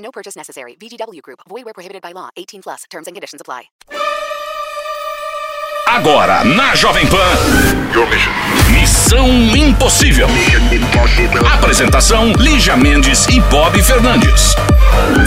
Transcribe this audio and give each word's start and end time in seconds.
No 0.00 0.10
purchase 0.10 0.36
necessary. 0.36 0.76
VGW 0.80 1.22
Group. 1.22 1.40
Void 1.48 1.64
where 1.64 1.74
prohibited 1.74 2.02
by 2.02 2.12
law. 2.12 2.30
18 2.36 2.62
plus. 2.62 2.84
Terms 2.90 3.06
and 3.06 3.14
conditions 3.14 3.40
apply. 3.40 3.70
Agora 5.86 6.44
na 6.44 6.74
Jovem 6.76 7.06
Pan. 7.08 7.16
Missão 8.70 9.28
Impossível. 9.28 10.28
Apresentação: 11.52 12.32
Lígia 12.38 12.76
Mendes 12.76 13.26
e 13.26 13.40
Bob 13.50 13.82
Fernandes. 13.82 14.54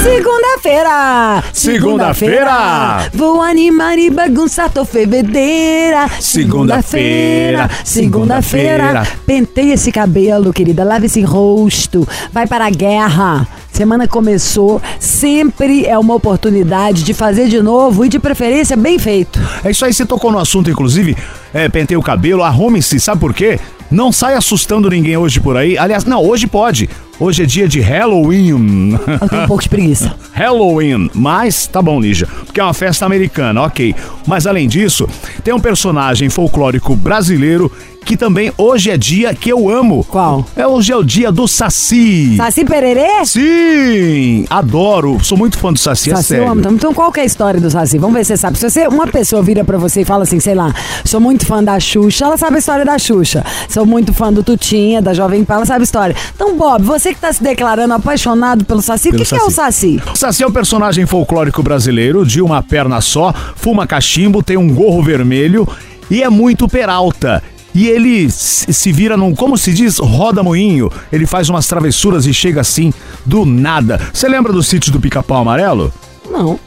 Segunda-feira! 0.01 1.43
Segunda-feira! 1.53 3.09
Vou 3.13 3.41
animar 3.41 3.97
e 3.97 4.09
bagunçar, 4.09 4.69
tô 4.69 4.85
fevedeira. 4.85 6.07
Segunda-feira, 6.19 7.69
Segunda-feira! 7.83 8.93
segunda-feira. 8.93 9.07
Pentei 9.25 9.71
esse 9.71 9.91
cabelo, 9.91 10.53
querida. 10.53 10.83
Lava 10.83 11.05
esse 11.05 11.21
rosto. 11.21 12.07
Vai 12.31 12.45
para 12.47 12.65
a 12.65 12.69
guerra. 12.69 13.47
Semana 13.71 14.07
começou. 14.07 14.81
Sempre 14.99 15.85
é 15.85 15.97
uma 15.97 16.13
oportunidade 16.13 17.03
de 17.03 17.13
fazer 17.13 17.47
de 17.47 17.61
novo 17.61 18.05
e 18.05 18.09
de 18.09 18.19
preferência 18.19 18.77
bem 18.77 18.99
feito. 18.99 19.39
É 19.63 19.71
isso 19.71 19.83
aí, 19.83 19.93
você 19.93 20.05
tocou 20.05 20.31
no 20.31 20.39
assunto, 20.39 20.69
inclusive. 20.69 21.17
É, 21.53 21.67
pentei 21.69 21.97
o 21.97 22.01
cabelo, 22.01 22.43
arrume-se, 22.43 22.99
sabe 22.99 23.19
por 23.21 23.33
quê? 23.33 23.59
Não 23.89 24.11
sai 24.11 24.33
assustando 24.35 24.89
ninguém 24.89 25.17
hoje 25.17 25.39
por 25.39 25.55
aí. 25.57 25.77
Aliás, 25.77 26.03
não, 26.03 26.23
hoje 26.23 26.47
pode. 26.47 26.89
Hoje 27.19 27.43
é 27.43 27.45
dia 27.45 27.67
de 27.67 27.79
Halloween. 27.79 28.97
Eu 29.21 29.29
tenho 29.29 29.43
um 29.43 29.47
pouco 29.47 29.61
de 29.63 29.69
preguiça. 29.69 30.15
Halloween, 30.33 31.09
mas 31.13 31.67
tá 31.67 31.81
bom, 31.81 31.99
Lígia, 32.01 32.27
porque 32.45 32.59
é 32.59 32.63
uma 32.63 32.73
festa 32.73 33.05
americana, 33.05 33.61
ok. 33.61 33.95
Mas 34.25 34.47
além 34.47 34.67
disso, 34.67 35.07
tem 35.43 35.53
um 35.53 35.59
personagem 35.59 36.29
folclórico 36.29 36.95
brasileiro 36.95 37.71
que 38.03 38.17
também 38.17 38.51
hoje 38.57 38.91
é 38.91 38.97
dia 38.97 39.33
que 39.33 39.49
eu 39.49 39.69
amo. 39.69 40.03
Qual? 40.03 40.45
É 40.57 40.67
hoje 40.67 40.91
é 40.91 40.95
o 40.97 41.03
dia 41.03 41.31
do 41.31 41.47
Saci. 41.47 42.35
Saci 42.35 42.65
Pererê? 42.65 43.25
Sim, 43.25 44.45
adoro, 44.49 45.19
sou 45.23 45.37
muito 45.37 45.57
fã 45.57 45.71
do 45.71 45.79
Saci, 45.79 46.11
é 46.11 46.15
Saci 46.15 46.33
eu 46.33 46.39
sério. 46.39 46.51
amo. 46.51 46.69
Então 46.75 46.93
qual 46.93 47.11
que 47.13 47.21
é 47.21 47.23
a 47.23 47.25
história 47.25 47.61
do 47.61 47.69
Saci? 47.69 47.97
Vamos 47.97 48.17
ver 48.17 48.25
se 48.25 48.33
você 48.33 48.37
sabe. 48.37 48.57
Se 48.57 48.69
você, 48.69 48.87
uma 48.87 49.07
pessoa 49.07 49.41
vira 49.41 49.63
pra 49.63 49.77
você 49.77 50.01
e 50.01 50.05
fala 50.05 50.23
assim, 50.23 50.39
sei 50.41 50.53
lá, 50.53 50.73
sou 51.05 51.21
muito 51.21 51.45
fã 51.45 51.63
da 51.63 51.79
Xuxa, 51.79 52.25
ela 52.25 52.35
sabe 52.37 52.57
a 52.57 52.59
história 52.59 52.83
da 52.83 52.97
Xuxa. 52.97 53.43
Sou 53.69 53.85
muito 53.85 54.13
fã 54.13 54.33
do 54.33 54.43
Tutinha, 54.43 55.01
da 55.01 55.13
Jovem 55.13 55.45
Pan, 55.45 55.55
ela 55.55 55.65
sabe 55.65 55.81
a 55.81 55.83
história. 55.83 56.15
Então, 56.35 56.57
Bob, 56.57 56.83
você 56.83 57.02
que 57.11 57.19
tá 57.19 57.33
se 57.33 57.41
declarando 57.41 57.93
apaixonado 57.95 58.63
pelo 58.63 58.81
Saci, 58.81 59.09
o 59.09 59.13
que, 59.13 59.25
que 59.25 59.35
é 59.35 59.43
o 59.43 59.49
Saci? 59.49 59.99
O 60.13 60.15
Saci 60.15 60.43
é 60.43 60.47
um 60.47 60.51
personagem 60.51 61.07
folclórico 61.07 61.63
brasileiro 61.63 62.23
de 62.23 62.39
uma 62.39 62.61
perna 62.61 63.01
só, 63.01 63.33
fuma 63.55 63.87
cachimbo, 63.87 64.43
tem 64.43 64.57
um 64.57 64.71
gorro 64.71 65.01
vermelho 65.01 65.67
e 66.09 66.21
é 66.21 66.29
muito 66.29 66.67
peralta. 66.67 67.41
E 67.75 67.87
ele 67.87 68.29
se 68.29 68.91
vira 68.91 69.17
num, 69.17 69.33
como 69.33 69.57
se 69.57 69.73
diz, 69.73 69.97
roda-moinho. 69.97 70.91
Ele 71.11 71.25
faz 71.25 71.49
umas 71.49 71.65
travessuras 71.65 72.27
e 72.27 72.33
chega 72.33 72.61
assim 72.61 72.93
do 73.25 73.45
nada. 73.45 73.99
Você 74.13 74.27
lembra 74.29 74.53
do 74.53 74.61
sítio 74.61 74.91
do 74.91 74.99
Pica-Pau 74.99 75.41
Amarelo? 75.41 75.91
Não. 76.29 76.59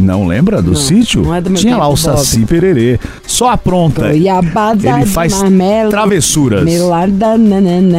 Não 0.00 0.26
lembra 0.26 0.62
do 0.62 0.74
sítio? 0.74 1.22
não 1.22 1.34
é 1.34 1.40
do 1.40 1.50
meu 1.50 1.60
Tinha 1.60 1.76
lá 1.76 1.86
o 1.86 1.96
Saci 1.96 2.46
Pererê. 2.46 2.98
Só 3.26 3.50
apronta. 3.50 4.12
Ele 5.02 5.06
faz 5.06 5.34
travessuras. 5.90 6.64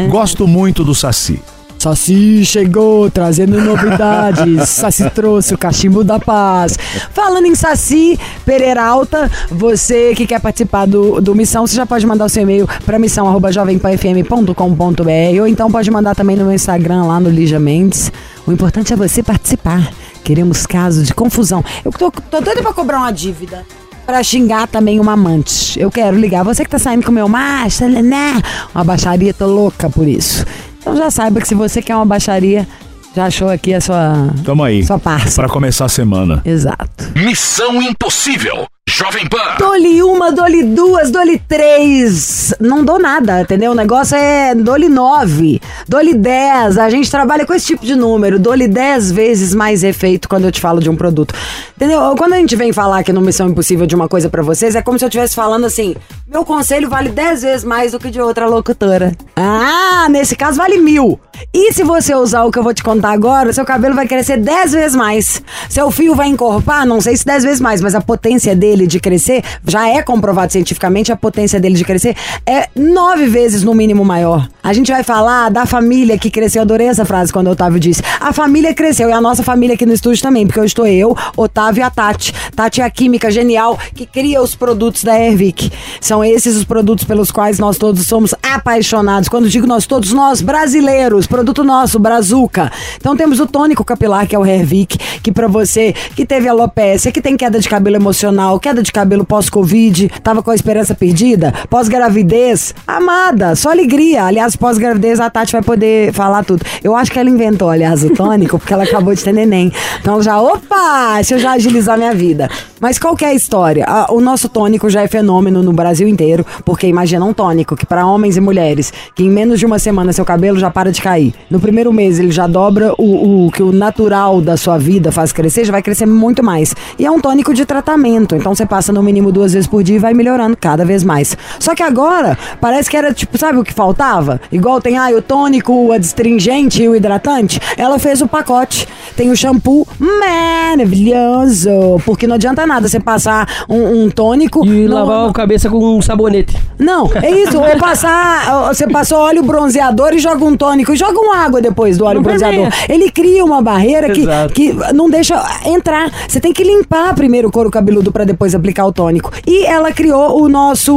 Gosto 0.09 0.47
muito 0.47 0.83
do 0.83 0.95
Saci. 0.95 1.39
Saci 1.81 2.45
chegou 2.45 3.09
trazendo 3.09 3.59
novidades. 3.59 4.69
Saci 4.69 5.09
trouxe 5.09 5.55
o 5.55 5.57
cachimbo 5.57 6.03
da 6.03 6.19
paz. 6.19 6.77
Falando 7.11 7.47
em 7.47 7.55
Saci 7.55 8.19
Pereiralta, 8.45 9.27
você 9.49 10.13
que 10.13 10.27
quer 10.27 10.39
participar 10.39 10.85
do, 10.85 11.19
do 11.19 11.33
Missão, 11.33 11.65
você 11.65 11.75
já 11.75 11.83
pode 11.83 12.05
mandar 12.05 12.25
o 12.25 12.29
seu 12.29 12.43
e-mail 12.43 12.69
para 12.85 12.99
missão.jovempanfm.com.br 12.99 15.39
ou 15.39 15.47
então 15.47 15.71
pode 15.71 15.89
mandar 15.89 16.13
também 16.13 16.35
no 16.35 16.45
meu 16.45 16.53
Instagram 16.53 17.05
lá 17.05 17.19
no 17.19 17.31
Lígia 17.31 17.59
Mendes. 17.59 18.11
O 18.45 18.51
importante 18.51 18.93
é 18.93 18.95
você 18.95 19.23
participar. 19.23 19.91
Queremos 20.23 20.67
caso 20.67 21.01
de 21.01 21.15
confusão. 21.15 21.65
Eu 21.83 21.91
tô, 21.91 22.11
tô 22.11 22.41
doida 22.41 22.61
pra 22.61 22.73
cobrar 22.73 22.99
uma 22.99 23.11
dívida. 23.11 23.65
Pra 24.05 24.23
xingar 24.23 24.67
também 24.67 24.99
uma 24.99 25.13
amante. 25.13 25.79
Eu 25.79 25.89
quero 25.89 26.15
ligar. 26.15 26.43
Você 26.43 26.63
que 26.63 26.69
tá 26.69 26.77
saindo 26.77 27.03
com 27.03 27.11
meu 27.11 27.27
macho, 27.27 27.87
né? 27.87 28.39
Uma 28.75 28.83
baixaria, 28.83 29.33
tô 29.33 29.47
louca 29.47 29.89
por 29.89 30.07
isso. 30.07 30.45
Então 30.91 31.03
já 31.05 31.09
saiba 31.09 31.39
que 31.39 31.47
se 31.47 31.55
você 31.55 31.81
quer 31.81 31.95
uma 31.95 32.05
baixaria, 32.05 32.67
já 33.15 33.25
achou 33.27 33.47
aqui 33.47 33.73
a 33.73 33.79
sua, 33.79 34.29
Tamo 34.43 34.61
aí. 34.61 34.83
sua 34.83 34.99
parça. 34.99 35.41
Pra 35.41 35.49
começar 35.49 35.85
a 35.85 35.89
semana. 35.89 36.41
Exato. 36.43 37.11
Missão 37.15 37.81
Impossível. 37.81 38.67
Jovem 38.89 39.27
Pan. 39.27 39.57
Dole 39.59 40.01
uma, 40.01 40.31
dole 40.31 40.63
duas, 40.63 41.11
dole 41.11 41.39
três. 41.47 42.53
Não 42.59 42.83
dou 42.83 42.99
nada, 42.99 43.41
entendeu? 43.41 43.71
O 43.71 43.75
negócio 43.75 44.15
é 44.15 44.55
dole 44.55 44.89
nove, 44.89 45.61
dole 45.87 46.15
dez. 46.15 46.77
A 46.79 46.89
gente 46.89 47.09
trabalha 47.09 47.45
com 47.45 47.53
esse 47.53 47.67
tipo 47.67 47.85
de 47.85 47.95
número. 47.95 48.39
Dole 48.39 48.67
dez 48.67 49.11
vezes 49.11 49.53
mais 49.53 49.83
efeito 49.83 50.27
quando 50.27 50.45
eu 50.45 50.51
te 50.51 50.59
falo 50.59 50.79
de 50.79 50.89
um 50.89 50.95
produto. 50.95 51.33
Entendeu? 51.75 52.15
Quando 52.17 52.33
a 52.33 52.37
gente 52.37 52.55
vem 52.55 52.73
falar 52.73 52.99
aqui 52.99 53.13
no 53.13 53.21
Missão 53.21 53.49
Impossível 53.49 53.85
de 53.85 53.95
uma 53.95 54.09
coisa 54.09 54.29
pra 54.29 54.41
vocês, 54.41 54.75
é 54.75 54.81
como 54.81 54.97
se 54.97 55.05
eu 55.05 55.09
estivesse 55.09 55.35
falando 55.35 55.65
assim: 55.65 55.95
meu 56.27 56.43
conselho 56.43 56.89
vale 56.89 57.09
dez 57.09 57.43
vezes 57.43 57.63
mais 57.63 57.91
do 57.91 57.99
que 57.99 58.09
de 58.09 58.19
outra 58.19 58.47
locutora. 58.47 59.13
Ah, 59.35 60.07
nesse 60.09 60.35
caso 60.35 60.57
vale 60.57 60.77
mil. 60.77 61.19
E 61.53 61.73
se 61.73 61.83
você 61.83 62.13
usar 62.15 62.43
o 62.43 62.51
que 62.51 62.59
eu 62.59 62.63
vou 62.63 62.73
te 62.73 62.83
contar 62.83 63.11
agora, 63.11 63.51
seu 63.51 63.65
cabelo 63.65 63.95
vai 63.95 64.07
crescer 64.07 64.37
dez 64.37 64.71
vezes 64.73 64.95
mais. 64.95 65.41
Seu 65.69 65.89
fio 65.89 66.13
vai 66.13 66.27
encorpar, 66.27 66.85
não 66.85 67.01
sei 67.01 67.17
se 67.17 67.25
dez 67.25 67.43
vezes 67.43 67.59
mais, 67.59 67.81
mas 67.81 67.95
a 67.95 68.01
potência 68.01 68.55
dele 68.55 68.70
de 68.87 68.99
crescer, 68.99 69.43
já 69.67 69.87
é 69.87 70.01
comprovado 70.01 70.51
cientificamente, 70.51 71.11
a 71.11 71.15
potência 71.15 71.59
dele 71.59 71.75
de 71.75 71.83
crescer 71.83 72.15
é 72.45 72.67
nove 72.75 73.27
vezes 73.27 73.63
no 73.63 73.73
mínimo 73.73 74.03
maior. 74.03 74.47
A 74.63 74.73
gente 74.73 74.91
vai 74.91 75.03
falar 75.03 75.49
da 75.49 75.65
família 75.65 76.17
que 76.17 76.29
cresceu, 76.29 76.61
adorei 76.61 76.87
essa 76.87 77.05
frase 77.05 77.33
quando 77.33 77.47
o 77.47 77.51
Otávio 77.51 77.79
disse. 77.79 78.01
A 78.19 78.31
família 78.31 78.73
cresceu, 78.73 79.09
e 79.09 79.11
a 79.11 79.21
nossa 79.21 79.43
família 79.43 79.75
aqui 79.75 79.85
no 79.85 79.93
estúdio 79.93 80.21
também, 80.21 80.45
porque 80.45 80.59
eu 80.59 80.65
estou 80.65 80.87
eu, 80.87 81.15
Otávio 81.35 81.81
e 81.81 81.83
a 81.83 81.89
Tati. 81.89 82.33
Tati 82.55 82.81
é 82.81 82.83
a 82.83 82.89
química 82.89 83.29
genial 83.31 83.77
que 83.95 84.05
cria 84.05 84.41
os 84.41 84.55
produtos 84.55 85.03
da 85.03 85.19
Ervic. 85.19 85.71
São 85.99 86.23
esses 86.23 86.55
os 86.55 86.63
produtos 86.63 87.05
pelos 87.05 87.31
quais 87.31 87.59
nós 87.59 87.77
todos 87.77 88.05
somos 88.05 88.33
apaixonados. 88.41 89.29
Quando 89.29 89.49
digo 89.49 89.67
nós 89.67 89.85
todos, 89.85 90.13
nós 90.13 90.41
brasileiros, 90.41 91.27
produto 91.27 91.63
nosso, 91.63 91.99
Brazuca. 91.99 92.71
Então 92.97 93.15
temos 93.15 93.39
o 93.39 93.47
tônico 93.47 93.83
capilar, 93.83 94.27
que 94.27 94.35
é 94.35 94.39
o 94.39 94.45
Hervic, 94.45 94.97
que 95.21 95.31
pra 95.31 95.47
você 95.47 95.93
que 96.15 96.25
teve 96.25 96.47
alopécia, 96.47 97.11
que 97.11 97.21
tem 97.21 97.35
queda 97.35 97.59
de 97.59 97.67
cabelo 97.67 97.95
emocional, 97.95 98.59
queda 98.61 98.81
de 98.81 98.91
cabelo 98.91 99.25
pós-Covid, 99.25 100.09
tava 100.23 100.41
com 100.41 100.51
a 100.51 100.55
esperança 100.55 100.93
perdida, 100.95 101.53
pós-gravidez, 101.69 102.73
amada, 102.87 103.55
só 103.55 103.71
alegria. 103.71 104.23
Aliás, 104.23 104.55
pós-gravidez 104.55 105.19
a 105.19 105.29
Tati 105.29 105.51
vai 105.53 105.63
poder 105.63 106.13
falar 106.13 106.45
tudo. 106.45 106.63
Eu 106.83 106.95
acho 106.95 107.11
que 107.11 107.19
ela 107.19 107.29
inventou, 107.29 107.69
aliás, 107.69 108.03
o 108.03 108.11
tônico, 108.11 108.59
porque 108.59 108.73
ela 108.73 108.83
acabou 108.83 109.13
de 109.13 109.23
ter 109.23 109.33
neném. 109.33 109.71
Então 109.99 110.21
já, 110.21 110.39
opa, 110.39 111.15
deixa 111.15 111.35
eu 111.35 111.39
já 111.39 111.53
agilizar 111.53 111.97
minha 111.97 112.13
vida. 112.13 112.49
Mas 112.79 112.97
qual 112.97 113.15
que 113.15 113.25
é 113.25 113.29
a 113.29 113.33
história? 113.33 113.85
O 114.09 114.21
nosso 114.21 114.47
tônico 114.47 114.89
já 114.89 115.01
é 115.01 115.07
fenômeno 115.07 115.61
no 115.61 115.73
Brasil 115.73 116.07
inteiro, 116.07 116.45
porque 116.63 116.87
imagina 116.87 117.25
um 117.25 117.33
tônico 117.33 117.75
que 117.75 117.85
para 117.85 118.05
homens 118.05 118.37
e 118.37 118.41
mulheres, 118.41 118.93
que 119.15 119.23
em 119.23 119.29
menos 119.29 119.59
de 119.59 119.65
uma 119.65 119.79
semana 119.79 120.13
seu 120.13 120.25
cabelo 120.25 120.59
já 120.59 120.69
para 120.69 120.91
de 120.91 121.01
cair. 121.01 121.33
No 121.49 121.59
primeiro 121.59 121.91
mês 121.91 122.19
ele 122.19 122.31
já 122.31 122.47
dobra 122.47 122.93
o, 122.97 123.47
o 123.47 123.51
que 123.51 123.61
o 123.61 123.71
natural 123.71 124.41
da 124.41 124.57
sua 124.57 124.77
vida 124.77 125.11
faz 125.11 125.31
crescer, 125.31 125.65
já 125.65 125.71
vai 125.71 125.81
crescer 125.81 126.05
muito 126.05 126.43
mais. 126.43 126.75
E 126.97 127.05
é 127.05 127.11
um 127.11 127.19
tônico 127.19 127.53
de 127.53 127.65
tratamento, 127.65 128.35
então 128.35 128.50
você 128.55 128.65
passa 128.65 128.91
no 128.91 129.01
mínimo 129.03 129.31
duas 129.31 129.53
vezes 129.53 129.67
por 129.67 129.83
dia 129.83 129.95
e 129.95 129.99
vai 129.99 130.13
melhorando 130.13 130.55
cada 130.57 130.85
vez 130.85 131.03
mais. 131.03 131.35
Só 131.59 131.73
que 131.75 131.83
agora, 131.83 132.37
parece 132.59 132.89
que 132.89 132.97
era 132.97 133.13
tipo, 133.13 133.37
sabe 133.37 133.57
o 133.59 133.63
que 133.63 133.73
faltava? 133.73 134.39
Igual 134.51 134.81
tem, 134.81 134.97
ah, 134.97 135.09
o 135.15 135.21
tônico, 135.21 135.73
o 135.73 135.91
adstringente 135.91 136.81
e 136.83 136.87
o 136.89 136.95
hidratante. 136.95 137.59
Ela 137.77 137.99
fez 137.99 138.21
o 138.21 138.27
pacote. 138.27 138.87
Tem 139.15 139.29
o 139.29 139.35
shampoo 139.35 139.85
maravilhoso, 139.99 141.69
porque 142.05 142.25
não 142.25 142.35
adianta 142.35 142.65
nada 142.65 142.87
você 142.87 142.99
passar 142.99 143.47
um, 143.69 144.05
um 144.05 144.09
tônico... 144.09 144.65
E 144.65 144.87
não- 144.87 144.95
lavar 145.05 145.29
a 145.29 145.33
cabeça 145.33 145.69
com 145.69 145.97
um 145.97 146.01
sabonete. 146.01 146.57
não, 146.79 147.09
é 147.21 147.29
isso. 147.29 147.57
Ou 147.59 147.77
passar. 147.77 148.67
Você 148.73 148.87
passou 148.87 149.19
óleo 149.19 149.43
bronzeador 149.43 150.13
e 150.13 150.19
joga 150.19 150.43
um 150.45 150.55
tônico. 150.55 150.93
E 150.93 150.95
joga 150.95 151.19
uma 151.19 151.37
água 151.37 151.61
depois 151.61 151.97
do 151.97 152.05
óleo 152.05 152.15
Não 152.15 152.23
bronzeador. 152.23 152.69
permeia. 152.69 152.85
Ele 152.89 153.11
cria 153.11 153.43
uma 153.43 153.61
barreira 153.61 154.09
que, 154.11 154.21
Exato. 154.21 154.53
que 154.53 154.73
não 154.93 155.09
deixa 155.09 155.41
entrar. 155.65 156.09
Você 156.27 156.39
tem 156.39 156.53
que 156.53 156.63
limpar 156.63 157.13
primeiro 157.15 157.49
o 157.49 157.51
couro 157.51 157.69
cabeludo 157.69 158.11
pra 158.11 158.23
depois 158.23 158.40
depois 158.41 158.55
aplicar 158.55 158.85
o 158.85 158.91
tônico. 158.91 159.31
E 159.45 159.65
ela 159.65 159.91
criou 159.91 160.41
o 160.41 160.49
nosso. 160.49 160.91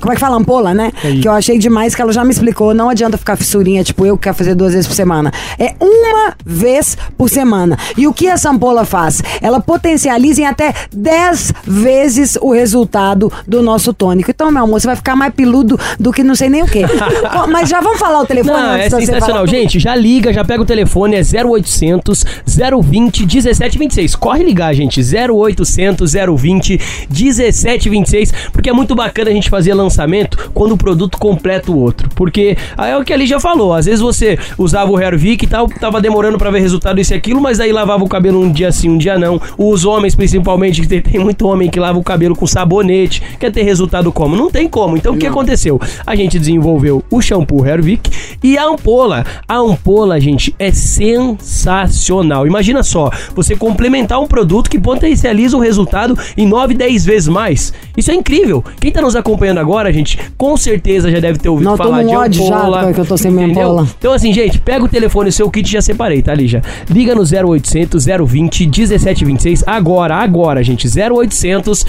Como 0.00 0.12
é 0.12 0.14
que 0.14 0.20
fala? 0.20 0.36
Ampola, 0.36 0.72
né? 0.72 0.90
Que 1.20 1.28
eu 1.28 1.32
achei 1.32 1.58
demais, 1.58 1.94
que 1.94 2.00
ela 2.00 2.12
já 2.12 2.24
me 2.24 2.30
explicou. 2.30 2.72
Não 2.72 2.88
adianta 2.88 3.18
ficar 3.18 3.36
fissurinha, 3.36 3.84
tipo 3.84 4.06
eu 4.06 4.16
que 4.16 4.24
quero 4.24 4.34
fazer 4.34 4.54
duas 4.54 4.72
vezes 4.72 4.86
por 4.86 4.94
semana. 4.94 5.30
É 5.58 5.74
uma 5.78 6.34
vez 6.44 6.96
por 7.18 7.28
semana. 7.28 7.76
E 7.98 8.06
o 8.06 8.14
que 8.14 8.26
essa 8.26 8.48
ampola 8.48 8.84
faz? 8.84 9.22
Ela 9.42 9.60
potencializa 9.60 10.40
em 10.40 10.46
até 10.46 10.72
10 10.92 11.52
vezes 11.64 12.38
o 12.40 12.52
resultado 12.52 13.30
do 13.46 13.62
nosso 13.62 13.92
tônico. 13.92 14.30
Então, 14.30 14.50
meu 14.50 14.62
amor, 14.62 14.80
você 14.80 14.86
vai 14.86 14.96
ficar 14.96 15.14
mais 15.14 15.34
peludo 15.34 15.78
do 15.98 16.12
que 16.12 16.22
não 16.22 16.34
sei 16.34 16.48
nem 16.48 16.62
o 16.62 16.66
quê. 16.66 16.84
Mas 17.50 17.68
já 17.68 17.80
vamos 17.80 17.98
falar 17.98 18.20
o 18.20 18.26
telefone 18.26 18.56
Não, 18.56 18.70
antes 18.70 18.92
é 18.92 19.00
sensacional. 19.00 19.46
Gente, 19.46 19.78
já 19.78 19.94
liga, 19.94 20.32
já 20.32 20.44
pega 20.44 20.62
o 20.62 20.66
telefone, 20.66 21.16
é 21.16 21.20
0800 21.20 22.24
020 22.46 23.26
1726. 23.26 24.16
Corre 24.16 24.44
ligar, 24.44 24.72
gente. 24.74 25.00
0800 25.00 26.12
020 26.38 26.69
1726, 27.08 28.32
porque 28.52 28.70
é 28.70 28.72
muito 28.72 28.94
bacana 28.94 29.30
a 29.30 29.32
gente 29.32 29.48
fazer 29.48 29.74
lançamento 29.74 30.50
quando 30.52 30.72
o 30.72 30.76
produto 30.76 31.18
completa 31.18 31.72
o 31.72 31.78
outro. 31.78 32.08
Porque 32.14 32.56
aí 32.76 32.92
é 32.92 32.96
o 32.96 33.04
que 33.04 33.12
ali 33.12 33.26
já 33.26 33.40
falou, 33.40 33.72
às 33.72 33.86
vezes 33.86 34.00
você 34.00 34.38
usava 34.58 34.90
o 34.90 35.00
Hervik 35.00 35.44
e 35.44 35.48
tal, 35.48 35.68
tava 35.68 36.00
demorando 36.00 36.38
pra 36.38 36.50
ver 36.50 36.60
resultado 36.60 37.00
isso 37.00 37.14
e 37.14 37.16
aquilo, 37.16 37.40
mas 37.40 37.60
aí 37.60 37.72
lavava 37.72 38.04
o 38.04 38.08
cabelo 38.08 38.40
um 38.40 38.52
dia 38.52 38.70
sim, 38.72 38.88
um 38.88 38.98
dia 38.98 39.18
não. 39.18 39.40
Os 39.56 39.84
homens, 39.84 40.14
principalmente, 40.14 40.80
que 40.80 40.86
tem, 40.86 41.00
tem 41.00 41.20
muito 41.20 41.46
homem 41.46 41.70
que 41.70 41.80
lava 41.80 41.98
o 41.98 42.02
cabelo 42.02 42.34
com 42.34 42.46
sabonete, 42.46 43.22
quer 43.38 43.50
ter 43.50 43.62
resultado 43.62 44.12
como? 44.12 44.36
Não 44.36 44.50
tem 44.50 44.68
como. 44.68 44.96
Então 44.96 45.14
o 45.14 45.18
que 45.18 45.26
aconteceu? 45.26 45.80
A 46.06 46.14
gente 46.14 46.38
desenvolveu 46.38 47.02
o 47.10 47.20
shampoo 47.20 47.66
Hervik 47.66 48.10
e 48.42 48.58
a 48.58 48.64
ampola. 48.64 49.24
A 49.48 49.56
ampola, 49.56 50.20
gente, 50.20 50.54
é 50.58 50.72
sensacional. 50.72 52.46
Imagina 52.46 52.82
só, 52.82 53.10
você 53.34 53.56
complementar 53.56 54.20
um 54.20 54.26
produto 54.26 54.70
que 54.70 54.78
potencializa 54.78 55.56
o 55.56 55.60
resultado 55.60 56.18
em 56.36 56.46
9, 56.46 56.59
10 56.68 57.04
vezes 57.04 57.28
mais. 57.28 57.72
Isso 57.96 58.10
é 58.10 58.14
incrível. 58.14 58.64
Quem 58.80 58.90
tá 58.90 59.00
nos 59.02 59.16
acompanhando 59.16 59.58
agora, 59.58 59.92
gente, 59.92 60.18
com 60.36 60.56
certeza 60.56 61.10
já 61.10 61.20
deve 61.20 61.38
ter 61.38 61.48
ouvido 61.48 61.68
Não, 61.70 61.76
falar 61.76 62.02
de 62.02 62.14
ódio 62.14 62.46
já, 62.46 62.58
ampola. 62.58 62.92
que 62.92 63.00
eu 63.00 63.06
tô 63.06 63.16
sem 63.16 63.30
minha 63.30 63.46
ampola. 63.46 63.86
Então 63.98 64.12
assim, 64.12 64.32
gente, 64.32 64.58
pega 64.60 64.84
o 64.84 64.88
telefone, 64.88 65.30
seu 65.32 65.50
kit 65.50 65.70
já 65.70 65.80
separei, 65.82 66.22
tá, 66.22 66.34
Lígia? 66.34 66.62
Liga 66.88 67.14
no 67.14 67.22
0800 67.22 68.04
020 68.06 68.66
1726 68.66 69.64
agora, 69.66 70.16
agora, 70.16 70.62
gente. 70.62 70.86
0800 70.88 71.84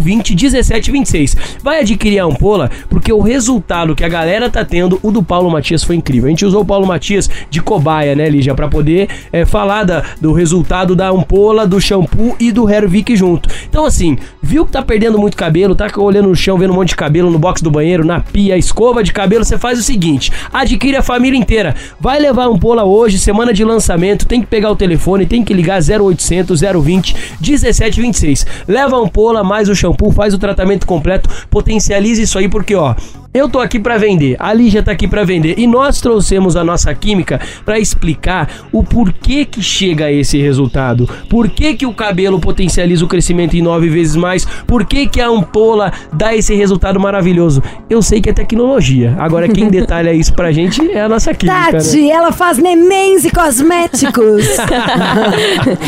020 0.00 0.34
1726. 0.34 1.36
Vai 1.62 1.80
adquirir 1.80 2.18
a 2.20 2.24
ampola 2.24 2.70
porque 2.88 3.12
o 3.12 3.20
resultado 3.20 3.94
que 3.94 4.04
a 4.04 4.08
galera 4.08 4.48
tá 4.48 4.64
tendo, 4.64 4.98
o 5.02 5.10
do 5.10 5.22
Paulo 5.22 5.50
Matias 5.50 5.82
foi 5.82 5.96
incrível. 5.96 6.26
A 6.26 6.30
gente 6.30 6.44
usou 6.44 6.62
o 6.62 6.64
Paulo 6.64 6.86
Matias 6.86 7.28
de 7.50 7.60
cobaia, 7.60 8.14
né, 8.14 8.28
Lígia, 8.28 8.54
pra 8.54 8.68
poder 8.68 9.08
é, 9.32 9.44
falar 9.44 9.84
da- 9.84 10.02
do 10.20 10.32
resultado 10.32 10.94
da 10.94 11.08
ampola, 11.08 11.66
do 11.66 11.80
shampoo 11.80 12.36
e 12.38 12.52
do 12.52 12.68
Hervik 12.68 13.16
junto. 13.16 13.48
Então 13.68 13.84
assim, 13.84 14.07
viu 14.42 14.64
que 14.64 14.72
tá 14.72 14.82
perdendo 14.82 15.18
muito 15.18 15.36
cabelo, 15.36 15.74
tá 15.74 15.88
olhando 15.96 16.28
no 16.28 16.36
chão, 16.36 16.56
vendo 16.56 16.72
um 16.72 16.76
monte 16.76 16.90
de 16.90 16.96
cabelo 16.96 17.30
no 17.30 17.38
box 17.38 17.62
do 17.62 17.70
banheiro, 17.70 18.04
na 18.04 18.20
pia, 18.20 18.56
escova 18.56 19.02
de 19.02 19.12
cabelo, 19.12 19.44
você 19.44 19.58
faz 19.58 19.78
o 19.78 19.82
seguinte, 19.82 20.30
adquire 20.52 20.96
a 20.96 21.02
família 21.02 21.38
inteira. 21.38 21.74
Vai 22.00 22.18
levar 22.18 22.44
a 22.44 22.46
ampola 22.46 22.84
hoje, 22.84 23.18
semana 23.18 23.52
de 23.52 23.64
lançamento, 23.64 24.26
tem 24.26 24.40
que 24.40 24.46
pegar 24.46 24.70
o 24.70 24.76
telefone, 24.76 25.26
tem 25.26 25.42
que 25.42 25.52
ligar 25.52 25.80
0800 25.80 26.60
020 26.60 27.16
1726. 27.40 28.46
Leva 28.66 28.96
a 28.96 29.00
ampola 29.00 29.42
mais 29.42 29.68
o 29.68 29.74
shampoo, 29.74 30.12
faz 30.12 30.34
o 30.34 30.38
tratamento 30.38 30.86
completo, 30.86 31.28
potencializa 31.50 32.22
isso 32.22 32.38
aí 32.38 32.48
porque 32.48 32.74
ó, 32.74 32.94
eu 33.38 33.48
tô 33.48 33.60
aqui 33.60 33.78
pra 33.78 33.96
vender, 33.96 34.36
a 34.38 34.52
Lígia 34.52 34.82
tá 34.82 34.90
aqui 34.92 35.06
pra 35.06 35.24
vender 35.24 35.54
e 35.58 35.66
nós 35.66 36.00
trouxemos 36.00 36.56
a 36.56 36.64
nossa 36.64 36.92
química 36.94 37.40
pra 37.64 37.78
explicar 37.78 38.50
o 38.72 38.82
porquê 38.82 39.44
que 39.44 39.62
chega 39.62 40.06
a 40.06 40.12
esse 40.12 40.38
resultado. 40.38 41.08
Por 41.28 41.48
que 41.48 41.74
que 41.74 41.86
o 41.86 41.94
cabelo 41.94 42.40
potencializa 42.40 43.04
o 43.04 43.08
crescimento 43.08 43.56
em 43.56 43.62
nove 43.62 43.88
vezes 43.88 44.16
mais? 44.16 44.44
Por 44.66 44.84
que 44.84 45.06
que 45.06 45.20
a 45.20 45.28
ampola 45.28 45.92
dá 46.12 46.34
esse 46.34 46.54
resultado 46.54 46.98
maravilhoso? 46.98 47.62
Eu 47.88 48.02
sei 48.02 48.20
que 48.20 48.30
é 48.30 48.32
tecnologia. 48.32 49.14
Agora 49.18 49.48
quem 49.48 49.68
detalha 49.70 50.12
isso 50.12 50.34
pra 50.34 50.50
gente 50.50 50.90
é 50.90 51.02
a 51.02 51.08
nossa 51.08 51.32
química, 51.32 51.72
né? 51.72 51.78
Tati, 51.78 52.10
ela 52.10 52.32
faz 52.32 52.58
nenéns 52.58 53.24
e 53.24 53.30
cosméticos. 53.30 54.44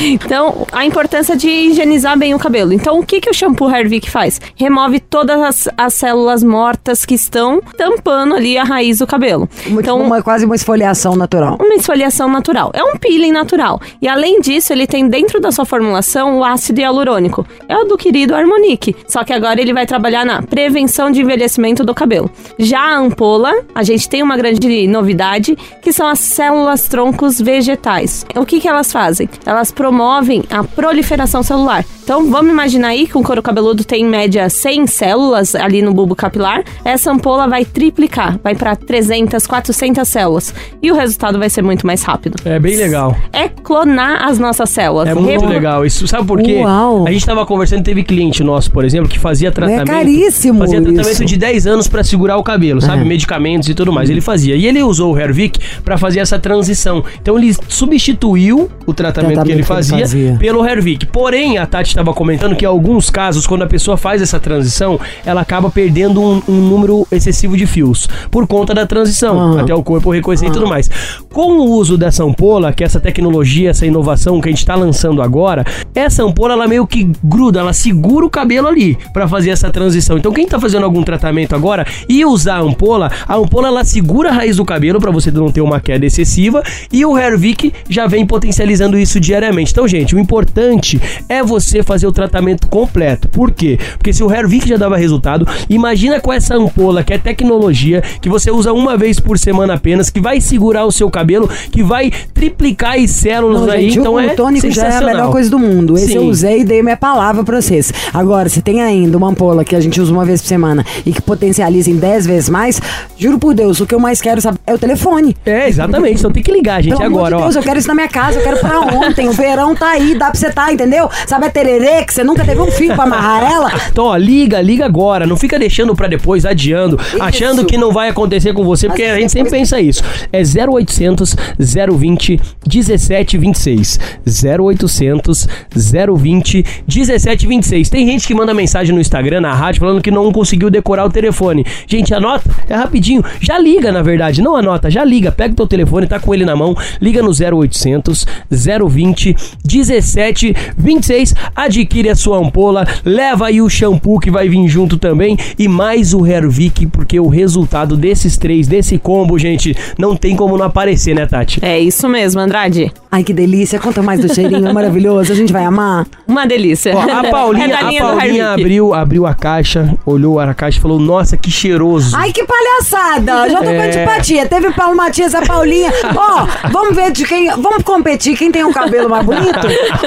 Então, 0.03 0.67
a 0.73 0.85
importância 0.85 1.37
de 1.37 1.49
higienizar 1.49 2.19
bem 2.19 2.35
o 2.35 2.39
cabelo. 2.39 2.73
Então, 2.73 2.99
o 2.99 3.05
que, 3.05 3.21
que 3.21 3.31
o 3.31 3.35
shampoo 3.35 3.71
Hervik 3.71 4.11
faz? 4.11 4.41
Remove 4.57 5.01
todas 5.01 5.41
as, 5.41 5.69
as 5.77 5.95
células 5.95 6.43
mortas 6.43 7.05
que 7.05 7.15
estão 7.15 7.40
tampando 7.77 8.35
ali 8.35 8.59
a 8.59 8.65
raiz 8.65 8.99
do 8.99 9.07
cabelo. 9.07 9.49
Muito- 9.67 9.81
Então, 9.81 10.01
uma, 10.01 10.23
quase 10.23 10.45
uma 10.45 10.55
esfoliação 10.55 11.17
natural. 11.17 11.57
uma 11.61 11.75
esfoliação 11.75 12.29
natural. 12.29 12.71
É 12.75 12.83
um 12.85 12.97
peeling 12.99 13.33
natural. 13.33 13.81
E 14.03 14.07
além 14.09 14.41
disso, 14.41 14.73
ele 14.73 14.87
tem 14.87 15.09
dentro 15.09 15.41
da 15.41 15.51
sua 15.51 15.65
formulação 15.65 16.39
o 16.39 16.45
ácido 16.45 16.81
hialurônico. 16.81 17.47
É 17.69 17.77
o 17.77 17.85
do 17.85 17.97
querido 17.97 18.35
Harmonique. 18.35 18.95
Só 19.09 19.25
que 19.25 19.33
agora 19.33 19.61
ele 19.61 19.73
vai 19.73 19.87
trabalhar 19.87 20.25
na 20.27 20.43
prevenção 20.43 21.11
de 21.11 21.21
envelhecimento 21.23 21.85
do 21.85 21.95
cabelo. 21.95 22.31
Já 22.59 22.81
a 22.81 22.97
ampola, 22.99 23.53
a 23.75 23.83
gente 23.83 24.09
tem 24.09 24.23
uma 24.23 24.37
grande 24.37 24.87
novidade, 24.87 25.57
que 25.83 25.93
são 25.93 26.07
as 26.07 26.19
células 26.19 26.89
troncos 26.89 27.41
vegetais. 27.41 28.27
O 28.37 28.45
que, 28.45 28.61
que 28.61 28.69
elas 28.69 28.93
fazem? 28.93 29.29
Elas 29.47 29.71
promovem 29.73 30.43
a 30.51 30.63
proliferação 30.65 31.43
celular. 31.43 31.85
Então, 32.03 32.29
vamos 32.31 32.51
imaginar 32.51 32.89
aí 32.89 33.07
que 33.07 33.17
um 33.17 33.23
couro 33.23 33.41
cabeludo 33.43 33.85
tem 33.85 34.03
em 34.05 34.09
média 34.09 34.49
100 34.51 34.87
células 34.89 35.55
ali 35.55 35.81
no 35.81 35.93
bulbo 35.95 36.17
capilar. 36.17 36.65
Essa 36.85 37.11
ampola 37.21 37.47
vai 37.47 37.65
triplicar, 37.65 38.39
vai 38.43 38.55
para 38.55 38.75
300, 38.75 39.47
400 39.47 40.09
células. 40.09 40.55
E 40.83 40.91
o 40.91 40.95
resultado 40.95 41.39
vai 41.39 41.51
ser 41.51 41.63
muito 41.63 41.87
mais 41.87 42.03
rápido. 42.03 42.37
É 42.45 42.59
bem 42.59 42.77
legal. 42.77 43.17
É 43.33 43.49
clonar 43.49 44.25
as 44.27 44.39
nossas 44.39 44.71
células. 44.71 45.09
É 45.09 45.15
muito 45.15 45.29
Repro- 45.29 45.49
legal 45.49 45.85
isso. 45.87 46.07
Sabe 46.09 46.27
por 46.27 46.41
quê? 46.43 46.61
Uau. 46.63 47.07
A 47.07 47.13
gente 47.13 47.25
tava 47.27 47.45
conversando, 47.45 47.83
teve 47.85 48.03
cliente 48.03 48.43
nosso, 48.43 48.71
por 48.71 48.85
exemplo, 48.85 49.09
que 49.09 49.19
fazia 49.19 49.53
tratamento. 49.53 49.87
caríssimo 49.87 50.59
Fazia 50.61 50.81
tratamento 50.81 51.11
isso. 51.11 51.25
de 51.25 51.37
10 51.37 51.67
anos 51.67 51.87
pra 51.89 52.03
segurar 52.03 52.37
o 52.39 52.43
cabelo, 52.43 52.81
sabe? 52.81 53.03
É. 53.03 53.05
Medicamentos 53.05 53.69
e 53.69 53.75
tudo 53.75 53.93
mais. 53.93 54.09
Ele 54.09 54.21
fazia. 54.21 54.57
E 54.57 54.67
ele 54.67 54.83
usou 54.83 55.15
o 55.15 55.19
Hervik 55.19 55.59
pra 55.85 55.99
fazer 55.99 56.21
essa 56.21 56.39
transição. 56.39 57.05
Então 57.21 57.39
ele 57.39 57.55
substituiu 57.69 58.71
o 58.87 58.95
tratamento, 58.95 59.35
Tratamento 59.35 59.47
que 59.47 59.53
ele 59.53 59.53
que 59.53 59.53
ele 59.53 59.63
fazia, 59.63 59.99
fazia. 59.99 60.37
pelo 60.39 60.67
Hervik. 60.67 61.07
Porém, 61.07 61.59
a 61.59 61.67
Tati 61.67 61.91
estava 61.91 62.13
comentando 62.15 62.57
que 62.57 62.65
em 62.65 62.69
alguns 62.69 63.11
casos, 63.11 63.47
quando 63.47 63.63
a 63.63 63.67
pessoa 63.67 63.97
faz 63.97 64.23
essa 64.23 64.41
transição, 64.41 64.99
ela 65.25 65.41
acaba 65.41 65.71
perdendo 65.71 66.21
um, 66.23 66.43
um 66.49 66.55
número 66.55 67.07
excessivo 67.11 67.57
de 67.57 67.67
fios 67.67 68.09
por 68.31 68.47
conta 68.47 68.75
da 68.75 68.87
transição, 68.87 69.39
Aham. 69.39 69.61
até 69.61 69.75
o 69.75 69.83
corpo 69.83 70.11
reconhecer 70.11 70.47
e 70.47 70.51
tudo 70.51 70.67
mais. 70.67 70.91
Com 71.33 71.59
o 71.59 71.71
uso 71.71 71.97
dessa 71.97 72.25
ampola, 72.25 72.73
que 72.73 72.83
é 72.83 72.87
essa 72.87 73.01
tecnologia, 73.01 73.71
essa 73.71 73.87
inovação 73.87 74.41
que 74.41 74.49
a 74.49 74.53
gente 74.53 74.61
está 74.61 74.75
lançando 74.75 75.23
agora, 75.23 75.65
essa 75.95 76.23
ampola 76.23 76.55
ela 76.55 76.69
meio 76.69 76.87
que 76.87 77.11
gruda, 77.23 77.61
ela 77.61 77.73
segura 77.73 78.27
o 78.27 78.31
cabelo 78.31 78.69
ali 78.69 78.97
para 79.13 79.29
fazer 79.29 79.51
essa 79.51 79.71
transição. 79.71 80.17
Então 80.19 80.33
quem 80.33 80.47
tá 80.47 80.59
fazendo 80.59 80.85
algum 80.85 81.03
tratamento 81.03 81.55
agora 81.55 81.87
e 82.09 82.25
usar 82.25 82.57
a 82.57 82.61
ampola, 82.61 83.11
a 83.27 83.37
ampola 83.37 83.69
ela 83.69 83.85
segura 83.85 84.31
a 84.31 84.33
raiz 84.33 84.57
do 84.57 84.65
cabelo 84.65 85.01
para 85.01 85.11
você 85.11 85.31
não 85.31 85.51
ter 85.51 85.61
uma 85.61 85.81
queda 85.81 86.05
excessiva 86.07 86.63
e 86.93 87.05
o 87.05 87.17
Hervik 87.17 87.73
já 87.89 88.07
vem 88.07 88.27
potencializando 88.27 88.99
isso 88.99 89.21
diariamente. 89.21 89.73
Então, 89.73 89.87
gente, 89.87 90.15
o 90.15 90.19
importante 90.19 91.01
é 91.29 91.43
você 91.43 91.83
fazer 91.83 92.07
o 92.07 92.13
tratamento 92.13 92.69
completo. 92.69 93.29
Por 93.29 93.51
quê? 93.51 93.79
Porque 93.97 94.13
se 94.13 94.23
o 94.23 94.33
Hervik 94.33 94.69
já 94.69 94.77
dava 94.77 94.97
resultado, 94.97 95.47
imagina 95.69 96.21
com 96.21 96.33
essa 96.33 96.55
ampola 96.55 97.00
que 97.03 97.13
é 97.13 97.19
tecnologia, 97.19 98.03
que 98.21 98.29
você 98.29 98.51
usa 98.51 98.73
uma 98.73 98.97
vez 98.97 99.19
por 99.19 99.39
semana 99.39 99.75
apenas, 99.75 100.11
que 100.11 100.21
vai 100.21 100.41
segurar 100.41 100.85
o 100.85 100.93
seu 100.93 101.11
cabelo, 101.11 101.49
que 101.71 101.83
vai 101.83 102.11
triplicar 102.35 102.99
as 102.99 103.11
células 103.11 103.63
Não, 103.63 103.71
aí, 103.71 103.83
gente, 103.83 103.99
então 104.01 104.15
o, 104.15 104.21
é 104.21 104.29
o 104.29 104.37
tônico 104.37 104.71
já 104.71 104.87
é 104.87 104.97
a 104.97 105.01
melhor 105.01 105.31
coisa 105.31 105.51
do 105.51 105.59
mundo. 105.59 105.97
Esse 105.97 106.09
Sim. 106.09 106.17
eu 106.17 106.23
usei 106.25 106.61
e 106.61 106.65
dei 106.65 106.83
minha 106.83 106.97
palavra 106.97 107.45
pra 107.45 107.61
vocês. 107.61 107.93
Agora, 108.13 108.49
se 108.49 108.61
tem 108.63 108.83
ainda 108.83 109.17
uma 109.17 109.29
ampola 109.29 109.65
que 109.65 109.77
a 109.77 109.81
gente 109.81 110.01
usa 110.01 110.13
uma 110.13 110.25
vez 110.25 110.41
por 110.41 110.49
semana 110.49 110.85
e 111.05 111.13
que 111.13 111.21
potencializa 111.21 111.91
em 111.91 111.97
10 111.97 112.27
vezes 112.27 112.49
mais, 112.49 112.81
juro 113.17 113.39
por 113.39 113.55
Deus, 113.55 113.81
o 113.81 113.87
que 113.87 113.95
eu 113.95 114.01
mais 114.01 114.21
quero 114.21 114.41
saber 114.41 114.59
é 114.67 114.75
o 114.75 114.79
telefone. 114.79 115.37
É, 115.45 115.69
exatamente. 115.69 116.19
Então 116.19 116.31
tem 116.31 116.43
que 116.43 116.53
ligar, 116.53 116.83
gente, 116.83 116.97
Pelo 116.97 117.05
agora, 117.05 117.37
de 117.37 117.43
ó. 117.43 117.45
Deus, 117.45 117.57
eu 117.57 117.63
quero 117.63 117.79
isso 117.79 117.89
na 117.89 117.95
minha 117.95 118.09
casa, 118.09 118.39
eu 118.39 118.43
quero 118.43 118.59
pra 118.59 118.81
ontem. 118.81 119.29
O 119.29 119.33
verão 119.33 119.75
tá 119.75 119.91
aí, 119.91 120.19
dá 120.19 120.31
pra 120.31 120.39
você 120.39 120.51
tá, 120.51 120.73
entendeu? 120.73 121.09
Sabe 121.27 121.47
a 121.47 121.51
tererê 121.51 122.05
que 122.05 122.13
você 122.13 122.25
nunca 122.25 122.45
teve 122.45 122.61
um 122.61 122.71
fio 122.71 122.95
pra 122.95 123.05
amarrar 123.05 123.51
ela? 123.51 123.73
Então, 123.91 124.05
ó, 124.05 124.17
liga, 124.17 124.61
liga 124.61 124.85
agora. 124.85 125.27
Não 125.27 125.37
fica 125.37 125.59
deixando 125.59 125.95
pra 125.95 126.09
depois, 126.09 126.45
adiando, 126.45 126.90
achando 127.21 127.65
que 127.65 127.77
não 127.77 127.93
vai 127.93 128.09
acontecer 128.09 128.53
com 128.53 128.65
você, 128.65 128.87
porque 128.89 129.03
Mas 129.03 129.13
a 129.13 129.21
gente 129.21 129.33
sempre 129.33 129.51
pensa 129.51 129.81
isso. 129.81 130.03
É 130.33 130.41
0800 130.43 131.37
020 131.59 132.41
1726. 132.67 133.99
0800 134.27 135.49
020 135.75 136.65
1726. 136.87 137.89
Tem 137.89 138.07
gente 138.07 138.27
que 138.27 138.35
manda 138.35 138.55
mensagem 138.55 138.95
no 138.95 139.01
Instagram, 139.01 139.41
na 139.41 139.55
rádio, 139.55 139.81
falando 139.81 140.03
que 140.03 140.11
não 140.11 140.31
conseguiu 140.33 140.71
decorar 140.71 141.05
o 141.05 141.11
telefone. 141.11 141.65
Gente, 141.87 142.15
anota, 142.15 142.51
é 142.69 142.75
rapidinho. 142.75 143.25
Já 143.41 143.59
liga, 143.59 143.93
na 143.93 144.03
verdade. 144.03 144.43
Não 144.43 144.57
anota, 144.57 144.91
já 144.91 145.05
liga, 145.05 145.33
pega 145.33 145.53
o 145.53 145.57
teu 145.57 145.67
telefone, 145.67 146.07
tá 146.07 146.19
com 146.19 146.35
ele 146.35 146.45
na 146.45 146.57
mão, 146.57 146.77
liga 147.01 147.23
no 147.23 147.31
0800 147.31 148.27
020 148.51 149.37
17 149.65 150.55
26, 150.77 151.35
adquire 151.55 152.09
a 152.09 152.15
sua 152.15 152.39
ampola, 152.39 152.87
leva 153.05 153.47
aí 153.47 153.61
o 153.61 153.69
shampoo 153.69 154.19
que 154.19 154.31
vai 154.31 154.49
vir 154.49 154.69
junto 154.69 154.97
também 154.97 155.37
e 155.59 155.69
mais 155.69 156.15
o 156.15 156.27
Hervik, 156.27 156.80
porque 156.87 157.19
o 157.21 157.29
resultado 157.29 157.97
desses 157.97 158.37
três, 158.37 158.67
desse 158.67 158.99
combo, 158.99 159.39
gente, 159.39 159.77
não 159.99 160.17
tem 160.17 160.37
como 160.37 160.57
não 160.57 160.67
aparecer, 160.67 161.15
né, 161.15 161.27
Tati? 161.27 161.59
É 161.63 161.79
isso 161.79 162.09
mesmo, 162.09 162.41
Andrade. 162.41 162.93
Ai, 163.11 163.25
que 163.25 163.33
delícia. 163.33 163.79
Conta 163.79 164.03
mais 164.03 164.21
do 164.21 164.33
cheirinho, 164.33 164.69
é 164.69 164.73
maravilhoso. 164.73 165.33
A 165.33 165.35
gente 165.35 165.53
vai 165.53 165.65
amar. 165.65 166.07
Uma 166.27 166.47
delícia. 166.47 166.95
Ó, 166.97 167.01
a 167.01 167.25
Paulinha, 167.31 167.67
é 167.67 167.99
a 167.99 168.03
Paulinha 168.03 168.51
abriu, 168.53 168.95
abriu 168.95 169.27
a 169.27 169.35
caixa, 169.35 169.95
olhou 170.07 170.39
a 170.39 170.55
caixa 170.55 170.79
e 170.79 170.81
falou: 170.81 170.99
Nossa, 170.99 171.37
que 171.37 171.51
cheiroso. 171.51 172.17
Ai, 172.17 172.33
que 172.33 172.45
palhaçada! 172.45 173.49
Já 173.51 173.59
tô 173.59 173.65
com 173.65 173.71
É. 173.71 173.87
antipatia. 173.89 174.47
Teve 174.47 174.71
Paulo 174.73 174.97
Matias, 174.97 175.35
a 175.35 175.43
Paulinha. 175.43 175.93
Ó, 176.15 176.47
vamos 176.71 176.95
ver 176.95 177.11
de 177.13 177.25
quem. 177.25 177.51
Vamos 177.51 177.83
competir 177.83 178.37
quem 178.37 178.51
tem 178.53 178.65
um 178.65 178.73
cabelo 178.73 179.09
mais 179.09 179.25
bonito? 179.27 179.59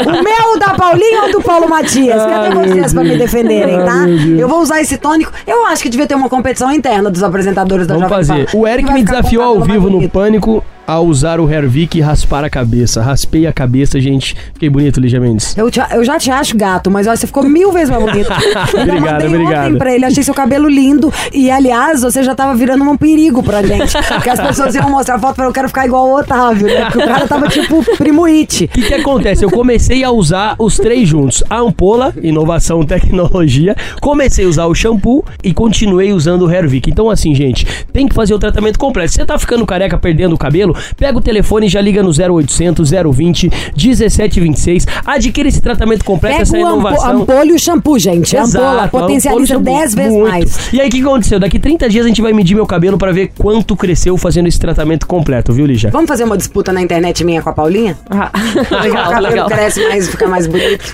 O 0.05 0.23
meu, 0.23 0.59
da 0.59 0.73
Paulinha 0.73 1.23
ou 1.23 1.31
do 1.31 1.41
Paulo 1.41 1.67
Matias? 1.69 2.21
Cadê 2.23 2.57
Ai, 2.57 2.67
vocês 2.67 2.93
pra 2.93 3.03
me 3.03 3.17
defenderem, 3.17 3.77
tá? 3.79 4.05
Ai. 4.05 4.35
Eu 4.41 4.47
vou 4.47 4.61
usar 4.61 4.81
esse 4.81 4.97
tônico. 4.97 5.31
Eu 5.45 5.65
acho 5.65 5.83
que 5.83 5.89
devia 5.89 6.07
ter 6.07 6.15
uma 6.15 6.29
competição 6.29 6.62
interna 6.71 7.09
dos 7.09 7.23
apresentadores 7.23 7.87
da 7.87 7.95
Vamos 7.95 8.09
Jovem 8.09 8.25
fazer. 8.25 8.51
Pan. 8.51 8.57
O 8.57 8.67
Eric 8.67 8.93
me 8.93 9.03
desafiou 9.03 9.43
ao 9.43 9.61
vivo 9.61 9.89
no? 9.89 10.07
Pânico 10.09 10.63
a 10.85 10.99
usar 10.99 11.39
o 11.39 11.49
Hervik 11.49 11.97
e 11.97 12.01
raspar 12.01 12.43
a 12.43 12.49
cabeça. 12.49 13.01
Raspei 13.01 13.47
a 13.47 13.53
cabeça, 13.53 13.99
gente. 14.01 14.35
Fiquei 14.53 14.69
bonito, 14.69 14.99
Lígia 14.99 15.19
Mendes. 15.19 15.57
Eu, 15.57 15.71
te- 15.71 15.79
eu 15.91 16.03
já 16.03 16.17
te 16.19 16.29
acho 16.29 16.57
gato, 16.57 16.91
mas 16.91 17.07
ó, 17.07 17.15
você 17.15 17.25
ficou 17.25 17.43
mil 17.43 17.71
vezes 17.71 17.89
mais 17.89 18.03
bonito. 18.03 18.29
Obrigado, 18.73 19.25
obrigado. 19.25 19.67
ontem 19.69 19.77
pra 19.77 19.93
ele, 19.93 20.05
achei 20.05 20.23
seu 20.23 20.33
cabelo 20.33 20.67
lindo. 20.67 21.11
E, 21.33 21.49
aliás, 21.49 22.01
você 22.01 22.21
já 22.23 22.35
tava 22.35 22.53
virando 22.55 22.83
um 22.83 22.97
perigo 22.97 23.41
pra 23.41 23.61
gente. 23.63 23.93
Porque 24.07 24.29
as 24.29 24.39
pessoas 24.39 24.75
iam 24.75 24.89
mostrar 24.89 25.17
foto 25.19 25.35
pra 25.35 25.45
eu 25.45 25.53
quero 25.53 25.67
ficar 25.67 25.85
igual 25.85 26.07
o 26.09 26.17
Otávio, 26.19 26.67
né? 26.67 26.85
Porque 26.85 26.99
o 26.99 27.07
cara 27.07 27.27
tava 27.27 27.47
tipo 27.47 27.83
primo 27.97 28.25
it. 28.25 28.65
O 28.65 28.67
que, 28.67 28.81
que 28.83 28.93
acontece? 28.93 29.43
Eu 29.45 29.51
comecei 29.51 30.03
a 30.03 30.11
usar 30.11 30.55
os 30.59 30.77
três 30.77 31.07
juntos. 31.07 31.43
A 31.49 31.57
ampola, 31.59 32.13
inovação, 32.21 32.83
tecnologia. 32.85 33.75
Comecei 34.01 34.45
a 34.45 34.47
usar 34.49 34.65
o 34.65 34.75
shampoo 34.75 35.23
e 35.43 35.53
continuei 35.53 36.11
usando 36.11 36.45
o 36.45 36.51
Hervik. 36.51 36.89
Então, 36.89 37.09
assim, 37.09 37.33
gente, 37.33 37.65
tem 37.93 38.07
que 38.07 38.13
fazer 38.15 38.33
o 38.33 38.39
tratamento 38.39 38.77
completo. 38.77 39.13
Você 39.13 39.25
tá 39.25 39.37
ficando 39.37 39.65
careca, 39.65 39.97
perdendo 39.97 40.33
o 40.35 40.37
cabelo, 40.37 40.72
pega 40.97 41.17
o 41.17 41.21
telefone 41.21 41.65
e 41.67 41.69
já 41.69 41.81
liga 41.81 42.01
no 42.03 42.09
0800 42.09 42.89
020 43.13 43.49
1726. 43.75 44.85
Adquira 45.05 45.47
esse 45.49 45.61
tratamento 45.61 46.03
completo, 46.05 46.41
essa 46.41 46.53
Pega 46.53 46.65
o 46.65 46.67
ampo, 46.69 46.79
inovação. 46.87 47.21
ampola 47.21 47.45
e 47.45 47.51
o 47.53 47.59
shampoo, 47.59 47.97
gente. 47.99 48.35
A 48.37 48.43
ampola 48.43 48.73
Exato, 48.73 48.89
potencializa 48.89 49.55
ampola, 49.57 49.77
10 49.79 49.95
vezes 49.95 50.13
muito. 50.13 50.29
mais. 50.29 50.73
E 50.73 50.81
aí, 50.81 50.87
o 50.87 50.91
que 50.91 51.01
aconteceu? 51.01 51.39
Daqui 51.39 51.59
30 51.59 51.89
dias 51.89 52.05
a 52.05 52.07
gente 52.07 52.21
vai 52.21 52.33
medir 52.33 52.55
meu 52.55 52.65
cabelo 52.65 52.97
pra 52.97 53.11
ver 53.11 53.31
quanto 53.37 53.75
cresceu 53.75 54.17
fazendo 54.17 54.47
esse 54.47 54.59
tratamento 54.59 55.05
completo, 55.07 55.51
viu, 55.53 55.65
Lígia? 55.65 55.89
Vamos 55.91 56.07
fazer 56.07 56.23
uma 56.23 56.37
disputa 56.37 56.71
na 56.71 56.81
internet 56.81 57.23
minha 57.23 57.41
com 57.41 57.49
a 57.49 57.53
Paulinha? 57.53 57.97
Ah, 58.09 58.31
o 58.33 58.75
legal, 58.83 59.03
cabelo 59.11 59.27
legal. 59.29 59.47
cresce 59.49 59.87
mais, 59.87 60.09
fica 60.09 60.27
mais 60.27 60.47
bonito. 60.47 60.83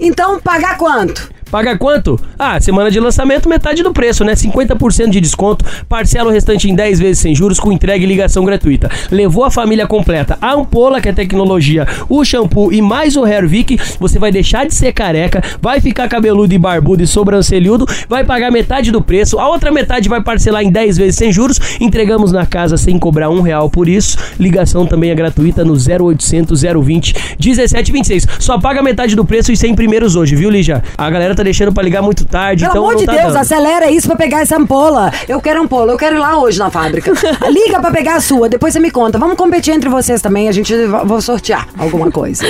Então, 0.00 0.40
pagar 0.40 0.76
quanto? 0.78 1.28
Paga 1.50 1.78
quanto? 1.78 2.20
Ah, 2.38 2.60
semana 2.60 2.90
de 2.90 3.00
lançamento, 3.00 3.48
metade 3.48 3.82
do 3.82 3.92
preço, 3.92 4.24
né? 4.24 4.34
50% 4.34 5.10
de 5.10 5.20
desconto, 5.20 5.64
parcela 5.88 6.28
o 6.28 6.32
restante 6.32 6.68
em 6.68 6.74
10 6.74 6.98
vezes 6.98 7.18
sem 7.20 7.34
juros, 7.34 7.58
com 7.58 7.72
entrega 7.72 8.04
e 8.04 8.06
ligação 8.06 8.44
gratuita. 8.44 8.90
Levou 9.10 9.44
a 9.44 9.50
família 9.50 9.86
completa, 9.86 10.36
a 10.40 10.52
ampola, 10.52 11.00
que 11.00 11.08
é 11.08 11.12
tecnologia, 11.12 11.86
o 12.08 12.24
shampoo 12.24 12.72
e 12.72 12.82
mais 12.82 13.16
o 13.16 13.26
Hervik, 13.26 13.78
você 13.98 14.18
vai 14.18 14.30
deixar 14.30 14.66
de 14.66 14.74
ser 14.74 14.92
careca, 14.92 15.42
vai 15.60 15.80
ficar 15.80 16.08
cabeludo 16.08 16.52
e 16.52 16.58
barbudo 16.58 17.02
e 17.02 17.06
sobrancelhudo, 17.06 17.86
vai 18.08 18.24
pagar 18.24 18.50
metade 18.50 18.90
do 18.90 19.00
preço, 19.00 19.38
a 19.38 19.48
outra 19.48 19.70
metade 19.70 20.08
vai 20.08 20.22
parcelar 20.22 20.62
em 20.62 20.70
10 20.70 20.98
vezes 20.98 21.16
sem 21.16 21.32
juros, 21.32 21.58
entregamos 21.80 22.30
na 22.30 22.44
casa 22.44 22.76
sem 22.76 22.98
cobrar 22.98 23.30
um 23.30 23.40
real 23.40 23.70
por 23.70 23.88
isso, 23.88 24.18
ligação 24.38 24.86
também 24.86 25.10
é 25.10 25.14
gratuita 25.14 25.64
no 25.64 25.74
0800 25.74 26.62
020 26.62 27.36
1726. 27.38 28.26
Só 28.38 28.58
paga 28.58 28.82
metade 28.82 29.16
do 29.16 29.24
preço 29.24 29.52
e 29.52 29.56
sem 29.56 29.74
primeiros 29.74 30.16
hoje, 30.16 30.36
viu, 30.36 30.50
Lígia? 30.50 30.82
A 30.96 31.08
galera 31.08 31.34
tá 31.38 31.42
deixando 31.44 31.72
pra 31.72 31.82
ligar 31.82 32.02
muito 32.02 32.24
tarde, 32.24 32.62
Pelo 32.64 32.72
então 32.72 32.82
amor 32.82 32.92
não 32.94 33.00
de 33.00 33.06
tá 33.06 33.12
Deus, 33.12 33.24
dando. 33.28 33.36
acelera 33.38 33.90
isso 33.90 34.06
pra 34.06 34.16
pegar 34.16 34.40
essa 34.40 34.56
ampola. 34.56 35.10
Eu 35.28 35.40
quero 35.40 35.62
ampola, 35.62 35.92
eu 35.92 35.96
quero 35.98 36.16
ir 36.16 36.18
lá 36.18 36.38
hoje 36.38 36.58
na 36.58 36.70
fábrica. 36.70 37.12
Liga 37.50 37.80
pra 37.80 37.90
pegar 37.90 38.16
a 38.16 38.20
sua, 38.20 38.48
depois 38.48 38.72
você 38.72 38.80
me 38.80 38.90
conta. 38.90 39.18
Vamos 39.18 39.36
competir 39.36 39.72
entre 39.74 39.88
vocês 39.88 40.20
também, 40.20 40.48
a 40.48 40.52
gente 40.52 40.74
va- 40.86 41.04
vou 41.04 41.20
sortear 41.20 41.66
alguma 41.78 42.10
coisa. 42.10 42.44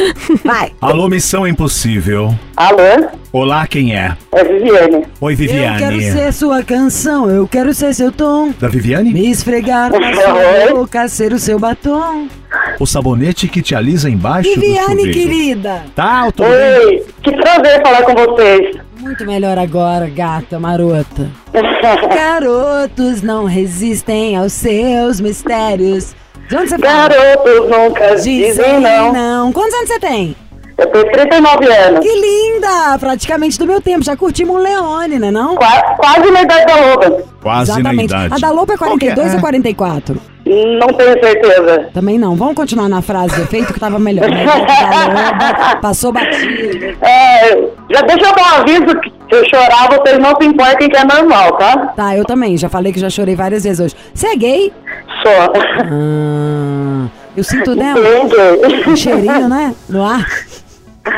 Vai. 0.45 0.73
Alô, 0.81 1.09
Missão 1.09 1.47
Impossível. 1.47 2.35
Alô? 2.57 3.09
Olá, 3.33 3.67
quem 3.67 3.95
é? 3.95 4.17
É 4.33 4.43
Viviane. 4.45 5.07
Oi, 5.21 5.33
Eu 5.35 5.37
quero 5.79 5.97
Viviane. 5.97 6.13
ser 6.13 6.33
sua 6.33 6.63
canção, 6.63 7.29
eu 7.31 7.47
quero 7.47 7.73
ser 7.75 7.95
seu 7.95 8.11
tom. 8.11 8.53
Da 8.59 8.69
Viviane? 8.69 9.13
Me 9.13 9.31
esfregar 9.31 9.91
na 9.93 10.15
sua 10.15 10.75
boca, 10.75 11.07
ser 11.09 11.33
o 11.33 11.39
seu 11.39 11.59
batom. 11.59 12.27
O 12.79 12.87
sabonete 12.87 13.49
que 13.49 13.61
te 13.61 13.75
alisa 13.75 14.09
embaixo 14.09 14.49
do 14.55 14.61
Viviane, 14.61 14.89
chuveiro. 14.97 15.13
querida. 15.13 15.83
Tá, 15.97 16.31
tudo 16.31 16.49
bem? 16.49 16.87
Oi, 16.87 17.07
que 17.23 17.33
prazer 17.33 17.83
falar 17.83 18.03
com 18.03 18.15
vocês. 18.15 18.77
Muito 19.01 19.25
melhor 19.27 19.59
agora, 19.59 20.09
gata 20.09 20.61
marota. 20.61 21.29
Garotos 22.15 23.23
não 23.23 23.45
resistem 23.47 24.37
aos 24.37 24.53
seus 24.53 25.21
mistérios. 25.21 26.15
De 26.49 26.57
onde 26.57 26.69
você 26.69 26.79
fala? 26.79 27.09
Garotos 27.09 27.69
nunca 27.71 28.15
dizem 28.17 28.81
não. 28.81 29.13
não. 29.13 29.53
Quantos 29.53 29.75
anos 29.75 29.89
você 29.89 29.99
tem? 29.99 30.37
Eu 30.79 30.87
tenho 30.93 31.11
39 31.11 31.67
anos. 31.73 32.01
Que 32.07 32.15
linda! 32.21 32.97
Praticamente 33.01 33.59
do 33.59 33.67
meu 33.67 33.81
tempo. 33.81 34.05
Já 34.05 34.17
curtimos 34.17 34.55
um 34.55 34.59
Leone, 34.61 35.19
né 35.19 35.31
não? 35.33 35.57
Qua- 35.57 35.97
quase 35.97 36.31
na 36.31 36.43
idade 36.43 36.67
da 36.67 36.77
Loba. 36.77 37.23
Quase 37.43 37.71
na 37.73 37.79
Exatamente. 37.81 38.05
idade. 38.05 38.35
A 38.35 38.39
da 38.39 38.51
Lopa 38.53 38.75
é 38.75 38.77
Qual 38.77 38.91
que 38.97 39.07
42 39.07 39.33
é? 39.33 39.35
ou 39.35 39.41
44? 39.41 40.21
Não 40.49 40.89
tenho 40.89 41.13
certeza. 41.23 41.91
Também 41.93 42.19
não. 42.19 42.35
Vamos 42.35 42.55
continuar 42.55 42.89
na 42.89 43.03
frase 43.03 43.35
de 43.35 43.43
efeito 43.43 43.73
que 43.73 43.81
tava 43.81 43.99
melhor. 43.99 44.29
Né? 44.31 44.47
Passou 45.83 46.13
batido. 46.13 46.97
É, 47.03 47.51
já 47.91 48.01
deixa 48.03 48.31
eu 48.31 48.35
dar 48.35 48.43
um 48.43 48.61
aviso 48.61 49.01
que 49.01 49.11
se 49.11 49.35
eu 49.35 49.45
chorar, 49.51 49.89
vocês 49.91 50.19
não 50.19 50.35
se 50.41 50.47
importem 50.47 50.89
que 50.89 50.97
é 50.97 51.05
normal, 51.05 51.53
tá? 51.59 51.77
Tá, 51.89 52.17
eu 52.17 52.25
também. 52.25 52.57
Já 52.57 52.69
falei 52.69 52.93
que 52.93 52.99
já 52.99 53.11
chorei 53.11 53.37
várias 53.37 53.65
vezes 53.65 53.81
hoje. 53.81 53.95
Você 54.15 54.29
é 54.29 54.37
gay? 54.37 54.73
Só. 55.23 55.53
Ah, 55.85 57.09
eu 57.37 57.45
sinto, 57.45 57.75
né? 57.75 57.95
Entendi. 57.97 58.89
Um 58.89 58.97
cheirinho, 58.97 59.49
né? 59.49 59.75
No 59.89 60.03
ar. 60.03 60.27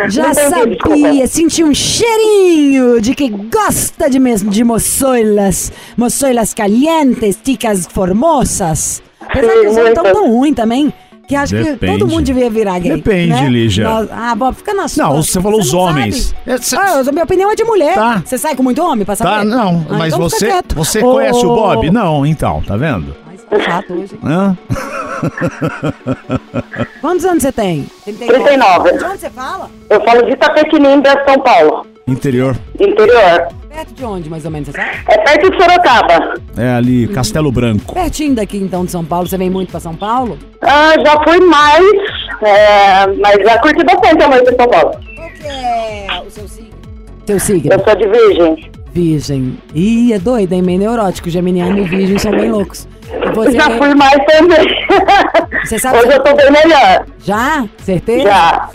Já 0.08 0.32
sabia, 0.34 1.26
senti 1.26 1.62
um 1.64 1.74
cheirinho 1.74 3.00
de 3.00 3.14
que 3.14 3.28
gosta 3.28 4.08
de 4.08 4.18
mesmo 4.18 4.50
de 4.50 4.62
moçoilas, 4.64 5.72
moçoilas 5.96 6.52
calientes, 6.54 7.38
ticas 7.42 7.86
formosas. 7.86 9.02
Apesar 9.20 9.52
que 9.52 9.60
Sim, 9.60 9.66
os 9.68 9.76
homens 9.76 9.88
estão 9.88 10.04
tão 10.12 10.30
ruins 10.32 10.54
também, 10.54 10.92
que 11.28 11.36
acho 11.36 11.54
que 11.54 11.62
Depende. 11.62 11.98
todo 11.98 12.08
mundo 12.10 12.22
devia 12.24 12.50
virar 12.50 12.78
gay. 12.80 12.96
Depende, 12.96 13.28
né? 13.32 13.48
Lígia. 13.48 13.84
Nós- 13.84 14.08
ah, 14.10 14.34
Bob, 14.34 14.54
fica 14.56 14.74
na 14.74 14.88
sua. 14.88 15.04
Não, 15.04 15.22
você 15.22 15.40
falou 15.40 15.60
os 15.60 15.72
não 15.72 15.80
homens. 15.80 16.34
É, 16.46 16.58
cê- 16.58 16.76
Ah, 16.76 17.00
a 17.06 17.12
minha 17.12 17.24
opinião 17.24 17.50
é 17.50 17.54
de 17.54 17.62
mulher. 17.64 17.94
Tá. 17.94 18.22
Você 18.24 18.36
sai 18.38 18.56
com 18.56 18.62
muito 18.64 18.82
homem 18.82 19.04
pra 19.04 19.14
saber? 19.14 19.30
Tá, 19.30 19.44
não, 19.44 19.86
Ah, 19.88 19.96
mas 19.98 20.12
então 20.14 20.28
você, 20.28 20.50
você 20.74 21.00
conhece 21.00 21.44
o 21.46 21.48
Bob? 21.54 21.90
Não, 21.90 22.26
então, 22.26 22.62
tá 22.66 22.76
vendo? 22.76 23.14
Mas 23.26 23.44
tá 23.44 23.60
chato 23.60 23.92
hoje. 23.92 24.18
Hã? 24.24 24.56
Quantos 27.00 27.24
anos 27.24 27.42
você 27.42 27.52
tem? 27.52 27.86
39. 28.04 28.92
De 28.98 29.04
onde 29.04 29.18
você 29.18 29.30
fala? 29.30 29.70
Eu 29.88 30.04
falo 30.04 30.24
de 30.24 30.32
Itapequininda, 30.32 31.24
São 31.26 31.38
Paulo. 31.40 31.86
Interior. 32.06 32.56
Interior. 32.78 33.48
Perto 33.68 33.94
de 33.94 34.04
onde, 34.04 34.28
mais 34.28 34.44
ou 34.44 34.50
menos, 34.50 34.68
você 34.68 34.76
sabe? 34.76 34.90
É 35.08 35.18
perto 35.18 35.50
de 35.50 35.56
Sorocaba. 35.56 36.34
É 36.56 36.70
ali, 36.74 37.06
Castelo 37.08 37.52
Branco. 37.52 37.94
Pertinho 37.94 38.34
daqui, 38.34 38.58
então, 38.58 38.84
de 38.84 38.90
São 38.90 39.04
Paulo. 39.04 39.28
Você 39.28 39.38
vem 39.38 39.48
muito 39.48 39.70
pra 39.70 39.78
São 39.78 39.94
Paulo? 39.94 40.36
Ah, 40.60 40.94
já 41.04 41.22
fui 41.22 41.38
mais, 41.40 41.84
é, 42.42 43.06
mas 43.18 43.36
já 43.44 43.58
curti 43.60 43.84
bastante 43.84 44.22
a 44.24 44.28
noite 44.28 44.50
de 44.50 44.56
São 44.56 44.68
Paulo. 44.68 44.90
Qual 45.14 45.30
que 45.30 45.46
é 45.46 46.22
o 46.26 46.30
seu 46.30 46.48
signo? 46.48 46.70
Seu 47.26 47.38
signo? 47.38 47.72
Eu 47.72 47.84
sou 47.84 47.94
de 47.94 48.08
Virgem. 48.08 48.70
Virgem. 48.92 49.58
Ih, 49.72 50.12
é 50.12 50.18
doido, 50.18 50.52
hein? 50.52 50.62
Meio 50.62 50.80
neurótico. 50.80 51.30
Geminiano 51.30 51.78
e 51.78 51.84
virgem 51.84 52.18
são 52.18 52.32
bem 52.32 52.50
loucos. 52.50 52.88
Você 53.34 53.52
Já 53.52 53.70
fui 53.70 53.94
mais 53.94 54.18
também. 54.26 54.66
Você 55.64 55.78
sabe 55.78 55.98
Hoje 55.98 56.08
que- 56.08 56.14
eu 56.14 56.22
tô 56.22 56.34
bem 56.34 56.50
melhor. 56.50 57.04
Já? 57.24 57.64
Certeza? 57.84 58.22
Já. 58.24 58.68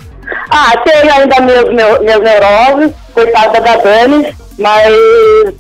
Ah, 0.49 0.73
tenho 0.83 1.13
ainda 1.13 1.39
meus, 1.41 1.73
meus, 1.73 1.99
minhas 1.99 2.19
neuroses, 2.21 2.91
coitada 3.13 3.61
da 3.61 3.75
Dani, 3.77 4.35
mas 4.57 4.93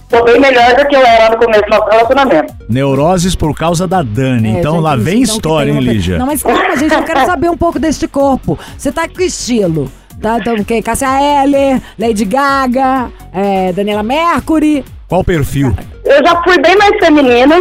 tô 0.09 0.23
bem 0.23 0.39
melhor 0.39 0.75
do 0.75 0.87
que 0.87 0.95
eu 0.95 1.01
era 1.05 1.29
no 1.31 1.37
começo 1.37 1.61
do 1.63 1.69
nosso 1.69 1.89
relacionamento. 1.89 2.53
Neuroses 2.69 3.35
por 3.35 3.55
causa 3.55 3.87
da 3.87 4.01
Dani. 4.01 4.55
É, 4.55 4.59
então 4.59 4.79
lá 4.79 4.95
vem 4.95 5.21
então, 5.21 5.35
história, 5.35 5.71
hein, 5.71 5.79
Lígia? 5.79 6.17
Não, 6.17 6.25
mas 6.25 6.41
calma, 6.41 6.75
gente, 6.77 6.93
eu 6.93 7.03
quero 7.03 7.25
saber 7.25 7.49
um 7.49 7.57
pouco 7.57 7.77
deste 7.79 8.07
corpo. 8.07 8.57
Você 8.77 8.91
tá 8.91 9.07
com 9.07 9.21
estilo? 9.21 9.91
Tá, 10.21 10.39
então, 10.39 10.55
o 10.55 10.65
quê? 10.65 10.81
Cássia 10.81 11.07
Eller, 11.43 11.81
Lady 11.99 12.25
Gaga, 12.25 13.09
é, 13.33 13.71
Daniela 13.73 14.01
Mercury. 14.01 14.83
Qual 15.07 15.21
o 15.21 15.25
perfil? 15.25 15.75
Eu 16.05 16.25
já 16.25 16.41
fui 16.43 16.57
bem 16.59 16.75
mais 16.77 16.97
feminina, 16.99 17.55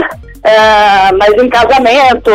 é, 0.45 1.13
mas 1.13 1.33
em 1.43 1.49
casamento, 1.49 2.31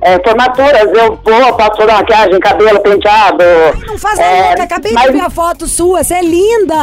é, 0.00 0.20
formaturas, 0.24 0.88
eu 0.92 1.18
vou, 1.24 1.58
faço 1.58 1.76
toda 1.76 1.92
maquiagem, 1.94 2.40
cabelo 2.40 2.80
penteado. 2.80 3.44
Não 3.86 3.96
faz 3.96 4.18
é, 4.18 4.24
a 4.42 4.46
louca, 4.48 4.62
acabei 4.64 4.92
mas- 4.92 5.06
de 5.06 5.12
ver 5.12 5.20
a 5.20 5.30
foto 5.30 5.66
sua, 5.68 6.02
você 6.02 6.14
é 6.14 6.22
linda! 6.22 6.74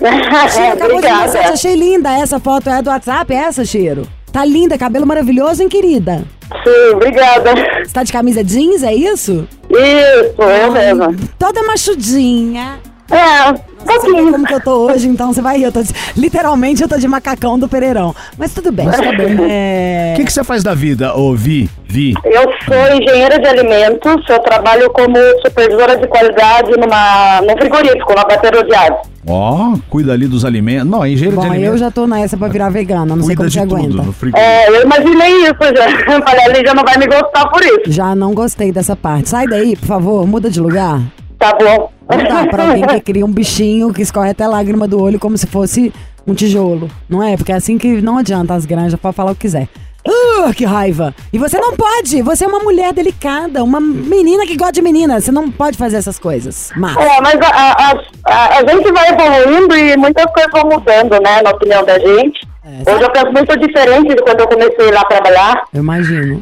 Cheiro, 0.50 0.72
acabou 0.72 1.00
de 1.00 1.06
achei 1.06 1.74
linda. 1.76 2.10
Essa 2.18 2.40
foto 2.40 2.70
é 2.70 2.80
do 2.80 2.90
WhatsApp, 2.90 3.34
é 3.34 3.36
essa, 3.36 3.64
Cheiro? 3.64 4.08
Tá 4.32 4.44
linda, 4.44 4.78
cabelo 4.78 5.06
maravilhoso, 5.06 5.62
hein, 5.62 5.68
querida? 5.68 6.24
Sim, 6.64 6.94
obrigada. 6.94 7.52
Você 7.84 7.92
tá 7.92 8.02
de 8.02 8.12
camisa 8.12 8.42
jeans, 8.42 8.82
é 8.82 8.94
isso? 8.94 9.46
Isso, 9.70 10.42
eu 10.42 10.72
mesma. 10.72 11.14
Toda 11.38 11.62
machudinha. 11.64 12.78
É, 13.10 13.50
um 13.50 13.54
Você 13.54 13.92
vê 13.92 13.98
pouquinho. 14.00 14.32
como 14.32 14.46
que 14.46 14.54
eu 14.54 14.60
tô 14.60 14.72
hoje, 14.86 15.08
então 15.08 15.32
você 15.32 15.40
vai 15.40 15.56
rir. 15.58 15.64
Eu 15.64 15.72
tô 15.72 15.82
de- 15.82 15.94
literalmente 16.16 16.82
eu 16.82 16.88
tô 16.88 16.98
de 16.98 17.08
macacão 17.08 17.58
do 17.58 17.66
Pereirão. 17.68 18.14
Mas 18.36 18.52
tudo 18.52 18.70
bem. 18.70 18.86
tá 18.90 18.98
bem. 19.12 19.36
É... 19.50 20.12
O 20.14 20.16
que, 20.18 20.24
que 20.26 20.32
você 20.32 20.44
faz 20.44 20.62
da 20.62 20.74
vida, 20.74 21.14
ô 21.16 21.34
Vi? 21.34 21.70
Vi. 21.86 22.12
Eu 22.24 22.42
sou 22.66 22.96
engenheira 23.00 23.38
de 23.38 23.46
alimentos, 23.46 24.22
eu 24.28 24.38
trabalho 24.40 24.90
como 24.90 25.16
supervisora 25.42 25.96
de 25.96 26.06
qualidade 26.06 26.70
numa, 26.72 27.40
num 27.40 27.56
frigorífico, 27.56 28.14
na 28.14 28.24
de 28.62 28.74
ar. 28.74 29.00
Ó, 29.26 29.74
cuida 29.88 30.12
ali 30.12 30.26
dos 30.26 30.44
alimentos. 30.44 30.86
Não, 30.90 31.04
é 31.04 31.10
engenheiro 31.10 31.36
de 31.36 31.42
Bom, 31.46 31.50
alimentos. 31.50 31.74
eu 31.74 31.78
já 31.78 31.90
tô 31.90 32.06
nessa 32.06 32.36
pra 32.36 32.48
virar 32.48 32.68
vegana, 32.70 33.16
não 33.16 33.22
sei 33.24 33.36
cuida 33.36 33.36
como 33.36 33.48
de 33.48 33.54
você 33.54 33.60
tudo 33.66 33.76
aguenta. 33.76 34.02
no 34.02 34.12
frigorífico. 34.12 34.52
É, 34.52 34.68
eu 34.68 34.82
imaginei 34.82 35.32
isso 35.44 35.56
já. 35.76 36.14
Eu 36.14 36.22
Falei, 36.24 36.44
ali 36.44 36.66
já 36.66 36.74
não 36.74 36.84
vai 36.84 36.98
me 36.98 37.06
gostar 37.06 37.48
por 37.48 37.62
isso. 37.62 37.82
Já 37.92 38.14
não 38.14 38.34
gostei 38.34 38.70
dessa 38.72 38.94
parte. 38.94 39.28
Sai 39.30 39.46
daí, 39.46 39.76
por 39.76 39.86
favor, 39.86 40.26
muda 40.26 40.50
de 40.50 40.60
lugar. 40.60 41.00
Tá 41.38 41.52
bom. 41.52 41.90
Não 42.10 42.24
dá 42.24 42.46
pra 42.46 42.68
alguém 42.68 42.86
que 42.86 43.00
cria 43.00 43.24
um 43.24 43.30
bichinho 43.30 43.92
que 43.92 44.02
escorre 44.02 44.30
até 44.30 44.46
lágrima 44.46 44.88
do 44.88 45.00
olho 45.00 45.18
como 45.18 45.36
se 45.38 45.46
fosse 45.46 45.92
um 46.26 46.34
tijolo. 46.34 46.90
Não 47.08 47.22
é? 47.22 47.36
Porque 47.36 47.52
é 47.52 47.54
assim 47.54 47.78
que 47.78 48.00
não 48.00 48.18
adianta 48.18 48.54
as 48.54 48.66
granjas 48.66 48.98
pra 48.98 49.12
falar 49.12 49.32
o 49.32 49.34
que 49.34 49.42
quiser. 49.42 49.68
Uh, 50.06 50.54
que 50.54 50.64
raiva! 50.64 51.14
E 51.32 51.38
você 51.38 51.58
não 51.58 51.76
pode! 51.76 52.22
Você 52.22 52.44
é 52.44 52.48
uma 52.48 52.60
mulher 52.60 52.92
delicada, 52.94 53.62
uma 53.62 53.78
menina 53.80 54.46
que 54.46 54.56
gosta 54.56 54.72
de 54.72 54.80
menina. 54.82 55.20
Você 55.20 55.30
não 55.30 55.50
pode 55.50 55.76
fazer 55.76 55.96
essas 55.96 56.18
coisas. 56.18 56.70
Mas. 56.76 56.96
É, 56.96 57.20
mas 57.20 57.34
a, 57.42 57.48
a, 57.48 58.00
a, 58.24 58.58
a 58.58 58.72
gente 58.72 58.90
vai 58.92 59.08
evoluindo 59.10 59.76
e 59.76 59.96
muitas 59.96 60.24
coisas 60.32 60.50
vão 60.50 60.70
mudando, 60.70 61.20
né, 61.22 61.42
na 61.42 61.50
opinião 61.50 61.84
da 61.84 61.98
gente. 61.98 62.48
É, 62.64 62.90
Hoje 62.90 63.02
eu 63.02 63.10
penso 63.10 63.32
muito 63.32 63.58
diferente 63.58 64.14
de 64.14 64.22
quando 64.22 64.40
eu 64.40 64.48
comecei 64.48 64.90
lá 64.90 65.00
a 65.00 65.04
trabalhar. 65.04 65.64
Eu 65.74 65.80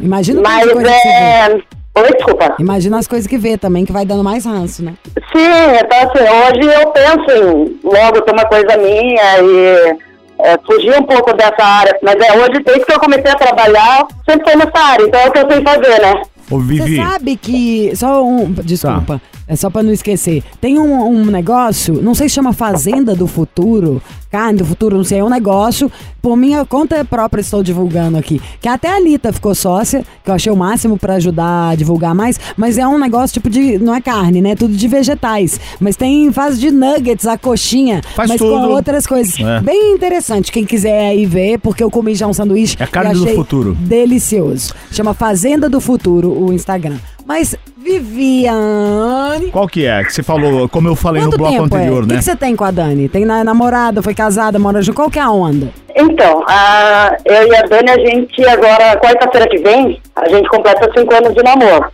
imagino. 0.03 0.43
Mas 0.43 0.65
coisas 0.73 0.83
que 0.83 1.09
vê. 1.09 1.15
é. 1.15 1.63
Oi, 1.99 2.11
desculpa. 2.13 2.55
Imagina 2.59 2.99
as 2.99 3.09
coisas 3.09 3.27
que 3.27 3.39
vê 3.39 3.57
também, 3.57 3.85
que 3.87 3.93
vai 3.93 4.05
dando 4.05 4.23
mais 4.23 4.45
ranço, 4.45 4.85
né? 4.85 4.95
Sim, 5.33 5.79
então 5.83 5.99
assim, 5.99 6.23
hoje 6.23 6.81
eu 6.81 6.91
penso 6.91 7.31
em 7.43 7.81
logo 7.83 8.21
ter 8.21 8.33
uma 8.33 8.45
coisa 8.45 8.77
minha 8.77 9.39
e 9.41 9.97
é, 10.41 10.59
fugir 10.67 10.95
um 10.99 11.03
pouco 11.05 11.33
dessa 11.35 11.63
área. 11.65 11.99
Mas 12.03 12.17
é 12.17 12.33
hoje, 12.39 12.63
desde 12.65 12.85
que 12.85 12.93
eu 12.93 13.01
comecei 13.01 13.31
a 13.31 13.35
trabalhar, 13.37 14.07
sempre 14.29 14.51
foi 14.51 14.57
nessa 14.57 14.79
área, 14.79 15.05
então 15.05 15.21
é 15.21 15.29
o 15.29 15.33
que 15.33 15.39
eu 15.39 15.51
sei 15.51 15.63
fazer, 15.63 16.03
né? 16.03 16.23
Ô, 16.51 16.61
Você 16.61 16.65
Vivi. 16.67 16.97
sabe 16.97 17.37
que. 17.37 17.97
Só 17.97 18.23
um. 18.23 18.53
Desculpa. 18.53 19.21
É 19.49 19.55
só 19.55 19.71
pra 19.71 19.83
não 19.83 19.93
esquecer. 19.93 20.43
Tem 20.61 20.79
um, 20.79 21.07
um 21.07 21.25
negócio, 21.27 22.03
não 22.03 22.15
sei 22.15 22.29
se 22.29 22.35
chama 22.35 22.53
Fazenda 22.53 23.15
do 23.15 23.27
Futuro, 23.27 24.03
Carne 24.31 24.59
do 24.59 24.65
Futuro, 24.65 24.97
não 24.97 25.05
sei, 25.05 25.21
é 25.21 25.25
um 25.25 25.31
negócio. 25.31 25.91
Por 26.21 26.37
minha 26.37 26.65
conta 26.65 27.05
própria 27.05 27.41
estou 27.41 27.63
divulgando 27.63 28.19
aqui. 28.19 28.41
Que 28.61 28.69
até 28.69 28.89
a 28.89 28.97
Anitta 28.97 29.33
ficou 29.33 29.55
sócia, 29.55 30.05
que 30.25 30.31
eu 30.31 30.35
achei 30.35 30.53
o 30.53 30.57
máximo 30.57 30.99
pra 30.99 31.15
ajudar 31.15 31.71
a 31.71 31.75
divulgar 31.75 32.15
mais. 32.15 32.39
Mas 32.57 32.77
é 32.77 32.87
um 32.87 32.99
negócio 32.99 33.35
tipo 33.35 33.49
de. 33.49 33.79
Não 33.79 33.95
é 33.95 34.01
carne, 34.01 34.43
né? 34.43 34.57
Tudo 34.57 34.75
de 34.75 34.89
vegetais. 34.89 35.61
Mas 35.79 35.95
tem 35.95 36.33
fase 36.33 36.59
de 36.59 36.71
nuggets, 36.71 37.27
a 37.27 37.39
coxinha. 37.39 38.03
Faz 38.15 38.29
mas 38.29 38.39
tudo. 38.39 38.51
com 38.51 38.75
outras 38.75 39.07
coisas. 39.07 39.39
É. 39.39 39.61
Bem 39.61 39.95
interessante. 39.95 40.51
Quem 40.51 40.65
quiser 40.65 41.11
aí 41.11 41.25
ver, 41.25 41.59
porque 41.61 41.83
eu 41.83 41.91
comi 41.91 42.15
já 42.15 42.27
um 42.27 42.33
sanduíche. 42.33 42.77
É 42.81 42.87
carne 42.87 43.15
do 43.15 43.27
futuro. 43.29 43.75
Delicioso. 43.75 44.75
Chama 44.91 45.15
Fazenda 45.15 45.69
do 45.69 45.81
Futuro, 45.81 46.31
o 46.31 46.53
Instagram. 46.53 46.97
Mas, 47.27 47.57
Viviane. 47.77 49.51
Qual 49.51 49.67
que 49.69 49.85
é? 49.85 50.05
Que 50.05 50.13
você 50.13 50.23
falou, 50.23 50.69
como 50.69 50.89
eu 50.89 50.95
falei 50.97 51.23
Quanto 51.23 51.33
no 51.33 51.39
bloco 51.39 51.53
tempo 51.55 51.75
é? 51.75 51.79
anterior, 51.79 52.03
O 52.05 52.07
que 52.07 52.13
né? 52.13 52.19
que 52.19 52.25
você 52.25 52.37
tem 52.37 52.55
com 52.57 52.65
a 52.65 52.71
Dani? 52.71 53.09
Tem 53.09 53.25
na- 53.25 53.43
namorada, 53.45 54.03
foi 54.03 54.15
casada, 54.15 54.59
mora 54.59 54.81
junto? 54.81 54.97
Qual 54.97 55.11
que 55.11 55.19
é 55.19 55.23
a 55.23 55.31
onda? 55.31 55.69
Então, 55.95 56.45
a, 56.47 57.17
eu 57.25 57.49
e 57.49 57.57
a 57.57 57.63
Dani, 57.63 57.91
a 57.91 57.99
gente 57.99 58.47
agora, 58.47 58.97
quarta-feira 59.01 59.49
que 59.49 59.59
vem, 59.59 60.01
a 60.15 60.29
gente 60.29 60.49
completa 60.49 60.91
cinco 60.97 61.15
anos 61.15 61.35
de 61.35 61.43
namoro. 61.43 61.87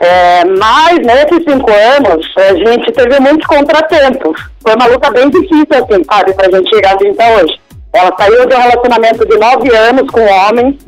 É, 0.00 0.44
mas 0.44 0.98
nesses 0.98 1.44
cinco 1.50 1.70
anos, 1.70 2.26
a 2.36 2.54
gente 2.54 2.92
teve 2.92 3.18
muitos 3.20 3.46
contratempos. 3.46 4.40
Foi 4.60 4.74
uma 4.74 4.86
luta 4.86 5.10
bem 5.10 5.28
difícil, 5.30 5.66
assim, 5.72 6.04
sabe, 6.04 6.32
pra 6.34 6.50
gente 6.50 6.68
chegar 6.68 6.94
onde 6.94 7.08
está 7.08 7.26
hoje. 7.36 7.58
Ela 7.92 8.14
saiu 8.18 8.46
de 8.46 8.54
um 8.54 8.60
relacionamento 8.60 9.26
de 9.26 9.36
nove 9.38 9.74
anos 9.74 10.10
com 10.10 10.20
um 10.20 10.30
homem, 10.30 10.78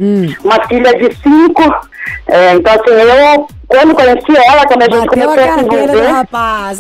uma 0.45 0.67
filha 0.69 0.93
de 0.99 1.17
cinco. 1.17 1.63
É, 2.29 2.55
então, 2.55 2.75
assim, 2.75 2.91
eu, 2.91 3.49
quando 3.71 3.95
conheci 3.95 4.37
ela, 4.49 4.67
quando 4.67 4.83
a 4.83 4.85
gente 4.87 5.07
Bateu 5.07 5.23
a 5.23 5.27
começou 5.27 5.33
a 5.33 5.37
se 5.37 5.55
carteira 5.55 5.87
do 5.87 5.99
envolver... 5.99 6.11
rapaz? 6.11 6.79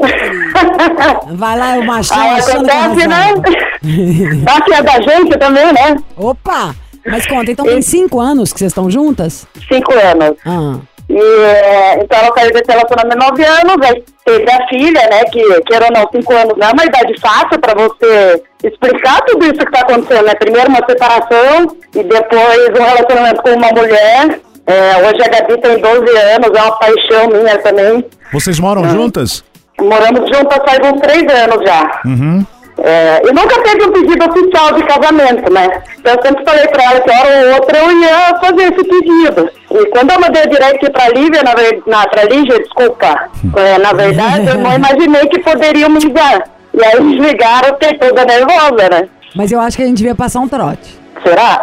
Vai 1.31 1.59
lá, 1.59 1.75
o 1.75 1.87
machão 1.87 2.21
Aí 2.21 2.41
acontece, 2.41 3.07
né? 3.07 4.45
Tá 4.45 4.61
que 4.61 4.75
é 4.75 4.83
da 4.83 5.01
gente 5.01 5.39
também, 5.39 5.73
né? 5.73 5.97
Opa! 6.17 6.75
Mas 7.07 7.27
conta, 7.27 7.53
então 7.53 7.65
tem 7.65 7.81
cinco 7.81 8.19
anos 8.19 8.53
que 8.53 8.59
vocês 8.59 8.73
estão 8.73 8.91
juntas? 8.91 9.47
Cinco 9.69 9.93
anos. 9.95 10.37
Ah. 10.45 10.81
E, 11.09 11.17
é, 11.17 12.03
então 12.03 12.19
ela 12.19 12.35
saiu 12.37 12.53
desse 12.53 12.71
relacionamento 12.71 13.19
nove 13.19 13.45
anos, 13.45 13.77
aí 13.83 14.05
teve 14.25 14.51
a 14.51 14.69
filha, 14.69 15.09
né, 15.11 15.25
que, 15.25 15.61
queira 15.63 15.87
ou 15.87 15.93
não, 15.93 16.09
cinco 16.13 16.33
anos 16.33 16.57
não 16.57 16.69
é 16.69 16.73
uma 16.73 16.85
idade 16.85 17.21
fácil 17.21 17.59
para 17.61 17.75
você 17.75 18.43
explicar 18.63 19.21
tudo 19.23 19.45
isso 19.45 19.59
que 19.59 19.73
tá 19.73 19.81
acontecendo, 19.81 20.27
né? 20.27 20.35
Primeiro 20.35 20.69
uma 20.69 20.85
separação 20.89 21.77
e 21.95 22.03
depois 22.03 22.69
um 22.79 22.85
relacionamento 22.85 23.43
com 23.43 23.51
uma 23.51 23.69
mulher. 23.69 24.41
É, 24.71 24.97
hoje 24.99 25.23
a 25.25 25.29
Gabi 25.29 25.61
tem 25.61 25.79
12 25.81 26.17
anos, 26.19 26.51
é 26.59 26.63
uma 26.63 26.73
paixão 26.79 27.29
minha 27.29 27.59
também. 27.59 28.05
Vocês 28.33 28.61
moram 28.61 28.89
juntas? 28.89 29.43
Moramos 29.81 30.21
juntas 30.31 30.59
faz 30.65 30.79
uns 30.93 31.01
três 31.01 31.23
anos 31.33 31.65
já. 31.67 32.01
Uhum. 32.05 32.45
É, 32.83 33.21
e 33.29 33.33
nunca 33.33 33.61
teve 33.63 33.85
um 33.85 33.93
pedido 33.93 34.25
oficial 34.31 34.73
de 34.73 34.83
casamento, 34.85 35.53
né? 35.53 35.83
Então 35.99 36.15
eu 36.15 36.23
sempre 36.23 36.45
falei 36.45 36.67
pra 36.69 36.83
ela 36.85 37.01
que 37.01 37.11
hora 37.11 37.47
ou 37.49 37.55
outra 37.55 37.79
eu 37.79 37.93
ia 38.01 38.39
fazer 38.41 38.63
esse 38.73 38.85
pedido. 38.85 39.51
E 39.71 39.87
quando 39.91 40.11
eu 40.13 40.21
mandei 40.21 40.47
direto 40.47 40.91
pra 40.91 41.09
Lívia, 41.11 41.43
na, 41.43 41.55
ver- 41.55 41.83
na 41.87 42.07
pra 42.07 42.25
Lígia, 42.25 42.59
desculpa, 42.59 43.29
é, 43.57 43.79
na 43.79 43.93
verdade, 43.93 44.47
eu 44.47 44.59
não 44.59 44.75
imaginei 44.75 45.27
que 45.29 45.41
poderiam 45.41 45.91
me 45.91 45.99
ligar. 45.99 46.43
E 46.73 46.83
aí 46.85 46.93
eles 46.95 47.21
ligaram, 47.21 47.69
eu 47.69 47.75
fiquei 47.75 47.99
toda 47.99 48.25
nervosa, 48.25 48.89
né? 48.91 49.09
Mas 49.35 49.53
eu 49.53 49.61
acho 49.61 49.77
que 49.77 49.83
a 49.83 49.87
gente 49.87 49.99
devia 49.99 50.15
passar 50.15 50.41
um 50.41 50.49
trote. 50.49 50.99
Será? 51.23 51.61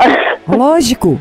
Lógico. 0.47 1.19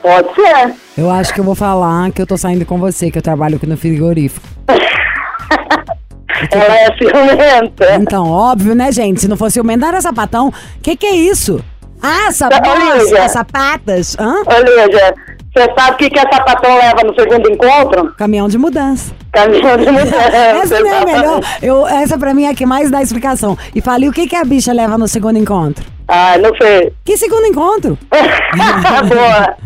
Pode 0.00 0.28
ser. 0.34 0.72
Eu 0.96 1.10
acho 1.10 1.32
que 1.32 1.40
eu 1.40 1.44
vou 1.44 1.54
falar 1.54 2.10
que 2.12 2.20
eu 2.20 2.26
tô 2.26 2.36
saindo 2.36 2.66
com 2.66 2.78
você, 2.78 3.10
que 3.10 3.16
eu 3.18 3.22
trabalho 3.22 3.56
aqui 3.56 3.66
no 3.66 3.76
frigorífico. 3.76 4.46
Ela 6.50 6.76
é 6.76 6.96
ciumenta. 6.98 7.94
Então, 7.94 8.28
óbvio, 8.28 8.74
né, 8.74 8.92
gente? 8.92 9.20
Se 9.20 9.28
não 9.28 9.36
fosse 9.36 9.60
o 9.60 9.64
Mendara 9.64 10.00
Sapatão, 10.00 10.52
que 10.82 10.96
que 10.96 11.06
é 11.06 11.14
isso? 11.14 11.64
Ah, 12.02 12.30
sapatos, 12.32 13.04
Lígia. 13.04 13.28
sapatas. 13.28 14.16
Hã? 14.18 14.42
Ô, 14.44 14.60
Lígia, 14.60 15.14
você 15.54 15.72
sabe 15.78 15.92
o 15.92 15.96
que, 15.96 16.10
que 16.10 16.18
a 16.18 16.22
sapatão 16.22 16.76
leva 16.76 17.02
no 17.04 17.14
segundo 17.14 17.50
encontro? 17.50 18.12
Caminhão 18.16 18.48
de 18.48 18.58
mudança. 18.58 19.14
Caminhão 19.32 19.76
de 19.76 19.90
mudança. 19.90 20.16
Essa 20.16 20.76
é 20.76 21.04
melhor. 21.04 21.40
Eu, 21.62 21.86
essa 21.86 22.18
pra 22.18 22.34
mim 22.34 22.44
é 22.44 22.50
a 22.50 22.54
que 22.54 22.66
mais 22.66 22.90
dá 22.90 23.00
explicação. 23.00 23.56
E 23.74 23.80
falei, 23.80 24.08
o 24.08 24.12
que, 24.12 24.26
que 24.26 24.34
a 24.36 24.44
bicha 24.44 24.72
leva 24.72 24.98
no 24.98 25.06
segundo 25.06 25.38
encontro? 25.38 25.84
Ah, 26.14 26.36
não 26.36 26.54
sei. 26.56 26.92
Que 27.06 27.16
segundo 27.16 27.46
encontro? 27.46 27.98
Boa. 29.08 29.56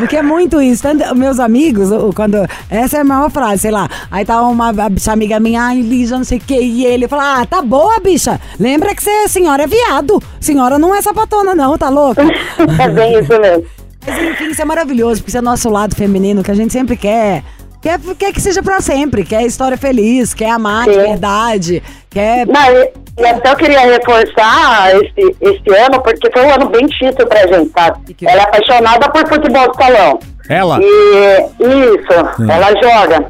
Porque 0.00 0.16
é 0.16 0.22
muito 0.22 0.60
isso. 0.60 0.82
Tanto, 0.82 1.14
meus 1.14 1.38
amigos, 1.38 1.90
quando. 2.16 2.38
Essa 2.68 2.96
é 2.96 3.00
a 3.02 3.04
maior 3.04 3.30
frase, 3.30 3.62
sei 3.62 3.70
lá. 3.70 3.88
Aí 4.10 4.24
tá 4.24 4.42
uma 4.42 4.72
bicha 4.90 5.12
amiga 5.12 5.38
minha, 5.38 5.62
ai, 5.62 5.80
Lígia, 5.80 6.16
não 6.16 6.24
sei 6.24 6.38
o 6.38 6.40
que. 6.40 6.58
E 6.58 6.84
ele 6.84 7.06
fala: 7.06 7.42
Ah, 7.42 7.46
tá 7.46 7.62
boa, 7.62 8.00
bicha. 8.00 8.40
Lembra 8.58 8.96
que 8.96 9.02
você, 9.04 9.28
senhora 9.28 9.62
é 9.62 9.66
viado. 9.68 10.20
Senhora 10.40 10.76
não 10.76 10.92
é 10.92 11.00
sapatona, 11.00 11.54
não, 11.54 11.78
tá 11.78 11.88
louca? 11.88 12.20
É 12.80 12.88
bem 12.88 13.20
isso 13.20 13.40
mesmo. 13.40 13.64
Mas 14.04 14.22
enfim, 14.22 14.48
isso 14.48 14.62
é 14.62 14.64
maravilhoso, 14.64 15.20
porque 15.20 15.30
isso 15.30 15.38
é 15.38 15.42
nosso 15.42 15.68
lado 15.68 15.94
feminino 15.94 16.42
que 16.42 16.50
a 16.50 16.54
gente 16.54 16.72
sempre 16.72 16.96
quer. 16.96 17.44
Quer, 17.80 17.98
quer 18.18 18.32
que 18.32 18.40
seja 18.40 18.62
pra 18.62 18.80
sempre, 18.80 19.24
quer 19.24 19.42
história 19.46 19.76
feliz, 19.78 20.34
quer 20.34 20.50
amar 20.50 20.86
de 20.86 20.94
Sim. 20.94 21.00
verdade, 21.00 21.82
quer. 22.10 22.46
Não, 22.46 22.88
e, 23.18 23.26
até 23.26 23.50
eu 23.50 23.56
queria 23.56 23.80
reforçar 23.80 24.90
esse, 24.96 25.36
esse 25.40 25.76
ano, 25.78 26.00
porque 26.02 26.30
foi 26.32 26.42
um 26.46 26.54
ano 26.54 26.68
bem 26.68 26.86
difícil 26.86 27.26
pra 27.26 27.46
gente, 27.46 27.70
sabe? 27.72 28.14
Que- 28.14 28.26
Ela 28.28 28.40
é 28.42 28.44
apaixonada 28.44 29.08
por 29.10 29.26
futebol 29.28 29.70
de 29.70 29.76
salão. 29.76 30.18
Ela? 30.48 30.78
E 30.80 31.50
isso, 31.60 32.50
ela 32.50 32.68
joga. 32.82 33.26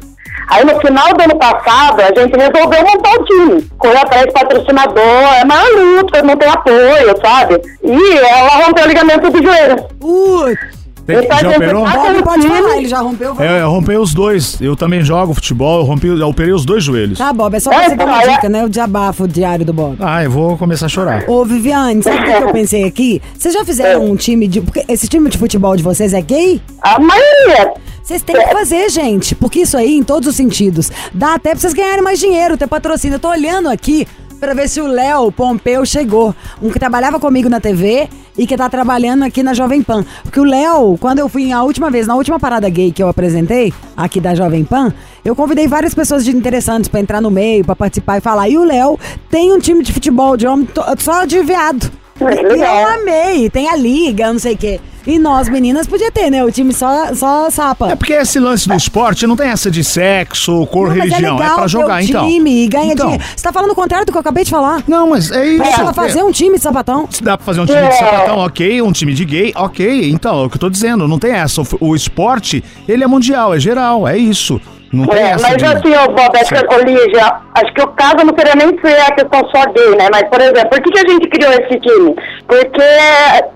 Aí 0.49 0.65
no 0.65 0.79
final 0.81 1.13
do 1.13 1.23
ano 1.23 1.35
passado, 1.37 2.01
a 2.01 2.07
gente 2.07 2.35
resolveu 2.37 2.81
montar 2.83 3.11
o 3.11 3.23
time. 3.25 3.61
Correu 3.77 3.97
atrás 3.99 4.25
de 4.25 4.33
patrocinador, 4.33 5.33
é 5.39 5.45
maior 5.45 5.69
luta, 5.77 6.21
não 6.23 6.35
tem 6.35 6.49
apoio, 6.49 7.15
sabe? 7.23 7.61
E 7.83 8.17
ela 8.17 8.65
rompeu 8.65 8.83
o 8.83 8.87
ligamento 8.87 9.29
do 9.29 9.41
joelho. 9.43 9.83
Putz! 9.99 10.80
Tem- 11.15 11.25
Então, 11.25 11.37
já 11.39 11.49
operou? 11.57 11.83
tá- 11.85 11.91
Bob 11.97 12.23
pode 12.23 12.47
falar, 12.47 12.77
ele 12.77 12.87
já 12.87 12.99
rompeu. 12.99 13.35
É, 13.39 13.61
eu 13.61 13.69
rompei 13.69 13.97
os 13.97 14.13
dois. 14.13 14.59
Eu 14.61 14.75
também 14.75 15.01
jogo 15.01 15.33
futebol, 15.33 15.79
eu 15.79 15.85
rompi, 15.85 16.07
eu 16.07 16.27
operei 16.27 16.53
os 16.53 16.65
dois 16.65 16.83
joelhos. 16.83 17.17
Tá, 17.17 17.31
Bob, 17.33 17.55
é 17.55 17.59
só 17.59 17.71
É, 17.71 17.89
você 17.89 17.95
dar 17.95 18.05
uma 18.05 18.17
então, 18.19 18.31
é- 18.31 18.35
dica, 18.35 18.49
né? 18.49 18.65
O 18.65 18.69
desabafo 18.69 19.27
diário 19.27 19.65
do 19.65 19.73
Bob. 19.73 19.97
Ah, 19.99 20.23
eu 20.23 20.31
vou 20.31 20.57
começar 20.57 20.85
a 20.85 20.89
chorar. 20.89 21.23
Ô, 21.29 21.43
Viviane, 21.45 22.01
sabe 22.03 22.17
o 22.17 22.23
que 22.23 22.31
que 22.33 22.43
eu 22.43 22.51
pensei 22.53 22.83
aqui? 22.83 23.21
Vocês 23.37 23.53
já 23.53 23.63
fizeram 23.65 24.05
um 24.05 24.15
time 24.15 24.47
de. 24.47 24.61
Porque 24.61 24.83
esse 24.87 25.07
time 25.07 25.29
de 25.29 25.37
futebol 25.37 25.75
de 25.75 25.83
vocês 25.83 26.13
é 26.13 26.21
gay? 26.21 26.61
A 26.81 26.99
maioria. 26.99 27.73
Vocês 28.03 28.21
têm 28.23 28.35
que 28.35 28.51
fazer, 28.51 28.89
gente. 28.89 29.35
Porque 29.35 29.59
isso 29.59 29.77
aí, 29.77 29.95
em 29.97 30.03
todos 30.03 30.27
os 30.27 30.35
sentidos, 30.35 30.91
dá 31.13 31.35
até 31.35 31.51
pra 31.51 31.59
vocês 31.59 31.73
ganharem 31.73 32.01
mais 32.03 32.19
dinheiro, 32.19 32.57
ter 32.57 32.67
patrocínio. 32.67 33.15
Eu 33.15 33.19
tô 33.19 33.29
olhando 33.29 33.69
aqui 33.69 34.07
pra 34.41 34.55
ver 34.55 34.67
se 34.67 34.81
o 34.81 34.87
Léo 34.87 35.31
Pompeu 35.31 35.85
chegou. 35.85 36.35
Um 36.59 36.71
que 36.71 36.79
trabalhava 36.79 37.19
comigo 37.19 37.47
na 37.47 37.59
TV 37.59 38.09
e 38.35 38.47
que 38.47 38.57
tá 38.57 38.67
trabalhando 38.67 39.23
aqui 39.23 39.43
na 39.43 39.53
Jovem 39.53 39.83
Pan. 39.83 40.03
Porque 40.23 40.39
o 40.39 40.43
Léo, 40.43 40.97
quando 40.99 41.19
eu 41.19 41.29
fui 41.29 41.51
a 41.51 41.61
última 41.61 41.91
vez, 41.91 42.07
na 42.07 42.15
última 42.15 42.39
parada 42.39 42.67
gay 42.67 42.91
que 42.91 43.03
eu 43.03 43.07
apresentei, 43.07 43.71
aqui 43.95 44.19
da 44.19 44.33
Jovem 44.33 44.63
Pan, 44.63 44.91
eu 45.23 45.35
convidei 45.35 45.67
várias 45.67 45.93
pessoas 45.93 46.27
interessantes 46.27 46.89
pra 46.89 46.99
entrar 46.99 47.21
no 47.21 47.29
meio, 47.29 47.63
pra 47.63 47.75
participar 47.75 48.17
e 48.17 48.21
falar. 48.21 48.49
E 48.49 48.57
o 48.57 48.63
Léo 48.63 48.99
tem 49.29 49.53
um 49.53 49.59
time 49.59 49.83
de 49.83 49.93
futebol 49.93 50.35
de 50.35 50.47
homem 50.47 50.67
só 50.97 51.23
de 51.23 51.43
viado. 51.43 52.00
Que 52.25 52.55
E 52.55 52.61
eu 52.61 52.87
amei, 52.87 53.49
tem 53.49 53.67
a 53.69 53.75
liga, 53.75 54.31
não 54.31 54.39
sei 54.39 54.53
o 54.53 54.57
quê. 54.57 54.79
E 55.07 55.17
nós, 55.17 55.49
meninas, 55.49 55.87
podia 55.87 56.11
ter, 56.11 56.29
né? 56.29 56.43
O 56.45 56.51
time 56.51 56.71
só, 56.71 57.11
só 57.15 57.49
sapa. 57.49 57.89
É 57.91 57.95
porque 57.95 58.13
esse 58.13 58.39
lance 58.39 58.67
do 58.67 58.75
esporte 58.75 59.25
não 59.25 59.35
tem 59.35 59.47
essa 59.49 59.71
de 59.71 59.83
sexo, 59.83 60.63
cor, 60.67 60.89
Não, 60.89 60.97
mas 60.97 61.05
religião. 61.09 61.33
é 61.33 61.39
É, 61.39 61.41
legal 61.41 61.55
pra 61.57 61.67
jogar, 61.67 61.97
ter 61.97 62.03
o 62.05 62.09
então. 62.09 62.27
time 62.29 62.63
e 62.63 62.67
ganha 62.67 62.93
então, 62.93 63.07
dinheiro. 63.07 63.25
Você 63.35 63.41
tá 63.43 63.51
falando 63.51 63.71
o 63.71 63.75
contrário 63.75 64.05
do 64.05 64.11
que 64.11 64.17
eu 64.17 64.21
acabei 64.21 64.43
de 64.43 64.51
falar. 64.51 64.83
Não, 64.87 65.09
mas 65.09 65.31
é 65.31 65.43
isso. 65.47 65.57
Pra 65.63 65.71
ela 65.81 65.93
fazer 65.93 66.23
um 66.23 66.31
time 66.31 66.55
de 66.57 66.61
sapatão. 66.61 67.07
Se 67.09 67.23
dá 67.23 67.35
pra 67.35 67.43
fazer 67.43 67.61
um 67.61 67.65
time 67.65 67.79
de 67.79 67.85
É. 67.87 67.91
sapatão, 67.93 68.37
ok. 68.37 68.81
Um 68.83 68.91
time 68.91 69.13
de 69.15 69.25
gay, 69.25 69.51
ok. 69.55 70.11
Então, 70.11 70.43
é 70.43 70.45
o 70.45 70.49
que 70.51 70.57
eu 70.57 70.59
tô 70.61 70.69
dizendo. 70.69 71.07
Não 71.07 71.17
tem 71.17 71.31
essa. 71.31 71.61
O, 71.61 71.65
o 71.79 71.95
esporte, 71.95 72.63
ele 72.87 73.03
é 73.03 73.07
mundial, 73.07 73.55
é 73.55 73.59
geral. 73.59 74.07
É 74.07 74.15
isso. 74.19 74.61
Não 74.93 75.07
tem 75.07 75.19
É, 75.19 75.35
mas 75.41 75.57
de... 75.57 75.65
assim, 75.65 75.95
ô 75.95 76.07
Bob, 76.11 76.37
acho 76.37 76.53
que, 76.53 76.75
ô, 76.75 76.79
Lígia, 76.79 77.33
acho 77.55 77.73
que 77.73 77.81
o 77.81 77.87
caso 77.89 78.25
não 78.25 78.35
seria 78.37 78.55
nem 78.55 78.79
ser 78.79 78.99
a 79.01 79.11
questão 79.11 79.41
só 79.49 79.65
gay, 79.71 79.95
né? 79.95 80.09
Mas, 80.11 80.23
por 80.29 80.41
exemplo, 80.41 80.69
por 80.69 80.81
que, 80.81 80.91
que 80.91 80.99
a 80.99 81.09
gente 81.09 81.29
criou 81.29 81.51
esse 81.53 81.79
time? 81.79 82.15
Porque 82.47 82.81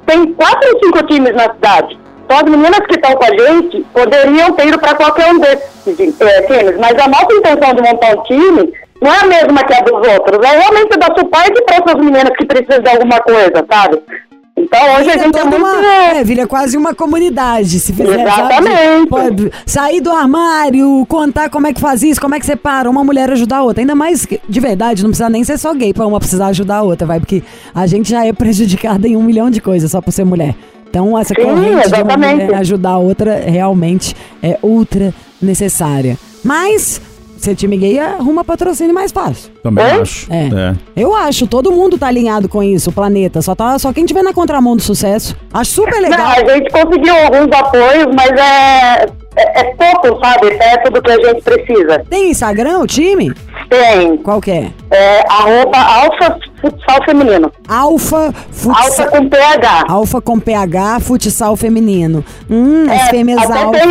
tem 0.06 0.34
quatro 0.34 0.74
ou 0.74 0.80
cinco 0.84 1.06
times 1.08 1.34
na 1.34 1.54
cidade. 1.54 2.00
Então 2.26 2.38
as 2.38 2.43
meninas 2.43 2.80
que 2.88 2.95
estão 2.95 3.13
com 3.13 3.24
a 3.24 3.48
gente 3.48 3.86
poderiam 3.93 4.52
ter 4.54 4.67
ido 4.67 4.80
para 4.80 4.95
qualquer 4.95 5.32
um 5.32 5.39
desses 5.39 6.19
eh, 6.19 6.41
times. 6.41 6.78
Mas 6.80 6.98
a 6.98 7.08
nossa 7.08 7.32
intenção 7.32 7.74
de 7.76 7.82
montar 7.84 8.17
um 8.17 8.24
time 8.24 8.74
não 9.00 9.13
é 9.13 9.19
a 9.19 9.26
mesma 9.26 9.63
que 9.63 9.74
a 9.74 9.82
dos 9.82 10.08
outros. 10.08 10.43
É 10.43 10.58
realmente 10.58 10.98
dar 10.98 11.13
suporte 11.15 11.63
para 11.65 11.76
essas 11.76 11.95
meninas 11.95 12.36
que 12.36 12.45
precisam 12.45 12.82
de 12.82 12.89
alguma 12.89 13.19
coisa, 13.19 13.65
sabe? 13.69 14.02
Então 14.57 14.79
hoje 14.95 15.09
a 15.11 15.17
gente 15.17 15.37
é 15.37 15.43
muito... 15.43 15.57
uma- 15.57 15.85
é, 15.85 16.23
vira 16.23 16.47
quase 16.47 16.77
uma 16.77 16.95
comunidade, 16.95 17.77
se 17.79 17.91
fizer. 17.91 18.21
Exatamente. 18.21 19.09
Sabe? 19.09 19.51
Sair 19.65 19.99
do 20.01 20.11
armário, 20.11 21.05
contar 21.09 21.49
como 21.49 21.67
é 21.67 21.73
que 21.73 21.81
faz 21.81 22.01
isso, 22.03 22.21
como 22.21 22.35
é 22.35 22.39
que 22.39 22.45
separa 22.45 22.89
uma 22.89 23.03
mulher 23.03 23.29
ajudar 23.31 23.57
a 23.57 23.63
outra. 23.63 23.81
Ainda 23.81 23.95
mais 23.95 24.25
que, 24.25 24.39
de 24.47 24.59
verdade, 24.61 25.03
não 25.03 25.09
precisa 25.09 25.29
nem 25.29 25.43
ser 25.43 25.57
só 25.57 25.73
gay 25.73 25.93
pra 25.93 26.07
uma 26.07 26.19
precisar 26.19 26.47
ajudar 26.47 26.77
a 26.77 26.81
outra, 26.83 27.05
vai, 27.05 27.19
porque 27.19 27.43
a 27.73 27.85
gente 27.85 28.09
já 28.09 28.25
é 28.25 28.31
prejudicada 28.31 29.07
em 29.07 29.17
um 29.17 29.23
milhão 29.23 29.49
de 29.49 29.59
coisas 29.59 29.91
só 29.91 29.99
por 29.99 30.11
ser 30.13 30.23
mulher. 30.23 30.55
Então, 30.89 31.17
essa 31.19 31.33
Sim, 31.35 31.41
corrente 31.43 31.65
de 31.67 31.71
uma 31.73 31.81
exatamente. 31.83 32.43
mulher 32.45 32.55
ajudar 32.55 32.91
a 32.91 32.97
outra 32.97 33.35
realmente 33.45 34.15
é 34.41 34.57
ultra 34.63 35.13
necessária. 35.41 36.17
Mas, 36.41 37.01
ser 37.45 37.55
time 37.55 37.77
gay 37.77 37.99
arruma 37.99 38.43
patrocínio 38.43 38.93
mais 38.93 39.12
fácil. 39.12 39.51
Também 39.63 39.86
É? 39.86 39.91
acho. 40.01 40.27
É. 40.31 40.73
Eu 40.95 41.15
acho, 41.15 41.47
todo 41.47 41.71
mundo 41.71 41.97
tá 41.97 42.08
alinhado 42.08 42.49
com 42.49 42.62
isso, 42.62 42.89
o 42.89 42.93
planeta. 42.93 43.41
Só, 43.41 43.55
tá, 43.55 43.77
só 43.79 43.93
quem 43.93 44.05
tiver 44.05 44.23
na 44.23 44.34
contramão 44.34 44.75
do 44.75 44.81
sucesso. 44.81 45.36
Acho 45.53 45.71
super 45.71 45.99
legal. 46.01 46.19
Não, 46.19 46.25
a 46.31 46.53
gente 46.53 46.69
conseguiu 46.71 47.15
alguns 47.15 47.49
apoios, 47.58 48.08
mas 48.15 48.31
é, 48.31 49.05
é, 49.38 49.60
é 49.62 49.63
pouco, 49.75 50.19
sabe? 50.23 50.51
Perto 50.58 50.91
do 50.91 51.01
que 51.01 51.12
a 51.12 51.15
gente 51.23 51.41
precisa. 51.41 52.03
Tem 52.10 52.29
Instagram, 52.31 52.79
o 52.79 52.88
time? 52.88 53.34
Tem 53.69 54.17
Qual 54.17 54.39
que 54.39 54.51
é? 54.51 54.71
é, 54.91 55.23
arroba 55.27 55.77
Alfa 55.77 56.38
Futsal 56.62 57.03
Feminino. 57.05 57.51
Alfa 57.67 58.25
Alfa 58.27 58.34
Futsal. 58.51 59.08
com 59.10 59.27
PH. 59.29 59.84
Alfa 59.88 60.21
com 60.21 60.39
PH, 60.39 60.99
futsal 60.99 61.55
feminino. 61.55 62.23
Hum, 62.49 62.86
as 62.89 63.01
É, 63.08 63.10
fêmeas 63.10 63.39
até 63.49 63.60
alfa. 63.63 63.79
tem 63.79 63.89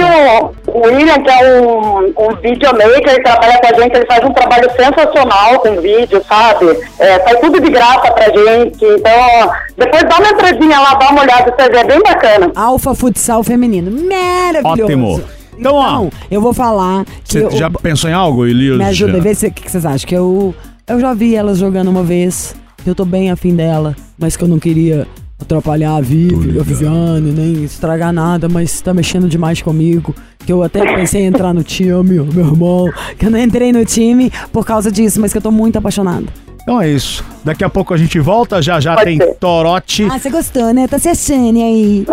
o, 0.74 0.86
William, 0.86 1.22
que 1.22 1.30
é 1.30 1.60
um, 1.60 2.06
um 2.06 2.36
videomaker, 2.42 3.08
ele 3.08 3.22
trabalha 3.22 3.60
com 3.60 3.66
a 3.66 3.80
gente, 3.80 3.96
ele 3.96 4.06
faz 4.06 4.24
um 4.24 4.32
trabalho 4.32 4.68
sensacional 4.72 5.60
com 5.60 5.80
vídeo, 5.80 6.22
sabe? 6.28 6.66
É, 6.98 7.20
faz 7.20 7.40
tudo 7.40 7.60
de 7.60 7.70
graça 7.70 8.10
pra 8.10 8.24
gente. 8.24 8.84
Então, 8.84 9.52
depois 9.78 10.02
dá 10.02 10.16
uma 10.18 10.30
entradinha 10.30 10.80
lá, 10.80 10.94
dá 10.94 11.10
uma 11.10 11.22
olhada, 11.22 11.54
você 11.56 11.70
vê, 11.70 11.78
é 11.78 11.84
bem 11.84 12.02
bacana. 12.02 12.52
Alfa 12.56 12.94
futsal 12.94 13.44
feminino. 13.44 13.90
Maravilhoso. 13.90 14.82
Ótimo. 14.84 15.22
Então, 15.56 15.76
ó. 15.76 16.08
eu 16.28 16.40
vou 16.40 16.52
falar 16.52 17.04
que 17.24 17.40
Você 17.40 17.56
já 17.56 17.70
pensou 17.70 18.10
em 18.10 18.12
algo, 18.12 18.44
Elias? 18.44 18.76
me 18.76 18.84
ajuda, 18.84 19.20
vê 19.20 19.30
o 19.30 19.36
que 19.36 19.50
que 19.62 19.70
vocês 19.70 19.86
acham. 19.86 20.08
Que 20.08 20.14
eu, 20.16 20.52
eu 20.88 20.98
já 20.98 21.14
vi 21.14 21.36
elas 21.36 21.58
jogando 21.58 21.88
uma 21.88 22.02
vez. 22.02 22.56
Eu 22.84 22.94
tô 22.94 23.04
bem 23.04 23.30
afim 23.30 23.54
dela, 23.54 23.94
mas 24.18 24.36
que 24.36 24.42
eu 24.42 24.48
não 24.48 24.58
queria 24.58 25.06
atrapalhar 25.44 25.96
a 25.96 26.00
Vivi, 26.00 26.58
a 26.58 26.62
Viviane, 26.62 27.30
nem 27.30 27.64
estragar 27.64 28.12
nada, 28.12 28.48
mas 28.48 28.80
tá 28.80 28.92
mexendo 28.92 29.28
demais 29.28 29.62
comigo. 29.62 30.14
Que 30.44 30.52
eu 30.52 30.62
até 30.62 30.84
pensei 30.94 31.22
em 31.22 31.26
entrar 31.26 31.54
no 31.54 31.62
time, 31.62 32.20
meu 32.20 32.44
irmão. 32.44 32.90
Que 33.18 33.26
eu 33.26 33.30
não 33.30 33.38
entrei 33.38 33.72
no 33.72 33.84
time 33.84 34.30
por 34.52 34.66
causa 34.66 34.90
disso, 34.90 35.20
mas 35.20 35.32
que 35.32 35.38
eu 35.38 35.42
tô 35.42 35.50
muito 35.50 35.78
apaixonada. 35.78 36.26
Então 36.62 36.80
é 36.80 36.88
isso. 36.88 37.22
Daqui 37.44 37.62
a 37.62 37.68
pouco 37.68 37.92
a 37.94 37.96
gente 37.96 38.18
volta. 38.18 38.60
Já 38.60 38.80
já 38.80 38.94
Pode 38.94 39.04
tem 39.06 39.18
ser. 39.18 39.34
Torote. 39.34 40.08
Ah, 40.10 40.18
você 40.18 40.30
gostou, 40.30 40.72
né? 40.72 40.88
Tá 40.88 40.98
se 40.98 41.08
achando 41.08 41.58
aí. 41.60 42.06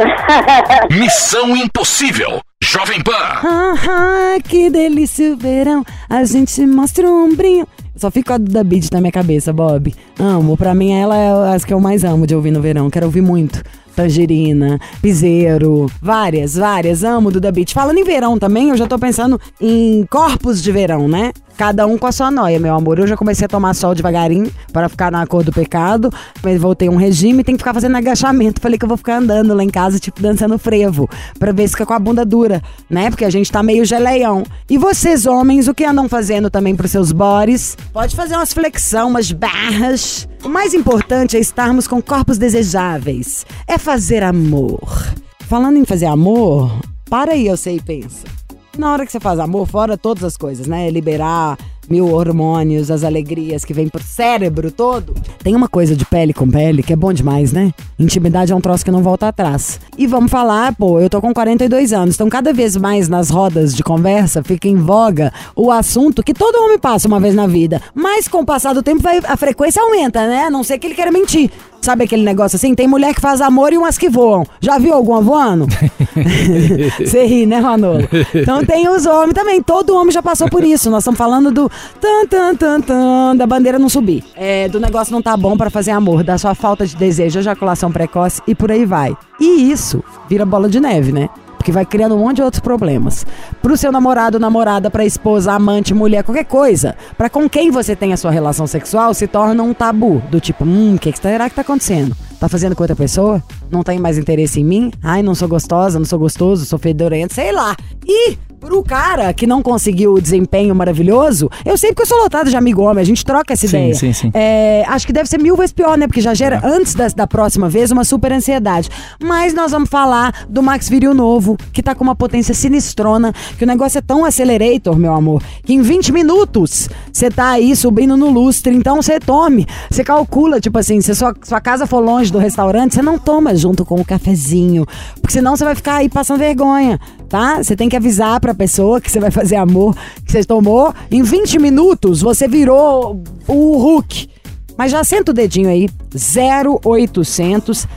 Missão 0.92 1.56
Impossível. 1.56 2.42
Jovem 2.64 3.02
Pan. 3.02 3.12
Ah, 3.14 4.38
que 4.44 4.70
delícia 4.70 5.34
o 5.34 5.38
verão. 5.38 5.84
A 6.10 6.24
gente 6.26 6.66
mostra 6.66 7.08
o 7.10 7.26
ombrinho. 7.26 7.66
Só 8.02 8.10
fica 8.10 8.34
a 8.34 8.38
da 8.40 8.64
Beat 8.64 8.92
na 8.92 9.00
minha 9.00 9.12
cabeça, 9.12 9.54
Bob. 9.54 9.94
Amo. 10.18 10.58
Pra 10.58 10.74
mim, 10.74 10.92
ela 10.92 11.16
é 11.16 11.54
as 11.54 11.64
que 11.64 11.72
eu 11.72 11.80
mais 11.80 12.04
amo 12.04 12.26
de 12.26 12.34
ouvir 12.34 12.50
no 12.50 12.60
verão. 12.60 12.90
Quero 12.90 13.06
ouvir 13.06 13.22
muito. 13.22 13.62
Tangerina, 13.96 14.80
Piseiro, 15.04 15.86
várias, 16.02 16.56
várias. 16.56 17.04
Amo 17.04 17.32
The 17.32 17.52
Beat. 17.52 17.74
Falando 17.74 18.00
em 18.00 18.04
verão 18.04 18.40
também, 18.40 18.70
eu 18.70 18.76
já 18.76 18.88
tô 18.88 18.98
pensando 18.98 19.40
em 19.62 20.04
corpos 20.10 20.64
de 20.64 20.72
verão, 20.72 21.08
né? 21.08 21.32
Cada 21.62 21.86
um 21.86 21.96
com 21.96 22.08
a 22.08 22.12
sua 22.12 22.32
noia, 22.32 22.60
meu 22.60 22.74
amor. 22.74 22.98
Eu 22.98 23.06
já 23.06 23.16
comecei 23.16 23.46
a 23.46 23.48
tomar 23.48 23.76
sol 23.76 23.94
devagarinho 23.94 24.52
para 24.74 24.90
ficar 24.90 25.12
na 25.12 25.28
cor 25.28 25.44
do 25.44 25.52
pecado. 25.52 26.12
Mas 26.42 26.60
voltei 26.60 26.90
um 26.90 26.96
regime, 26.96 27.44
tem 27.44 27.54
que 27.54 27.60
ficar 27.60 27.72
fazendo 27.72 27.96
agachamento. 27.96 28.60
Falei 28.60 28.80
que 28.80 28.84
eu 28.84 28.88
vou 28.88 28.98
ficar 28.98 29.18
andando 29.18 29.54
lá 29.54 29.64
em 29.64 29.70
casa, 29.70 30.00
tipo, 30.00 30.20
dançando 30.20 30.58
frevo. 30.58 31.08
Pra 31.38 31.52
ver 31.52 31.68
se 31.68 31.74
fica 31.74 31.86
com 31.86 31.94
a 31.94 32.00
bunda 32.00 32.26
dura, 32.26 32.64
né? 32.90 33.12
Porque 33.12 33.24
a 33.24 33.30
gente 33.30 33.52
tá 33.52 33.62
meio 33.62 33.86
geleião. 33.86 34.42
E 34.68 34.76
vocês, 34.76 35.28
homens, 35.28 35.68
o 35.68 35.74
que 35.76 35.86
andam 35.86 36.10
fazendo 36.10 36.50
também 36.50 36.76
pros 36.76 36.90
seus 36.90 37.12
bodies? 37.12 37.78
Pode 37.94 38.16
fazer 38.16 38.34
umas 38.34 38.52
flexão, 38.52 39.10
umas 39.10 39.32
barras. 39.32 40.28
O 40.44 40.50
mais 40.50 40.74
importante 40.74 41.38
é 41.38 41.40
estarmos 41.40 41.88
com 41.88 42.02
corpos 42.02 42.40
desejáveis. 42.40 43.46
É 43.68 43.78
fazer 43.78 44.24
amor. 44.24 45.14
Falando 45.42 45.78
em 45.78 45.86
fazer 45.86 46.08
amor, 46.08 46.72
para 47.08 47.34
aí, 47.34 47.46
eu 47.46 47.56
sei 47.56 47.76
e 47.76 47.82
pensa. 47.82 48.41
Na 48.78 48.94
hora 48.94 49.06
que 49.06 49.12
você 49.12 49.20
faz 49.20 49.40
amor, 49.40 49.68
fora 49.68 49.98
todas 49.98 50.24
as 50.24 50.38
coisas, 50.38 50.66
né? 50.66 50.90
Liberar 50.90 51.58
mil 51.92 52.08
hormônios, 52.14 52.90
as 52.90 53.04
alegrias 53.04 53.64
que 53.66 53.74
vêm 53.74 53.88
pro 53.90 54.02
cérebro 54.02 54.72
todo. 54.72 55.14
Tem 55.44 55.56
uma 55.56 55.68
coisa 55.68 55.96
de 55.96 56.06
pele 56.06 56.34
com 56.34 56.50
pele 56.50 56.82
que 56.82 56.94
é 56.94 56.96
bom 56.96 57.12
demais, 57.14 57.52
né? 57.52 57.72
Intimidade 58.00 58.52
é 58.52 58.56
um 58.56 58.62
troço 58.62 58.84
que 58.84 58.90
não 58.92 59.04
volta 59.04 59.28
atrás. 59.28 59.80
E 59.98 60.08
vamos 60.08 60.32
falar, 60.32 60.74
pô, 60.76 61.00
eu 61.00 61.10
tô 61.10 61.22
com 61.22 61.34
42 61.34 61.94
anos, 61.94 62.16
então 62.16 62.30
cada 62.30 62.54
vez 62.54 62.76
mais 62.78 63.08
nas 63.10 63.30
rodas 63.30 63.76
de 63.76 63.84
conversa 63.84 64.42
fica 64.44 64.68
em 64.68 64.76
voga 64.76 65.32
o 65.56 65.70
assunto 65.70 66.24
que 66.24 66.34
todo 66.34 66.56
homem 66.64 66.80
passa 66.80 67.08
uma 67.08 67.20
vez 67.20 67.36
na 67.36 67.46
vida. 67.46 67.82
Mas 67.94 68.28
com 68.28 68.40
o 68.40 68.46
passar 68.46 68.74
do 68.74 68.82
tempo 68.82 69.02
vai- 69.02 69.20
a 69.26 69.36
frequência 69.38 69.82
aumenta, 69.82 70.26
né? 70.28 70.46
A 70.46 70.50
não 70.50 70.64
ser 70.64 70.78
que 70.80 70.88
ele 70.88 70.96
queira 70.96 71.12
mentir. 71.12 71.52
Sabe 71.82 72.04
aquele 72.04 72.24
negócio 72.24 72.56
assim? 72.58 72.76
Tem 72.76 72.88
mulher 72.88 73.12
que 73.14 73.20
faz 73.20 73.42
amor 73.42 73.74
e 73.74 73.78
umas 73.78 73.98
que 73.98 74.08
voam. 74.08 74.46
Já 74.62 74.78
viu 74.78 74.94
alguma 74.94 75.20
voando? 75.20 75.66
Você 77.00 77.26
ri, 77.26 77.46
né, 77.48 77.60
Manolo? 77.60 78.08
Então 78.36 78.64
tem 78.64 78.88
os 78.88 79.06
homens 79.08 79.34
também. 79.34 79.62
Todo 79.64 79.96
homem 79.96 80.12
já 80.12 80.22
passou 80.22 80.48
por 80.50 80.64
isso. 80.64 80.90
Nós 80.92 81.02
estamos 81.04 81.18
falando 81.18 81.52
do 81.52 81.72
tan, 82.00 82.26
tan, 82.28 82.56
tan, 82.56 82.82
tan, 82.82 83.36
da 83.36 83.46
bandeira 83.46 83.80
não 83.80 83.90
subir. 83.90 84.24
É, 84.36 84.68
do 84.68 84.80
negócio 84.80 85.14
não 85.14 85.22
tá 85.22 85.36
bom 85.36 85.58
para 85.58 85.70
fazer 85.70 85.92
amor, 85.92 86.24
da 86.24 86.38
sua 86.38 86.56
falta 86.56 86.86
de 86.86 86.96
desejo, 86.96 87.40
ejaculação 87.40 87.92
precoce 87.92 88.42
e 88.48 88.56
por 88.56 88.72
aí 88.72 88.86
vai. 88.86 89.16
E 89.40 89.72
isso 89.72 90.04
vira 90.30 90.46
bola 90.46 90.70
de 90.70 90.80
neve, 90.80 91.12
né? 91.12 91.30
Porque 91.58 91.72
vai 91.72 91.86
criando 91.86 92.16
um 92.16 92.18
monte 92.18 92.38
de 92.38 92.42
outros 92.42 92.60
problemas. 92.60 93.24
Pro 93.62 93.78
seu 93.78 93.92
namorado, 93.92 94.40
namorada, 94.40 94.90
pra 94.90 95.06
esposa, 95.06 95.54
amante, 95.54 95.94
mulher, 95.94 96.24
qualquer 96.24 96.46
coisa. 96.46 96.96
Pra 97.16 97.30
com 97.30 97.48
quem 97.48 97.70
você 97.70 97.96
tem 97.96 98.14
a 98.14 98.18
sua 98.18 98.32
relação 98.32 98.66
sexual, 98.66 99.14
se 99.14 99.28
torna 99.28 99.62
um 99.62 99.72
tabu. 99.72 100.24
Do 100.32 100.40
tipo, 100.40 100.66
hum, 100.66 100.96
o 100.96 101.00
que, 101.00 101.12
que 101.12 101.20
será 101.20 101.48
que 101.48 101.56
tá 101.56 101.62
acontecendo? 101.62 102.18
Tá 102.40 102.50
fazendo 102.50 102.76
com 102.76 102.82
outra 102.82 102.96
pessoa? 102.96 103.44
Não 103.70 103.84
tem 103.84 104.00
mais 104.00 104.18
interesse 104.18 104.60
em 104.60 104.64
mim? 104.64 104.92
Ai, 105.04 105.22
não 105.22 105.36
sou 105.36 105.48
gostosa, 105.48 106.00
não 106.00 106.06
sou 106.06 106.18
gostoso, 106.18 106.66
sou 106.66 106.80
fedorento, 106.80 107.36
sei 107.36 107.52
lá. 107.52 107.76
E 108.08 108.36
pro 108.62 108.84
cara 108.84 109.34
que 109.34 109.48
não 109.48 109.62
conseguiu 109.64 110.14
o 110.14 110.22
desempenho 110.22 110.76
maravilhoso, 110.76 111.50
eu 111.66 111.76
sei 111.78 111.90
porque 111.90 112.04
eu 112.04 112.06
sou 112.06 112.20
lotado 112.20 112.48
de 112.48 112.56
amigo 112.56 112.84
homem, 112.84 113.02
a 113.02 113.06
gente 113.06 113.26
troca 113.26 113.54
essa 113.54 113.68
Sim, 113.68 113.78
ideia. 113.78 113.96
sim, 113.96 114.14
sim. 114.14 114.32
É, 114.36 114.86
acho 114.88 115.08
que 115.08 115.12
deve 115.12 115.28
ser 115.28 115.40
mil 115.40 115.56
vezes 115.58 115.74
pior, 115.74 115.98
né? 115.98 116.06
Porque 116.06 116.22
já 116.22 116.34
gera, 116.36 116.62
antes 116.64 116.94
da, 116.94 117.08
da 117.08 117.26
próxima 117.26 117.68
vez, 117.68 117.92
uma 117.92 118.04
super 118.04 118.32
ansiedade. 118.32 118.88
Mas 119.22 119.54
nós 119.56 119.72
vamos 119.72 119.90
falar 119.90 120.46
do 120.48 120.62
Max 120.62 120.88
Viril 120.88 121.14
novo, 121.16 121.58
que 121.74 121.82
tá 121.82 121.96
com 121.96 122.04
uma 122.04 122.16
potência 122.16 122.54
sinistrona, 122.54 123.34
que 123.58 123.64
o 123.64 123.68
negócio 123.68 123.98
é 123.98 124.02
tão 124.02 124.24
accelerator, 124.24 124.96
meu 124.96 125.14
amor, 125.16 125.42
que 125.66 125.74
em 125.74 125.82
20 125.82 126.12
minutos 126.14 126.88
você 127.12 127.32
tá 127.32 127.50
aí 127.50 127.76
subindo 127.76 128.16
no 128.16 128.30
lustre. 128.30 128.76
Então 128.76 129.02
você 129.02 129.20
tome, 129.20 129.66
você 129.90 130.04
calcula, 130.04 130.62
tipo 130.62 130.78
assim, 130.78 131.02
se 131.02 131.16
sua, 131.16 131.34
sua 131.42 131.60
casa 131.60 131.88
for 131.88 132.00
longe 132.00 132.32
do 132.32 132.38
restaurante, 132.38 132.94
você 132.94 133.02
não 133.02 133.18
toma 133.18 133.56
junto 133.56 133.84
com 133.84 134.00
o 134.00 134.06
cafezinho, 134.06 134.86
porque 135.20 135.34
senão 135.34 135.58
você 135.58 135.66
vai 135.66 135.74
ficar 135.74 135.96
aí 135.96 136.08
passando 136.10 136.38
vergonha, 136.38 137.00
tá? 137.28 137.58
Você 137.64 137.76
tem 137.76 137.90
que 137.90 137.96
avisar 137.96 138.40
pra 138.40 138.51
pessoa 138.56 139.02
que 139.02 139.10
você 139.10 139.20
vai 139.20 139.32
fazer 139.32 139.56
amor, 139.56 139.96
que 140.26 140.32
você 140.32 140.44
tomou. 140.44 140.94
Em 141.10 141.24
20 141.24 141.60
minutos, 141.60 142.22
você 142.22 142.48
virou 142.48 143.24
o 143.48 143.78
Hulk. 143.78 144.30
Mas 144.78 144.92
já 144.92 145.04
senta 145.04 145.32
o 145.32 145.34
dedinho 145.34 145.70
aí, 145.70 145.90
0800 146.14 147.88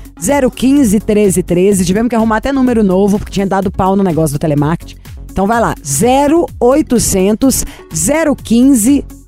015 0.54 0.92
1313. 0.98 1.84
Tivemos 1.84 2.08
que 2.08 2.16
arrumar 2.16 2.38
até 2.38 2.52
número 2.52 2.84
novo, 2.84 3.18
porque 3.18 3.32
tinha 3.32 3.46
dado 3.46 3.70
pau 3.70 3.96
no 3.96 4.02
negócio 4.02 4.36
do 4.36 4.40
telemarketing. 4.40 4.96
Então 5.30 5.46
vai 5.46 5.60
lá, 5.60 5.74
0800 5.82 7.64
015 8.44 8.90
1313. 8.92 9.23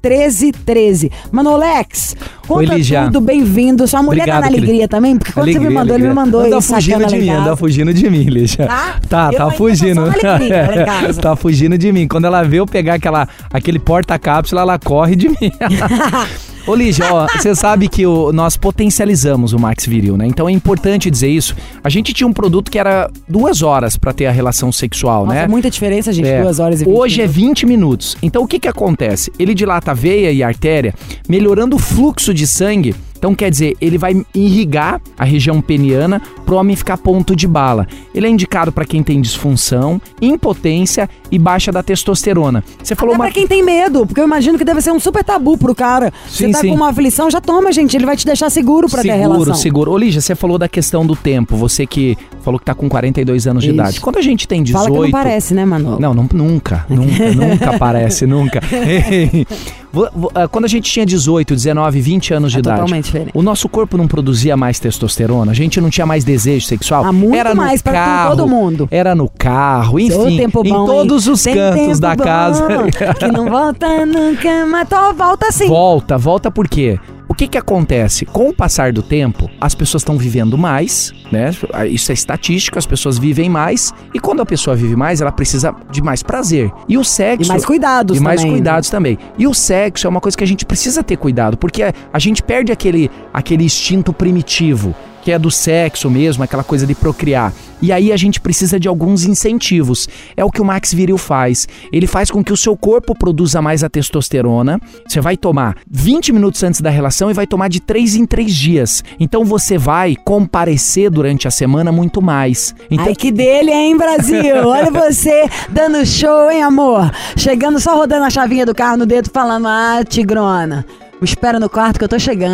Manolex, 1.33 2.17
conta 2.47 2.75
Lígia. 2.75 3.05
tudo, 3.05 3.21
bem-vindo. 3.21 3.87
Sua 3.87 4.03
mulher 4.03 4.23
Obrigado, 4.23 4.43
tá 4.43 4.51
na 4.51 4.57
alegria 4.57 4.89
também? 4.89 5.17
Porque 5.17 5.33
quando 5.33 5.47
você 5.47 5.59
me 5.59 5.67
Alegria, 5.67 5.79
mandou, 5.81 5.97
ele 5.97 6.05
me 6.05 6.09
alegria. 6.11 6.25
mandou 6.25 6.41
Anda 6.47 6.59
esse 6.59 6.75
fugindo 6.75 7.07
de 7.07 7.19
mim, 7.19 7.29
anda 7.31 7.57
fugindo 7.57 7.95
de 7.95 8.11
mim, 8.11 8.23
Lígia. 8.25 8.67
Tá? 8.67 8.97
Tá, 9.09 9.31
Eu 9.33 9.39
tá 9.39 9.51
fugindo. 9.51 10.01
alegria 10.03 10.85
casa. 10.87 11.21
tá 11.21 11.37
fugindo 11.37 11.77
de 11.79 11.93
mim. 11.93 12.07
Quando 12.09 12.25
ela 12.27 12.43
vê 12.43 12.59
eu 12.61 12.67
pegar 12.67 12.95
aquela, 12.95 13.29
aquele 13.53 13.79
porta-cápsula, 13.79 14.61
ela 14.63 14.79
corre 14.79 15.17
de 15.17 15.29
mim. 15.29 15.37
Ô 16.67 16.75
Lígia, 16.75 17.13
ó, 17.13 17.27
você 17.39 17.55
sabe 17.55 17.89
que 17.89 18.07
o- 18.07 18.33
nós 18.33 18.57
potencializamos 18.57 19.53
o 19.53 19.59
Max 19.59 19.87
Viril, 19.87 20.17
né? 20.17 20.27
Então 20.27 20.49
é 20.49 20.53
importante 20.53 21.11
dizer 21.11 21.29
isso. 21.29 21.55
A 21.83 21.89
gente 21.89 22.13
tinha 22.13 22.27
um 22.27 22.33
produto 22.33 22.71
que 22.71 22.79
era 22.79 23.11
duas 23.29 23.63
horas 23.63 23.97
pra 23.97 24.13
ter 24.13 24.27
a 24.27 24.33
relação 24.33 24.73
sexual, 24.73 25.25
Nossa, 25.27 25.41
né? 25.43 25.47
muita 25.49 25.71
diferença, 25.71 26.13
gente. 26.13 26.29
É. 26.29 26.43
Duas 26.43 26.59
horas 26.59 26.81
e 26.81 26.85
vinte 26.85 26.95
Hoje 26.95 27.21
é 27.21 27.25
minutos. 27.27 27.37
20 27.47 27.67
minutos. 27.67 28.17
Então 28.23 28.43
o 28.43 28.47
que 28.47 28.59
que 28.59 28.69
acontece? 28.69 29.33
Ele 29.39 29.55
dilata 29.55 29.93
a 29.93 29.95
veia 29.95 30.33
e 30.33 30.43
a 30.43 30.49
artéria, 30.49 30.95
melhorando 31.29 31.77
o 31.77 31.79
fluxo 31.79 32.35
de 32.35 32.47
sangue. 32.47 32.95
Então 33.27 33.35
quer 33.35 33.51
dizer, 33.51 33.77
ele 33.81 33.99
vai 33.99 34.25
irrigar 34.33 35.01
a 35.19 35.25
região 35.25 35.61
peniana 35.61 36.23
pro 36.45 36.55
homem 36.55 36.77
ficar 36.77 36.97
ponto 36.97 37.35
de 37.35 37.49
bala. 37.49 37.89
Ele 38.15 38.25
é 38.25 38.31
indicado 38.31 38.71
pra 38.71 38.85
quem 38.85 39.03
tem 39.03 39.21
disfunção, 39.21 40.01
impotência 40.23 41.11
e 41.29 41.37
baixa 41.37 41.73
da 41.73 41.83
testosterona. 41.83 42.63
Você 42.81 42.95
falou 42.95 43.17
Até 43.17 43.23
uma 43.23 43.25
pra 43.25 43.35
quem 43.35 43.49
tem 43.49 43.65
medo, 43.65 44.07
porque 44.07 44.21
eu 44.21 44.25
imagino 44.25 44.57
que 44.57 44.65
deve 44.65 44.81
ser 44.81 44.93
um 44.93 45.01
super 45.01 45.25
tabu 45.25 45.59
pro 45.59 45.75
cara. 45.75 46.13
Sim, 46.29 46.47
você 46.47 46.53
tá 46.53 46.61
sim. 46.61 46.69
com 46.69 46.77
uma 46.77 46.91
aflição, 46.91 47.29
já 47.29 47.41
toma, 47.41 47.73
gente. 47.73 47.97
Ele 47.97 48.07
vai 48.07 48.17
te 48.17 48.25
deixar 48.25 48.49
seguro 48.49 48.89
pra 48.89 49.03
ter 49.03 49.09
relação. 49.09 49.41
Seguro, 49.41 49.57
seguro. 49.57 49.91
Ô, 49.91 49.99
Lígia, 49.99 50.21
você 50.21 50.37
falou 50.37 50.57
da 50.57 50.69
questão 50.69 51.05
do 51.05 51.17
tempo. 51.17 51.57
Você 51.57 51.85
que 51.85 52.17
falou 52.43 52.61
que 52.61 52.65
tá 52.65 52.77
com 52.77 52.89
42 52.89 53.49
anos 53.49 53.65
de 53.65 53.71
Isso. 53.71 53.75
idade. 53.75 54.01
Quando 54.01 54.19
a 54.19 54.23
gente 54.23 54.47
tem 54.47 54.63
18... 54.63 54.85
Fala 54.85 54.97
que 54.97 55.03
não 55.03 55.11
parece, 55.11 55.53
né, 55.53 55.65
Manu? 55.65 55.99
Não, 55.99 56.15
não- 56.15 56.29
nunca, 56.33 56.87
nunca, 56.89 57.31
nunca 57.35 57.77
parece, 57.77 58.25
nunca. 58.25 58.61
Ah, 60.35 60.49
Quando 60.49 60.65
a 60.65 60.69
gente 60.69 60.91
tinha 60.91 61.07
18, 61.07 61.55
19, 61.55 62.01
20 62.01 62.35
anos 62.35 62.53
de 62.53 62.59
É 62.59 62.61
idade, 62.61 62.81
totalmente 62.81 63.05
diferente. 63.07 63.31
o 63.35 63.43
nosso 63.43 63.69
corpo 63.69 63.97
não 63.97 64.07
produzia 64.07 64.57
mais 64.57 64.79
testosterona, 64.79 65.53
a 65.53 65.55
gente 65.55 65.81
não 65.81 65.91
tinha 65.91 66.07
mais 66.07 66.25
desejo 66.25 66.67
sexual. 66.67 67.05
Ah, 67.05 67.13
muito 67.13 67.35
era 67.35 67.51
no 67.55 67.57
mais 67.63 67.81
carro, 67.83 68.37
todo 68.37 68.49
mundo. 68.49 68.89
Era 68.91 69.15
no 69.15 69.29
carro, 69.29 69.99
enfim, 69.99 70.37
tempo 70.37 70.63
em 70.65 70.71
bom, 70.71 70.81
hein? 70.81 70.87
todos 70.87 71.27
os 71.27 71.43
Tem 71.43 71.55
cantos 71.55 72.01
da 72.01 72.15
bom, 72.15 72.25
casa. 72.25 72.67
que 73.19 73.27
não 73.29 73.49
volta 73.49 74.05
nunca, 74.07 74.67
mas 74.67 74.89
volta 75.17 75.51
sim. 75.53 75.69
Volta, 75.69 76.19
volta 76.19 76.51
por 76.51 76.69
quê? 76.69 76.99
O 77.37 77.39
que 77.39 77.49
que 77.49 77.59
acontece? 77.59 78.25
Com 78.25 78.49
o 78.49 78.55
passar 78.55 78.95
do 78.95 79.03
tempo, 79.03 79.51
as 79.61 79.75
pessoas 79.75 80.01
estão 80.01 80.17
vivendo 80.17 80.57
mais, 80.57 81.13
né? 81.31 81.51
Isso 81.87 82.11
é 82.11 82.15
estatístico, 82.15 82.79
as 82.79 82.87
pessoas 82.87 83.19
vivem 83.19 83.51
mais. 83.51 83.93
E 84.15 84.19
quando 84.19 84.41
a 84.41 84.47
pessoa 84.47 84.75
vive 84.75 84.97
mais, 84.97 85.21
ela 85.21 85.31
precisa 85.31 85.75
de 85.91 86.01
mais 86.03 86.23
prazer. 86.23 86.73
E 86.89 86.97
o 86.97 87.05
sexo... 87.05 87.45
E 87.45 87.49
mais 87.49 87.63
cuidados 87.67 88.17
E 88.17 88.21
mais 88.21 88.41
também, 88.41 88.53
né? 88.53 88.57
cuidados 88.59 88.89
também. 88.89 89.19
E 89.37 89.47
o 89.47 89.53
sexo 89.53 90.07
é 90.07 90.09
uma 90.09 90.19
coisa 90.19 90.35
que 90.35 90.45
a 90.45 90.47
gente 90.47 90.65
precisa 90.65 91.03
ter 91.03 91.19
cuidado, 91.19 91.59
porque 91.59 91.83
a- 91.83 91.93
a 92.11 92.19
gente 92.19 92.43
perde 92.43 92.73
aquele, 92.73 93.11
aquele 93.35 93.65
instinto 93.65 94.15
primitivo, 94.15 94.95
que 95.27 95.33
é 95.33 95.39
do 95.41 95.51
sexo 95.51 96.09
mesmo, 96.09 96.45
aquela 96.45 96.63
coisa 96.63 96.87
de 96.87 96.95
procriar. 96.95 97.53
E 97.83 97.91
aí 97.91 98.13
a 98.13 98.17
gente 98.17 98.41
precisa 98.41 98.79
de 98.79 98.87
alguns 98.87 99.25
incentivos. 99.25 100.09
É 100.37 100.45
o 100.45 100.53
que 100.53 100.63
o 100.63 100.65
Max 100.65 100.95
Viril 100.95 101.19
faz. 101.19 101.67
Ele 101.93 102.07
faz 102.07 102.31
com 102.31 102.45
que 102.45 102.53
o 102.53 102.57
seu 102.57 102.77
corpo 102.77 103.13
produza 103.13 103.61
mais 103.61 103.83
a 103.83 103.91
testosterona. 103.91 104.81
Você 105.05 105.21
vai 105.21 105.37
tomar 105.37 105.79
20 105.91 106.33
minutos 106.33 106.63
antes 106.63 106.81
da 106.81 106.91
relação 106.91 107.29
e 107.29 107.35
vai 107.35 107.45
tomar 107.45 107.67
de 107.67 107.81
3 107.81 108.15
em 108.15 108.25
3 108.25 108.55
dias. 108.55 109.03
Então 109.19 109.45
você 109.45 109.77
vai 109.77 110.15
comparecer 110.15 111.11
durante 111.11 111.49
a 111.49 111.51
semana 111.51 111.91
muito 111.91 112.23
mais. 112.23 112.73
Então, 112.89 113.07
Ai, 113.07 113.15
que 113.17 113.33
dele, 113.33 113.73
hein, 113.73 113.97
Brasil? 113.97 114.55
Olha 114.65 114.93
você 114.93 115.51
dando 115.69 116.07
show, 116.07 116.49
hein, 116.53 116.63
amor? 116.63 117.11
Chegando 117.37 117.81
só 117.81 117.97
rodando 117.97 118.27
a 118.27 118.31
chavinha 118.31 118.65
do 118.65 118.77
carro 118.77 118.99
no 118.99 119.07
dedo, 119.07 119.29
falando, 119.33 119.67
ah, 119.67 120.05
tigrona. 120.09 120.87
Me 121.21 121.25
espera 121.25 121.59
no 121.59 121.69
quarto 121.71 121.99
que 121.99 122.05
eu 122.05 122.09
tô 122.09 122.19
chegando. 122.19 122.47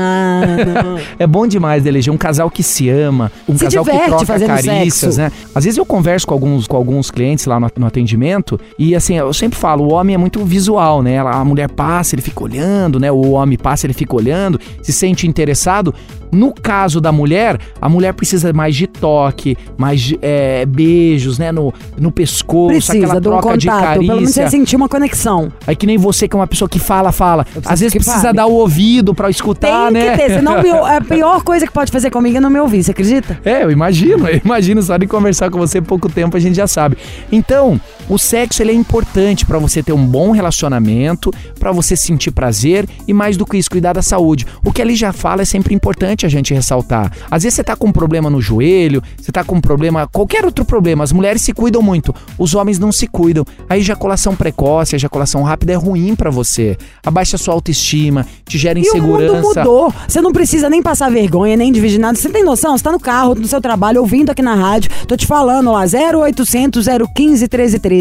É 1.18 1.26
bom 1.26 1.46
demais, 1.46 1.82
Deleger, 1.82 2.12
um 2.12 2.16
casal 2.16 2.50
que 2.50 2.62
se 2.62 2.88
ama, 2.88 3.30
um 3.48 3.56
Se 3.56 3.64
casal 3.64 3.84
que 3.84 3.90
troca 3.98 4.40
carícias, 4.40 5.14
sexo. 5.14 5.20
né? 5.20 5.32
Às 5.54 5.64
vezes 5.64 5.78
eu 5.78 5.84
converso 5.84 6.26
com 6.26 6.34
alguns, 6.34 6.66
com 6.66 6.76
alguns 6.76 7.10
clientes 7.10 7.44
lá 7.46 7.58
no, 7.58 7.70
no 7.76 7.86
atendimento 7.86 8.58
e 8.78 8.94
assim, 8.94 9.16
eu 9.16 9.32
sempre 9.32 9.58
falo, 9.58 9.84
o 9.84 9.92
homem 9.92 10.14
é 10.14 10.18
muito 10.18 10.44
visual, 10.44 11.02
né? 11.02 11.18
A 11.18 11.44
mulher 11.44 11.68
passa, 11.70 12.14
ele 12.14 12.22
fica 12.22 12.42
olhando, 12.42 12.98
né? 13.00 13.10
O 13.10 13.32
homem 13.32 13.58
passa, 13.58 13.86
ele 13.86 13.94
fica 13.94 14.14
olhando, 14.14 14.60
se 14.82 14.92
sente 14.92 15.26
interessado. 15.26 15.94
No 16.32 16.52
caso 16.52 17.00
da 17.00 17.12
mulher, 17.12 17.58
a 17.80 17.88
mulher 17.88 18.14
precisa 18.14 18.52
mais 18.54 18.74
de 18.74 18.86
toque, 18.86 19.56
mais 19.76 20.00
de 20.00 20.18
é, 20.22 20.64
beijos, 20.64 21.38
né? 21.38 21.52
No, 21.52 21.72
no 21.98 22.10
pescoço, 22.10 22.68
Precisa 22.68 22.96
aquela 22.96 23.20
de 23.20 23.28
um 23.28 23.30
troca 23.32 23.58
de 23.58 23.66
contato, 23.68 23.82
pelo 23.92 24.02
menos 24.06 24.20
carícia. 24.22 24.44
você 24.44 24.50
sentir 24.50 24.76
uma 24.76 24.88
conexão. 24.88 25.52
Aí 25.66 25.76
que 25.76 25.86
nem 25.86 25.98
você, 25.98 26.26
que 26.26 26.34
é 26.34 26.38
uma 26.38 26.46
pessoa 26.46 26.68
que 26.68 26.78
fala, 26.78 27.12
fala. 27.12 27.46
Às 27.66 27.80
vezes 27.80 27.92
precisa 27.92 28.18
fale. 28.22 28.36
dar 28.36 28.46
o 28.46 28.52
ouvido 28.54 29.14
pra 29.14 29.28
escutar, 29.28 29.92
Tem 29.92 29.92
né? 29.92 30.10
que 30.12 30.16
ter, 30.16 30.30
senão 30.36 30.54
a 30.86 31.00
pior 31.04 31.42
coisa 31.42 31.66
que 31.66 31.72
pode 31.72 31.92
fazer 31.92 32.10
comigo 32.10 32.38
é 32.38 32.40
não 32.40 32.48
me 32.50 32.58
ouvir, 32.60 32.82
você 32.82 32.92
acredita? 32.92 33.38
É, 33.44 33.62
eu 33.62 33.70
imagino, 33.70 34.26
eu 34.26 34.40
imagino 34.42 34.82
só 34.82 34.96
de 34.96 35.06
conversar 35.06 35.50
com 35.50 35.58
você 35.58 35.80
pouco 35.82 36.08
tempo 36.08 36.36
a 36.36 36.40
gente 36.40 36.56
já 36.56 36.66
sabe. 36.66 36.96
Então, 37.30 37.78
o 38.08 38.18
sexo 38.18 38.62
ele 38.62 38.72
é 38.72 38.74
importante 38.74 39.46
pra 39.46 39.58
você 39.58 39.82
ter 39.82 39.92
um 39.92 40.06
bom 40.06 40.30
relacionamento, 40.32 41.32
pra 41.58 41.72
você 41.72 41.96
sentir 41.96 42.30
prazer 42.30 42.88
e 43.06 43.12
mais 43.12 43.36
do 43.36 43.46
que 43.46 43.56
isso, 43.56 43.70
cuidar 43.70 43.92
da 43.92 44.02
saúde. 44.02 44.46
O 44.64 44.72
que 44.72 44.80
ele 44.82 44.94
já 44.94 45.12
fala 45.12 45.42
é 45.42 45.44
sempre 45.44 45.74
importante 45.74 46.26
a 46.26 46.28
gente 46.28 46.52
ressaltar. 46.54 47.12
Às 47.30 47.42
vezes 47.42 47.56
você 47.56 47.64
tá 47.64 47.76
com 47.76 47.88
um 47.88 47.92
problema 47.92 48.28
no 48.28 48.40
joelho, 48.40 49.02
você 49.20 49.32
tá 49.32 49.44
com 49.44 49.56
um 49.56 49.60
problema, 49.60 50.06
qualquer 50.06 50.44
outro 50.44 50.64
problema, 50.64 51.04
as 51.04 51.12
mulheres 51.12 51.42
se 51.42 51.52
cuidam 51.52 51.82
muito, 51.82 52.14
os 52.38 52.54
homens 52.54 52.78
não 52.78 52.92
se 52.92 53.06
cuidam. 53.06 53.44
A 53.68 53.78
ejaculação 53.78 54.34
precoce, 54.34 54.94
a 54.94 54.96
ejaculação 54.96 55.42
rápida 55.42 55.72
é 55.72 55.76
ruim 55.76 56.14
pra 56.14 56.30
você. 56.30 56.76
Abaixa 57.04 57.36
a 57.36 57.38
sua 57.38 57.54
autoestima, 57.54 58.26
te 58.46 58.58
gera 58.58 58.78
E 58.78 58.82
o 58.82 58.84
insegurança. 58.86 59.34
mundo 59.34 59.54
mudou. 59.56 59.94
Você 60.06 60.20
não 60.20 60.32
precisa 60.32 60.68
nem 60.68 60.82
passar 60.82 61.10
vergonha, 61.10 61.56
nem 61.56 61.72
dividir 61.72 61.98
nada. 61.98 62.16
Você 62.16 62.28
tem 62.28 62.44
noção? 62.44 62.76
Você 62.76 62.84
tá 62.84 62.92
no 62.92 63.00
carro, 63.00 63.34
no 63.34 63.46
seu 63.46 63.60
trabalho, 63.60 64.00
ouvindo 64.00 64.30
aqui 64.30 64.42
na 64.42 64.54
rádio. 64.54 64.90
Tô 65.06 65.16
te 65.16 65.26
falando 65.26 65.70
lá, 65.72 65.82
0800 65.82 66.86
015 67.14 67.42
1313. 67.42 67.91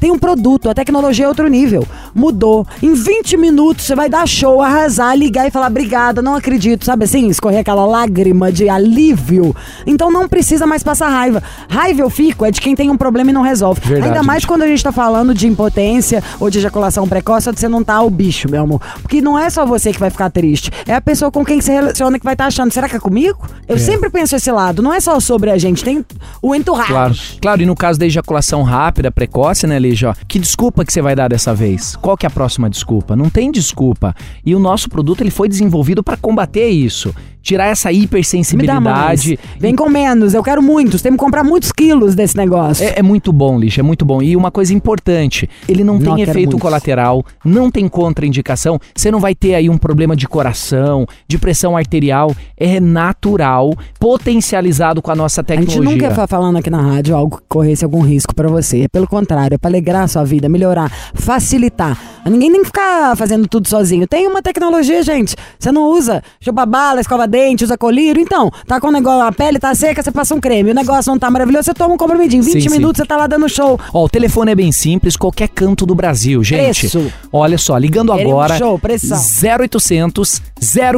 Tem 0.00 0.10
um 0.10 0.18
produto, 0.18 0.68
a 0.68 0.74
tecnologia 0.74 1.24
é 1.24 1.28
outro 1.28 1.48
nível. 1.48 1.86
Mudou. 2.14 2.66
Em 2.82 2.94
20 2.94 3.36
minutos 3.36 3.84
você 3.84 3.94
vai 3.94 4.08
dar 4.08 4.26
show, 4.26 4.62
arrasar, 4.62 5.16
ligar 5.16 5.46
e 5.46 5.50
falar 5.50 5.68
obrigada, 5.68 6.22
não 6.22 6.34
acredito. 6.34 6.84
Sabe 6.84 7.04
assim? 7.04 7.28
Escorrer 7.28 7.60
aquela 7.60 7.86
lágrima 7.86 8.50
de 8.50 8.68
alívio. 8.68 9.54
Então 9.86 10.10
não 10.10 10.28
precisa 10.28 10.66
mais 10.66 10.82
passar 10.82 11.08
raiva. 11.08 11.42
Raiva 11.68 12.02
eu 12.02 12.10
fico 12.10 12.44
é 12.44 12.50
de 12.50 12.60
quem 12.60 12.74
tem 12.74 12.90
um 12.90 12.96
problema 12.96 13.30
e 13.30 13.32
não 13.32 13.42
resolve. 13.42 13.80
Verdade, 13.80 14.12
Ainda 14.12 14.22
mais 14.22 14.42
gente. 14.42 14.48
quando 14.48 14.62
a 14.62 14.66
gente 14.66 14.82
tá 14.82 14.92
falando 14.92 15.34
de 15.34 15.46
impotência 15.46 16.22
ou 16.40 16.50
de 16.50 16.58
ejaculação 16.58 17.06
precoce, 17.08 17.48
ou 17.48 17.54
de 17.54 17.60
você 17.60 17.68
não 17.68 17.82
tá 17.82 18.00
o 18.02 18.10
bicho, 18.10 18.50
meu 18.50 18.62
amor. 18.62 18.80
Porque 19.02 19.20
não 19.20 19.38
é 19.38 19.48
só 19.50 19.64
você 19.66 19.92
que 19.92 19.98
vai 19.98 20.10
ficar 20.10 20.30
triste. 20.30 20.70
É 20.86 20.94
a 20.94 21.00
pessoa 21.00 21.30
com 21.30 21.44
quem 21.44 21.60
se 21.60 21.72
relaciona 21.72 22.18
que 22.18 22.24
vai 22.24 22.34
estar 22.34 22.46
achando, 22.46 22.72
será 22.72 22.88
que 22.88 22.96
é 22.96 23.00
comigo? 23.00 23.38
Eu 23.68 23.78
sempre 23.78 24.10
penso 24.10 24.36
esse 24.36 24.50
lado. 24.50 24.82
Não 24.82 24.92
é 24.92 25.00
só 25.00 25.18
sobre 25.20 25.50
a 25.50 25.58
gente, 25.58 25.82
tem 25.82 26.04
o 26.40 26.54
entourage. 26.54 26.88
Claro, 26.88 27.14
claro, 27.40 27.62
e 27.62 27.66
no 27.66 27.74
caso 27.74 27.98
da 27.98 28.06
ejaculação 28.06 28.62
rápida, 28.62 29.10
precoce, 29.26 29.66
né, 29.66 29.78
Lígia? 29.78 30.14
Que 30.28 30.38
desculpa 30.38 30.84
que 30.84 30.92
você 30.92 31.02
vai 31.02 31.16
dar 31.16 31.28
dessa 31.28 31.52
vez? 31.52 31.96
Qual 31.96 32.16
que 32.16 32.24
é 32.24 32.28
a 32.28 32.30
próxima 32.30 32.70
desculpa? 32.70 33.16
Não 33.16 33.28
tem 33.28 33.50
desculpa. 33.50 34.14
E 34.44 34.54
o 34.54 34.58
nosso 34.58 34.88
produto 34.88 35.20
ele 35.20 35.30
foi 35.30 35.48
desenvolvido 35.48 36.02
para 36.02 36.16
combater 36.16 36.68
isso. 36.68 37.14
Tirar 37.46 37.66
essa 37.66 37.88
Me 37.90 37.94
dá 37.94 38.80
mais. 38.80 39.24
hipersensibilidade. 39.24 39.38
Vem 39.60 39.76
com 39.76 39.88
menos, 39.88 40.34
eu 40.34 40.42
quero 40.42 40.60
muitos. 40.60 41.00
Tem 41.00 41.12
que 41.12 41.18
comprar 41.18 41.44
muitos 41.44 41.70
quilos 41.70 42.16
desse 42.16 42.36
negócio. 42.36 42.84
É, 42.84 42.94
é 42.98 43.02
muito 43.02 43.32
bom, 43.32 43.56
Lixa, 43.56 43.80
é 43.80 43.84
muito 43.84 44.04
bom. 44.04 44.20
E 44.20 44.34
uma 44.34 44.50
coisa 44.50 44.74
importante, 44.74 45.48
ele 45.68 45.84
não, 45.84 45.96
Não, 45.96 46.16
tem 46.16 46.22
efeito 46.24 46.48
muitos. 46.50 46.60
colateral, 46.60 47.24
não 47.44 47.70
tem 47.70 47.86
contraindicação, 47.88 48.80
você 48.92 49.12
não 49.12 49.20
vai 49.20 49.32
ter 49.32 49.54
aí 49.54 49.70
um 49.70 49.78
problema 49.78 50.16
de 50.16 50.26
coração, 50.26 51.06
de 51.28 51.38
pressão 51.38 51.76
arterial, 51.76 52.34
é 52.56 52.80
natural, 52.80 53.72
potencializado 54.00 55.00
com 55.00 55.12
a 55.12 55.14
nossa 55.14 55.40
A 55.40 55.44
tecnologia. 55.44 55.82
gente 55.84 56.02
nunca 56.02 56.12
tá 56.14 56.26
falando 56.26 56.56
aqui 56.56 56.68
na 56.68 56.80
rádio 56.82 57.14
algo 57.14 57.36
que 57.36 57.44
corresse 57.48 57.84
algum 57.84 58.00
risco 58.00 58.34
pra 58.34 58.48
você. 58.48 58.82
É 58.82 58.88
Pelo 58.88 59.06
contrário, 59.06 59.54
é 59.54 59.58
pra 59.58 59.70
alegrar 59.70 60.02
a 60.02 60.08
sua 60.08 60.24
vida, 60.24 60.48
melhorar, 60.48 60.90
facilitar. 61.14 61.96
Ninguém 62.24 62.50
tem 62.50 62.60
que 62.60 62.66
ficar 62.66 63.16
fazendo 63.16 63.46
tudo 63.46 63.68
sozinho. 63.68 64.06
Tem 64.08 64.26
uma 64.26 64.42
tecnologia, 64.42 65.00
gente. 65.02 65.36
Você 65.58 65.70
não 65.70 65.90
usa 65.90 66.22
chupa 66.40 66.66
bala, 66.66 67.00
escova 67.00 67.26
dente, 67.36 67.64
usa 67.64 67.76
colírio. 67.76 68.20
Então, 68.20 68.50
tá 68.66 68.80
com 68.80 68.88
o 68.88 68.92
negócio, 68.92 69.22
a 69.22 69.32
pele 69.32 69.58
tá 69.58 69.74
seca, 69.74 70.02
você 70.02 70.10
passa 70.10 70.34
um 70.34 70.40
creme. 70.40 70.70
O 70.70 70.74
negócio 70.74 71.10
não 71.10 71.18
tá 71.18 71.30
maravilhoso, 71.30 71.64
você 71.64 71.74
toma 71.74 71.94
um 71.94 71.98
comprimidinho. 71.98 72.42
20 72.42 72.52
Sim, 72.52 72.60
sim. 72.60 72.68
minutos, 72.70 72.98
você 72.98 73.06
tá 73.06 73.16
lá 73.16 73.26
dando 73.26 73.48
show. 73.48 73.78
Ó, 73.92 74.04
o 74.04 74.08
telefone 74.08 74.52
é 74.52 74.54
bem 74.54 74.72
simples, 74.72 75.16
qualquer 75.16 75.48
canto 75.48 75.84
do 75.84 75.94
Brasil, 75.94 76.42
gente. 76.42 76.88
Preço. 76.88 77.12
Olha 77.32 77.58
só, 77.58 77.76
ligando 77.76 78.12
Queremos 78.12 78.32
agora. 78.32 78.56
show, 78.56 78.78
pressão. 78.78 79.20
0800 79.60 80.40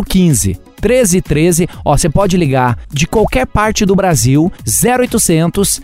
015 0.07 0.68
1313. 0.83 1.69
Ó, 1.85 1.97
você 1.97 2.09
pode 2.09 2.37
ligar 2.37 2.79
de 2.93 3.07
qualquer 3.07 3.47
parte 3.47 3.85
do 3.85 3.97
Brasil, 3.97 4.53
0800 4.67 5.81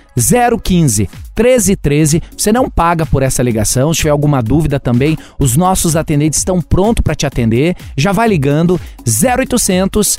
015 0.62 1.08
1313. 1.36 2.22
Você 2.36 2.52
não 2.52 2.70
paga 2.70 3.04
por 3.04 3.22
essa 3.22 3.42
ligação. 3.42 3.92
Se 3.92 3.98
tiver 3.98 4.10
alguma 4.10 4.40
dúvida 4.40 4.78
também, 4.78 5.18
os 5.38 5.56
nossos 5.56 5.96
atendentes 5.96 6.38
estão 6.38 6.60
prontos 6.60 7.02
para 7.02 7.14
te 7.14 7.26
atender. 7.26 7.76
Já 7.96 8.12
vai 8.12 8.28
ligando 8.28 8.80
0800 9.06 10.18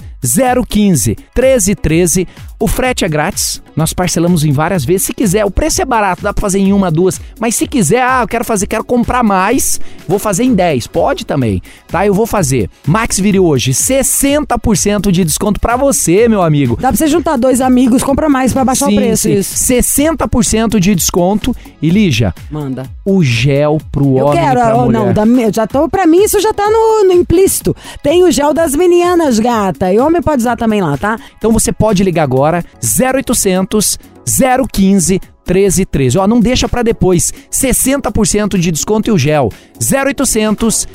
015 0.68 1.16
1313. 1.34 2.28
O 2.60 2.68
frete 2.68 3.06
é 3.06 3.10
grátis. 3.10 3.62
Nós 3.76 3.94
parcelamos 3.94 4.44
em 4.44 4.52
várias 4.52 4.86
vezes. 4.86 5.08
Se 5.08 5.14
quiser, 5.14 5.46
o 5.46 5.52
preço 5.52 5.82
é 5.82 5.86
barato, 5.86 6.24
dá 6.24 6.34
para 6.34 6.42
fazer 6.42 6.60
em 6.60 6.72
uma, 6.72 6.90
duas. 6.90 7.20
Mas 7.40 7.56
se 7.56 7.68
quiser, 7.68 8.02
ah, 8.02 8.22
eu 8.24 8.28
quero 8.28 8.46
fazer, 8.46 8.68
quero 8.68 8.84
comprar 8.84 9.24
mais, 9.24 9.80
vou 10.08 10.18
fazer 10.18 10.44
em 10.44 10.54
10. 10.54 10.88
Pode 10.88 11.26
também, 11.26 11.62
tá? 11.88 12.06
Eu 12.08 12.14
vou 12.14 12.26
fazer. 12.26 12.70
Max 12.88 13.20
Vire 13.20 13.40
hoje, 13.40 13.72
60% 13.72 14.58
de 15.12 15.24
desconto 15.24 15.60
para 15.60 15.76
você, 15.76 16.28
meu 16.28 16.42
amigo. 16.42 16.78
Dá 16.80 16.88
pra 16.90 16.98
você 16.98 17.08
juntar 17.08 17.38
dois 17.38 17.62
amigos, 17.62 18.04
compra 18.04 18.28
mais 18.28 18.52
pra 18.54 18.66
baixar 18.66 18.90
o 18.90 18.96
preço. 18.96 19.30
Isso. 19.30 19.56
60% 19.56 20.80
de 20.80 20.96
desconto. 20.96 21.56
E 21.82 21.90
Lígia, 21.90 22.34
Manda. 22.50 22.90
o 23.06 23.24
gel 23.24 23.78
pro 23.92 24.18
Eu 24.18 24.26
homem 24.26 24.40
e 24.40 24.42
quero, 24.42 24.60
pra 24.60 24.76
oh, 24.76 24.86
mulher. 24.86 25.14
não, 25.16 25.40
eu 25.40 25.54
já 25.54 25.68
tô, 25.68 25.88
pra 25.88 26.08
mim 26.08 26.24
isso 26.24 26.40
já 26.42 26.54
tá 26.54 26.70
no, 26.70 27.08
no 27.08 27.14
implícito. 27.14 27.76
Tem 28.02 28.24
o 28.24 28.32
gel 28.32 28.54
das 28.54 28.74
meninas, 28.76 29.40
gata. 29.40 29.94
E 29.94 30.00
homem 30.00 30.22
pode 30.22 30.42
usar 30.42 30.56
também 30.56 30.82
lá, 30.82 30.98
tá? 30.98 31.18
Então 31.38 31.52
você 31.52 31.72
pode 31.72 32.04
ligar 32.04 32.24
agora 32.24 32.64
0800 32.82 34.00
015 34.72 35.22
1313. 35.48 36.18
Ó, 36.18 36.28
não 36.28 36.40
deixa 36.40 36.68
pra 36.68 36.82
depois. 36.82 37.32
60% 37.52 38.58
de 38.58 38.72
desconto 38.72 39.10
e 39.10 39.14
o 39.14 39.18
gel. 39.18 39.52
0800 39.80 40.88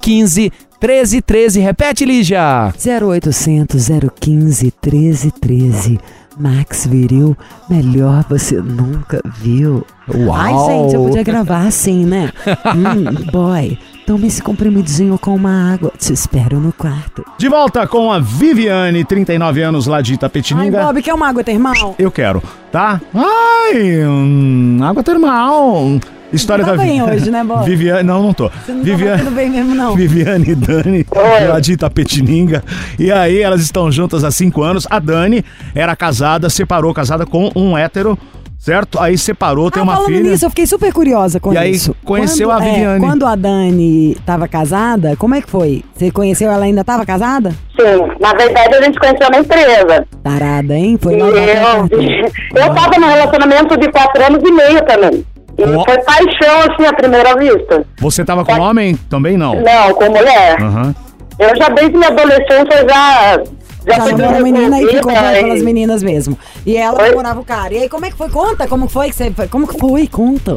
015 0.00 0.50
1313. 0.82 1.60
Repete, 1.60 2.04
Lígia. 2.04 2.74
0800 2.74 3.88
015 4.20 4.72
1313. 4.82 6.00
Max 6.38 6.86
Viril, 6.86 7.36
melhor 7.68 8.24
você 8.28 8.56
nunca 8.56 9.20
viu. 9.36 9.86
Uau. 10.12 10.34
Ai, 10.34 10.52
gente, 10.66 10.94
eu 10.94 11.04
podia 11.04 11.22
gravar 11.22 11.66
assim, 11.66 12.04
né? 12.04 12.32
hum, 12.74 13.30
boy, 13.30 13.78
tome 14.06 14.26
esse 14.26 14.42
comprimidinho 14.42 15.18
com 15.18 15.34
uma 15.34 15.72
água. 15.72 15.92
Te 15.98 16.12
espero 16.12 16.58
no 16.58 16.72
quarto. 16.72 17.24
De 17.38 17.48
volta 17.48 17.86
com 17.86 18.10
a 18.10 18.18
Viviane, 18.18 19.04
39 19.04 19.62
anos 19.62 19.86
lá 19.86 20.00
de 20.00 20.12
Ai, 20.12 20.16
Itapetininga. 20.16 20.82
Bob, 20.82 21.02
quer 21.02 21.14
uma 21.14 21.28
água 21.28 21.44
termal? 21.44 21.94
Eu 21.98 22.10
quero, 22.10 22.42
tá? 22.72 23.00
Ai, 23.14 24.04
hum, 24.06 24.78
água 24.82 25.02
termal. 25.02 26.00
História 26.32 26.64
Tá 26.64 26.72
da 26.72 26.76
bem 26.82 27.02
hoje, 27.02 27.30
né, 27.30 27.44
Bob? 27.44 27.64
Viviane, 27.64 28.02
não, 28.02 28.22
não 28.22 28.32
tô. 28.32 28.48
Você 28.48 28.72
não 28.72 28.82
Viviane, 28.82 29.18
tá 29.18 29.24
tudo 29.24 29.34
bem 29.36 29.50
mesmo, 29.50 29.74
não. 29.74 29.94
Viviane 29.94 30.50
e 30.50 30.54
Dani, 30.54 31.06
lá 31.48 31.60
de 31.60 31.72
Itapetininga. 31.72 32.64
E 32.98 33.10
aí 33.12 33.40
elas 33.40 33.60
estão 33.60 33.90
juntas 33.90 34.24
há 34.24 34.30
cinco 34.30 34.62
anos. 34.62 34.86
A 34.90 34.98
Dani 34.98 35.44
era 35.74 35.94
casada, 35.94 36.48
separou, 36.48 36.94
casada 36.94 37.26
com 37.26 37.50
um 37.54 37.76
hétero, 37.76 38.18
certo? 38.58 38.98
Aí 39.00 39.18
separou, 39.18 39.70
tem 39.70 39.80
Ah, 39.80 39.84
uma 39.84 39.94
falando 39.96 40.08
filha. 40.08 40.30
nisso, 40.30 40.44
eu 40.46 40.50
fiquei 40.50 40.66
super 40.66 40.92
curiosa 40.92 41.38
com 41.38 41.52
E 41.52 41.58
aí, 41.58 41.70
isso. 41.72 41.94
conheceu 42.04 42.48
Quando- 42.48 42.62
a 42.62 42.66
é, 42.66 42.72
Viviane. 42.72 43.00
quando 43.06 43.26
a 43.26 43.34
Dani 43.34 44.16
tava 44.24 44.48
casada, 44.48 45.14
como 45.16 45.34
é 45.34 45.42
que 45.42 45.50
foi? 45.50 45.84
Você 45.94 46.10
conheceu 46.10 46.50
ela 46.50 46.64
ainda 46.64 46.82
tava 46.82 47.04
casada? 47.04 47.50
Sim, 47.78 48.10
na 48.20 48.32
verdade 48.32 48.74
a 48.74 48.82
gente 48.82 48.98
conheceu 48.98 49.28
na 49.30 49.38
empresa. 49.40 50.06
Tarada, 50.22 50.74
hein? 50.74 50.96
Foi 51.00 51.14
E 51.14 51.18
eu, 51.18 51.26
eu 52.56 52.74
tava 52.74 52.98
num 52.98 53.08
relacionamento 53.08 53.76
de 53.76 53.90
quatro 53.90 54.24
anos 54.24 54.40
e 54.42 54.50
meio 54.52 54.82
também. 54.86 55.24
Ó. 55.64 55.84
foi 55.84 55.98
paixão, 56.02 56.60
assim, 56.70 56.86
à 56.86 56.92
primeira 56.92 57.34
vista. 57.36 57.84
Você 58.00 58.24
tava 58.24 58.44
com 58.44 58.52
homem? 58.60 58.96
Também 59.08 59.36
não. 59.36 59.54
Não, 59.60 59.94
com 59.94 60.06
mulher. 60.06 60.60
Aham. 60.60 60.94
Eu 61.38 61.56
já 61.56 61.68
desde 61.70 61.96
minha 61.96 62.08
adolescência 62.08 62.86
já... 62.88 63.42
Já 63.84 63.94
Já 63.96 64.02
fui 64.02 64.12
namorou 64.12 64.38
a 64.38 64.42
menina 64.42 64.80
e 64.80 64.86
ficou 64.86 65.12
pelas 65.12 65.60
e- 65.60 65.64
meninas 65.64 66.02
mesmo. 66.04 66.38
E 66.64 66.76
ela 66.76 67.02
Oi? 67.02 67.08
namorava 67.10 67.40
o 67.40 67.44
cara. 67.44 67.74
E 67.74 67.78
aí, 67.82 67.88
como 67.88 68.06
é 68.06 68.10
que 68.12 68.16
foi? 68.16 68.28
Conta, 68.30 68.68
como 68.68 68.88
foi 68.88 69.08
que 69.10 69.16
você. 69.16 69.32
Como 69.50 69.66
que 69.66 69.76
foi? 69.76 70.06
Conta. 70.06 70.52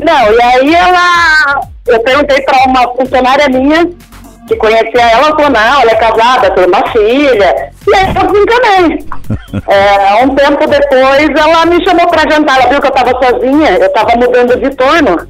Não, 0.00 0.32
e 0.32 0.40
aí 0.40 0.72
ela. 0.76 1.60
Eu 1.84 1.98
perguntei 2.00 2.40
pra 2.42 2.58
uma 2.68 2.82
funcionária 2.94 3.48
minha 3.48 3.90
que 4.50 4.56
conhecia 4.56 5.00
ela, 5.00 5.28
ela 5.28 5.36
falou: 5.36 5.50
não, 5.50 5.80
ela 5.80 5.90
é 5.92 5.94
casada, 5.94 6.50
tem 6.50 6.66
uma 6.66 6.86
filha. 6.88 7.70
E 7.86 7.94
aí 7.94 8.14
eu 8.14 8.32
desencanei. 8.32 9.10
É, 9.66 10.24
um 10.24 10.34
tempo 10.34 10.64
depois 10.66 11.28
ela 11.36 11.66
me 11.66 11.84
chamou 11.84 12.06
pra 12.08 12.30
jantar, 12.30 12.60
ela 12.60 12.70
viu 12.70 12.80
que 12.80 12.86
eu 12.86 12.92
tava 12.92 13.10
sozinha, 13.10 13.78
eu 13.78 13.92
tava 13.92 14.16
mudando 14.16 14.56
de 14.56 14.70
turno. 14.70 15.28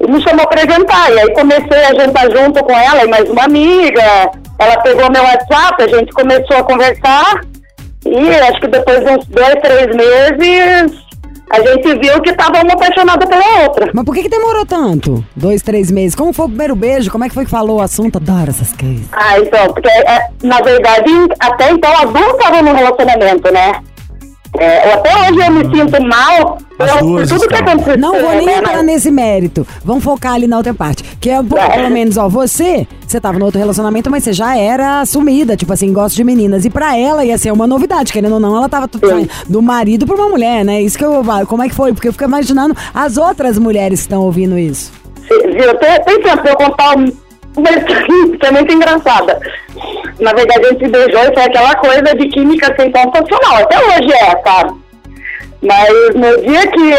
E 0.00 0.10
me 0.10 0.22
chamou 0.22 0.46
pra 0.46 0.60
jantar. 0.60 1.12
E 1.12 1.20
aí 1.20 1.34
comecei 1.34 1.84
a 1.84 1.94
jantar 1.94 2.30
junto 2.30 2.62
com 2.64 2.72
ela 2.72 3.04
e 3.04 3.08
mais 3.08 3.28
uma 3.28 3.44
amiga. 3.44 4.30
Ela 4.58 4.80
pegou 4.82 5.10
meu 5.10 5.22
WhatsApp, 5.22 5.82
a 5.82 5.88
gente 5.88 6.12
começou 6.12 6.56
a 6.56 6.64
conversar. 6.64 7.40
E 8.06 8.34
acho 8.34 8.60
que 8.60 8.68
depois 8.68 9.00
de 9.00 9.10
uns 9.10 9.26
dois, 9.26 9.54
três 9.62 9.86
meses, 9.94 11.07
a 11.50 11.60
gente 11.60 11.98
viu 11.98 12.20
que 12.20 12.32
tava 12.34 12.62
uma 12.62 12.74
apaixonada 12.74 13.26
pela 13.26 13.62
outra. 13.62 13.90
Mas 13.92 14.04
por 14.04 14.14
que, 14.14 14.22
que 14.22 14.28
demorou 14.28 14.66
tanto? 14.66 15.24
Dois, 15.34 15.62
três 15.62 15.90
meses. 15.90 16.14
Como 16.14 16.32
foi 16.32 16.46
o 16.46 16.48
primeiro 16.48 16.76
beijo? 16.76 17.10
Como 17.10 17.24
é 17.24 17.28
que 17.28 17.34
foi 17.34 17.44
que 17.44 17.50
falou 17.50 17.78
o 17.78 17.80
assunto? 17.80 18.16
Adoro 18.16 18.50
essas 18.50 18.72
coisas. 18.72 19.06
Ah, 19.12 19.38
então, 19.38 19.72
porque 19.72 19.88
é, 19.88 20.28
na 20.42 20.60
verdade, 20.60 21.10
até 21.40 21.70
então 21.70 21.90
as 21.92 22.10
duas 22.10 22.32
estavam 22.34 22.62
no 22.62 22.74
relacionamento, 22.74 23.52
né? 23.52 23.80
É, 24.56 24.92
até 24.94 25.10
hoje 25.30 25.40
eu 25.46 25.52
me 25.52 25.76
sinto 25.76 26.02
mal 26.04 26.58
por, 26.76 27.26
tudo 27.26 27.40
que 27.48 27.54
estavam. 27.54 27.72
aconteceu. 27.74 27.98
Não 27.98 28.20
vou 28.20 28.30
nem 28.34 28.46
né, 28.46 28.56
entrar 28.58 28.82
nesse 28.82 29.10
mérito. 29.10 29.66
Vamos 29.84 30.02
focar 30.02 30.32
ali 30.34 30.46
na 30.46 30.56
outra 30.56 30.72
parte. 30.72 31.02
Que 31.20 31.30
é, 31.30 31.42
pô, 31.42 31.56
É. 31.58 31.68
pelo 31.76 31.90
menos, 31.90 32.16
ó, 32.16 32.28
você, 32.28 32.86
você 33.06 33.20
tava 33.20 33.38
no 33.38 33.44
outro 33.44 33.58
relacionamento, 33.60 34.10
mas 34.10 34.24
você 34.24 34.32
já 34.32 34.56
era 34.56 35.00
assumida, 35.00 35.56
tipo 35.56 35.72
assim, 35.72 35.92
gosta 35.92 36.16
de 36.16 36.24
meninas. 36.24 36.64
E 36.64 36.70
pra 36.70 36.96
ela 36.96 37.24
ia 37.24 37.36
ser 37.36 37.52
uma 37.52 37.66
novidade, 37.66 38.12
querendo 38.12 38.32
ou 38.34 38.40
não, 38.40 38.56
ela 38.56 38.68
tava 38.68 38.88
tudo 38.88 39.06
saindo 39.08 39.28
do 39.48 39.60
marido 39.60 40.06
pra 40.06 40.16
uma 40.16 40.28
mulher, 40.28 40.64
né? 40.64 40.80
Isso 40.80 40.96
que 40.98 41.04
eu. 41.04 41.22
Como 41.46 41.62
é 41.62 41.68
que 41.68 41.74
foi? 41.74 41.92
Porque 41.92 42.08
eu 42.08 42.12
fico 42.12 42.24
imaginando 42.24 42.74
as 42.94 43.16
outras 43.16 43.58
mulheres 43.58 44.00
que 44.00 44.06
estão 44.06 44.22
ouvindo 44.22 44.58
isso. 44.58 44.90
Viu, 45.28 45.74
tem, 45.78 46.02
tem 46.04 46.22
tempo 46.22 46.38
pra 46.42 46.52
eu 46.52 46.56
contar 46.56 46.96
um- 46.96 47.12
uma 47.56 47.70
história 47.70 48.06
que 48.40 48.46
é 48.46 48.50
muito 48.50 48.72
engraçada. 48.72 49.40
Na 50.20 50.32
verdade, 50.32 50.68
gente 50.68 50.84
se 50.84 50.90
beijou 50.90 51.22
e 51.22 51.34
foi 51.34 51.44
aquela 51.44 51.74
coisa 51.76 52.14
de 52.16 52.28
química 52.28 52.74
sem 52.76 52.92
sensacional. 52.92 53.62
Até 53.62 53.78
hoje 53.78 54.12
é, 54.12 54.42
sabe? 54.42 54.74
Mas 55.62 56.14
no 56.14 56.40
dia 56.42 56.66
que 56.68 56.92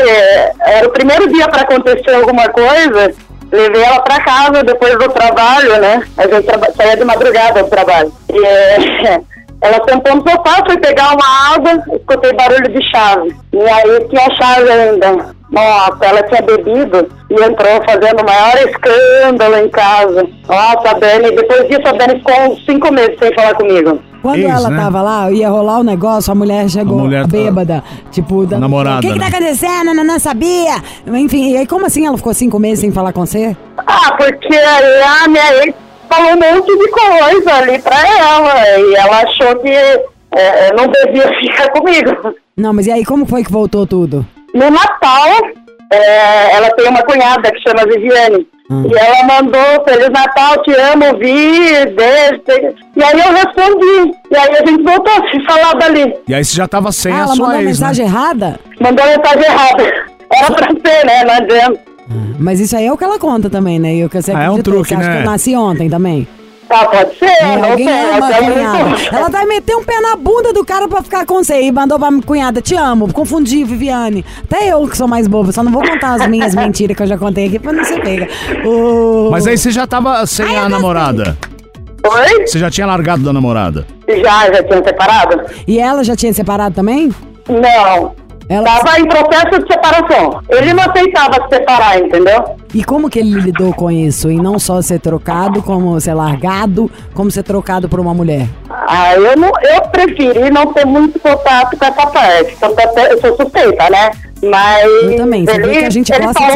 era 0.61 0.87
o 0.87 0.91
primeiro 0.91 1.27
dia 1.31 1.47
pra 1.47 1.61
acontecer 1.61 2.13
alguma 2.13 2.47
coisa, 2.49 3.13
levei 3.51 3.83
ela 3.83 4.01
pra 4.01 4.21
casa 4.21 4.63
depois 4.63 4.97
do 4.97 5.09
trabalho, 5.09 5.79
né? 5.79 6.03
A 6.17 6.27
gente 6.27 6.75
saía 6.75 6.97
de 6.97 7.05
madrugada 7.05 7.63
do 7.63 7.69
trabalho. 7.69 8.11
E 8.31 8.45
é, 8.45 9.21
ela 9.61 9.85
sentou 9.89 10.15
no 10.15 10.29
sofá, 10.29 10.63
foi 10.65 10.77
pegar 10.77 11.13
uma 11.13 11.55
água, 11.55 11.83
escutei 11.95 12.33
barulho 12.33 12.69
de 12.69 12.89
chave. 12.89 13.35
E 13.53 13.61
aí 13.61 14.07
tinha 14.09 14.27
a 14.27 14.35
chave 14.35 14.69
ainda. 14.69 15.38
Nossa, 15.51 15.97
ela 16.05 16.21
tinha 16.23 16.41
bebido 16.43 17.07
e 17.29 17.33
entrou 17.33 17.81
fazendo 17.85 18.21
o 18.21 18.25
maior 18.25 18.55
escândalo 18.69 19.55
em 19.57 19.69
casa. 19.69 20.27
Nossa, 20.47 20.89
a 20.91 20.93
Dani, 20.99 21.35
depois 21.35 21.67
disso 21.67 21.81
a 21.87 21.91
Dani 21.93 22.19
ficou 22.19 22.51
uns 22.51 22.65
cinco 22.65 22.91
meses 22.93 23.15
sem 23.19 23.33
falar 23.33 23.55
comigo. 23.55 23.99
Quando 24.21 24.39
Ex, 24.39 24.49
ela 24.49 24.69
né? 24.69 24.77
tava 24.77 25.01
lá, 25.01 25.31
ia 25.31 25.49
rolar 25.49 25.79
o 25.79 25.83
negócio, 25.83 26.31
a 26.31 26.35
mulher 26.35 26.69
chegou 26.69 26.99
A 26.99 27.03
mulher 27.03 27.21
tá- 27.21 27.27
bêbada, 27.29 27.83
tipo, 28.11 28.45
dando- 28.45 28.59
namorada, 28.61 28.97
O 28.97 29.01
que 29.01 29.13
que 29.13 29.19
tá 29.19 29.29
né? 29.29 29.35
acontecendo? 29.37 29.93
Não, 29.93 30.03
não 30.03 30.19
sabia. 30.19 30.75
Enfim, 31.07 31.53
e 31.53 31.57
aí 31.57 31.65
como 31.65 31.85
assim 31.85 32.05
ela 32.05 32.17
ficou 32.17 32.33
cinco 32.33 32.59
meses 32.59 32.79
sem 32.81 32.91
falar 32.91 33.13
com 33.13 33.25
você? 33.25 33.55
Ah, 33.87 34.11
porque 34.17 34.53
a 34.55 35.27
minha 35.27 35.63
ex 35.63 35.73
falou 36.09 36.31
um 36.31 36.35
monte 36.35 36.77
de 36.77 36.87
coisa 36.89 37.53
ali 37.59 37.79
pra 37.79 37.95
ela 37.97 38.79
e 38.79 38.95
ela 38.95 39.21
achou 39.23 39.55
que 39.61 39.69
é, 39.69 40.73
não 40.75 40.87
devia 40.87 41.27
ficar 41.39 41.69
comigo. 41.71 42.35
Não, 42.57 42.73
mas 42.73 42.87
e 42.87 42.91
aí 42.91 43.05
como 43.05 43.25
foi 43.25 43.41
que 43.43 43.51
voltou 43.51 43.87
tudo? 43.87 44.25
No 44.53 44.69
Natal, 44.69 45.27
é, 45.91 46.55
ela 46.55 46.69
tem 46.71 46.87
uma 46.87 47.01
cunhada 47.03 47.51
que 47.51 47.61
chama 47.67 47.85
Viviane. 47.85 48.47
E 48.71 48.95
ela 48.95 49.23
mandou 49.23 49.83
Feliz 49.87 50.09
Natal, 50.09 50.61
te 50.61 50.71
amo, 50.75 51.17
vi, 51.17 51.85
beijo. 51.95 52.41
E 52.95 53.03
aí 53.03 53.19
eu 53.19 53.33
respondi. 53.33 54.11
E 54.29 54.37
aí 54.37 54.51
a 54.57 54.65
gente 54.65 54.83
voltou 54.83 55.11
a 55.11 55.29
se 55.31 55.43
falar 55.47 55.73
dali. 55.79 56.13
E 56.27 56.35
aí 56.35 56.45
você 56.45 56.55
já 56.55 56.67
tava 56.67 56.91
sem 56.91 57.11
ah, 57.11 57.15
a 57.15 57.19
ela 57.21 57.27
sua 57.35 57.47
mandou 57.47 57.61
ex, 57.61 57.79
né? 57.79 57.87
mensagem 57.87 58.05
errada? 58.05 58.59
Mandou 58.79 59.03
a 59.03 59.07
mensagem 59.17 59.43
errada. 59.43 59.83
Era 60.31 60.51
pra 60.51 60.67
ser, 60.67 61.05
né? 61.05 61.23
Não 61.25 61.33
adianta. 61.33 61.79
Mas 62.39 62.59
isso 62.59 62.75
aí 62.77 62.85
é 62.85 62.91
o 62.93 62.97
que 62.97 63.03
ela 63.03 63.17
conta 63.19 63.49
também, 63.49 63.79
né? 63.79 63.95
E 63.95 64.05
o 64.05 64.09
que 64.09 64.21
você 64.21 64.31
Ah, 64.31 64.43
é 64.43 64.49
um 64.51 64.61
truque, 64.61 64.89
você 64.89 64.95
acha 64.95 65.07
né? 65.09 65.15
que 65.17 65.21
eu 65.23 65.31
nasci 65.31 65.55
ontem 65.55 65.89
também? 65.89 66.27
Ah, 66.69 66.85
pode 66.85 67.17
ser, 67.17 67.25
É, 67.25 67.57
não 67.57 67.71
alguém 67.71 67.87
sei. 67.87 67.99
ama 68.11 68.25
a 68.25 68.29
até 68.29 68.37
cunhada. 68.51 68.83
muito. 68.85 69.15
Ela 69.15 69.29
vai 69.31 69.45
meter 69.45 69.75
um 69.75 69.83
pé 69.83 69.99
na 70.01 70.15
bunda 70.15 70.53
do 70.53 70.63
cara 70.63 70.87
pra 70.87 71.01
ficar 71.01 71.25
com 71.25 71.43
você 71.43 71.61
e 71.61 71.71
mandou 71.71 71.97
pra 71.97 72.09
cunhada, 72.25 72.61
te 72.61 72.75
amo, 72.75 73.11
confundi, 73.11 73.63
Viviane. 73.63 74.23
Até 74.43 74.67
eu 74.71 74.87
que 74.87 74.95
sou 74.97 75.07
mais 75.07 75.27
boba, 75.27 75.51
só 75.51 75.63
não 75.63 75.71
vou 75.71 75.81
contar 75.81 76.13
as 76.21 76.27
minhas 76.27 76.53
mentiras 76.55 76.95
que 76.95 77.01
eu 77.03 77.07
já 77.07 77.17
contei 77.17 77.47
aqui 77.47 77.57
pra 77.59 77.73
não 77.73 77.83
ser 77.83 78.01
pega. 78.01 78.27
O- 78.65 79.29
Mas 79.31 79.47
aí 79.47 79.57
você 79.57 79.71
já 79.71 79.87
tava 79.87 80.25
sem 80.27 80.45
Ai, 80.45 80.55
a 80.57 80.69
namorada. 80.69 81.37
Oi? 82.07 82.47
Você 82.47 82.59
já 82.59 82.69
tinha 82.69 82.87
largado 82.87 83.23
da 83.23 83.33
namorada. 83.33 83.85
Já, 84.07 84.51
já 84.53 84.63
tinha 84.63 84.83
separado? 84.83 85.41
E 85.67 85.79
ela 85.79 86.03
já 86.03 86.15
tinha 86.15 86.31
separado 86.33 86.73
também? 86.75 87.11
Não. 87.47 88.15
Ela... 88.49 88.65
Tava 88.65 88.99
em 88.99 89.05
processo 89.07 89.61
de 89.61 89.71
separação. 89.71 90.41
Ele 90.49 90.73
não 90.73 90.83
aceitava 90.83 91.35
se 91.35 91.55
separar, 91.55 91.99
entendeu? 91.99 92.57
E 92.73 92.83
como 92.83 93.07
que 93.07 93.19
ele 93.19 93.39
lidou 93.39 93.71
com 93.73 93.91
isso? 93.91 94.31
E 94.31 94.37
não 94.37 94.57
só 94.57 94.81
ser 94.81 94.99
trocado, 94.99 95.61
como 95.61 95.99
ser 96.01 96.15
largado, 96.15 96.89
como 97.13 97.29
ser 97.29 97.43
trocado 97.43 97.87
por 97.87 97.99
uma 97.99 98.13
mulher? 98.13 98.47
Ah, 98.71 99.13
eu, 99.13 99.37
não, 99.37 99.51
eu 99.61 99.81
preferi 99.91 100.49
não 100.49 100.73
ter 100.73 100.83
muito 100.83 101.19
contato 101.19 101.77
com 101.77 101.85
essa 101.85 102.07
parte. 102.07 102.57
Até- 102.59 103.13
eu 103.13 103.21
sou 103.21 103.35
suspeita, 103.35 103.87
né? 103.87 104.11
Mas. 104.41 104.85
Eu 105.03 105.17
também, 105.17 105.45
você 105.45 105.59
vê 105.59 105.77
que 105.77 105.85
a 105.85 105.89
gente 105.91 106.11
ele 106.11 106.25
gosta 106.25 106.43
de 106.43 106.51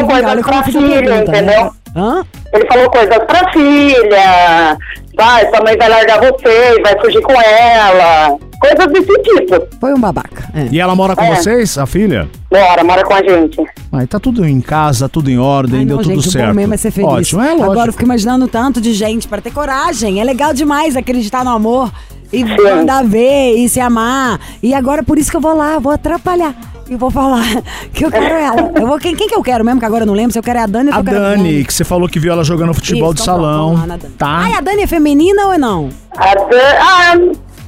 fiz 0.64 0.76
a 0.76 0.80
filha, 0.80 1.02
pergunta, 1.02 1.32
né? 1.32 1.38
entendeu? 1.38 1.70
Hã? 1.96 2.24
Ele 2.52 2.66
falou 2.66 2.90
coisas 2.90 3.18
pra 3.18 3.52
filha. 3.52 4.78
Vai, 5.16 5.48
sua 5.48 5.62
mãe 5.62 5.76
vai 5.76 5.88
largar 5.88 6.20
você, 6.20 6.80
vai 6.82 6.98
fugir 7.00 7.22
com 7.22 7.32
ela. 7.40 8.36
Coisas 8.64 8.92
desse 8.92 9.22
tipo. 9.22 9.66
Foi 9.80 9.92
um 9.94 10.00
babaca. 10.00 10.48
É. 10.54 10.68
E 10.70 10.80
ela 10.80 10.94
mora 10.94 11.14
com 11.14 11.22
É. 11.22 11.34
vocês, 11.34 11.76
a 11.76 11.86
filha? 11.86 12.28
Bora, 12.50 12.82
mora 12.84 13.04
com 13.04 13.12
a 13.14 13.22
gente. 13.22 13.58
Aí 13.92 14.06
tá 14.06 14.18
tudo 14.18 14.44
em 14.46 14.60
casa, 14.60 15.08
tudo 15.08 15.30
em 15.30 15.38
ordem, 15.38 15.80
Ai, 15.80 15.84
deu 15.86 15.96
não, 15.96 16.02
tudo 16.02 16.14
gente, 16.14 16.28
o 16.28 16.30
certo. 16.30 16.48
bom 16.48 16.54
mesmo 16.54 16.74
é 16.74 16.76
ser 16.76 16.90
feliz. 16.90 17.08
Ótimo, 17.10 17.40
é 17.42 17.50
lógico. 17.50 17.70
Agora 17.70 17.88
eu 17.88 17.92
fico 17.92 18.04
imaginando 18.04 18.48
tanto 18.48 18.80
de 18.80 18.92
gente 18.92 19.28
pra 19.28 19.40
ter 19.40 19.50
coragem. 19.52 20.20
É 20.20 20.24
legal 20.24 20.52
demais 20.54 20.96
acreditar 20.96 21.44
no 21.44 21.50
amor 21.50 21.92
e 22.32 22.44
mandar 22.44 23.04
ver 23.04 23.54
e 23.56 23.68
se 23.68 23.80
amar. 23.80 24.40
E 24.62 24.72
agora 24.74 25.02
por 25.02 25.18
isso 25.18 25.30
que 25.30 25.36
eu 25.36 25.40
vou 25.40 25.54
lá, 25.56 25.78
vou 25.78 25.92
atrapalhar. 25.92 26.54
E 26.88 26.96
vou 26.96 27.10
falar 27.10 27.44
que 27.94 28.04
eu 28.04 28.10
quero 28.10 28.34
ela. 28.34 28.72
Eu 28.78 28.86
vou, 28.86 28.98
quem, 28.98 29.14
quem 29.16 29.26
que 29.26 29.34
eu 29.34 29.42
quero 29.42 29.64
mesmo, 29.64 29.80
que 29.80 29.86
agora 29.86 30.02
eu 30.02 30.06
não 30.06 30.12
lembro. 30.14 30.32
Se 30.32 30.38
eu 30.38 30.42
quero 30.42 30.58
é 30.58 30.62
a 30.62 30.66
Dani 30.66 30.90
ou 30.90 30.96
A 30.96 31.02
Dani, 31.02 31.64
que 31.64 31.72
você 31.72 31.82
falou 31.84 32.08
que 32.08 32.18
viu 32.20 32.30
ela 32.32 32.44
jogando 32.44 32.74
futebol 32.74 33.12
Isso, 33.12 33.16
de 33.16 33.22
então 33.22 33.34
pronto, 33.36 33.46
salão. 33.46 33.64
vamos 33.68 33.80
lá 33.80 33.86
na 33.86 33.96
Dani. 33.96 34.14
Tá. 34.14 34.26
Ai, 34.28 34.52
a 34.52 34.60
Dani 34.60 34.82
é 34.82 34.86
feminina 34.86 35.46
ou 35.46 35.58
não? 35.58 35.88
A 36.16 36.34
Dan- 36.34 36.44
Ah, 36.80 37.14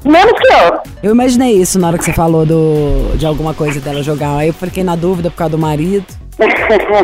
menos 0.05 0.33
que 0.39 0.47
eu. 0.47 0.81
Eu 1.03 1.13
imaginei 1.13 1.53
isso 1.61 1.79
na 1.79 1.89
hora 1.89 1.99
que 1.99 2.05
você 2.05 2.13
falou 2.13 2.45
do, 2.47 3.17
de 3.17 3.27
alguma 3.27 3.53
coisa 3.55 3.81
dela 3.81 4.03
jogar. 4.03 4.37
Aí 4.37 4.49
eu 4.49 4.55
fiquei 4.55 4.83
na 4.85 4.97
dúvida 4.97 5.31
por 5.31 5.37
causa 5.37 5.53
do 5.53 5.59
marido. 5.59 6.05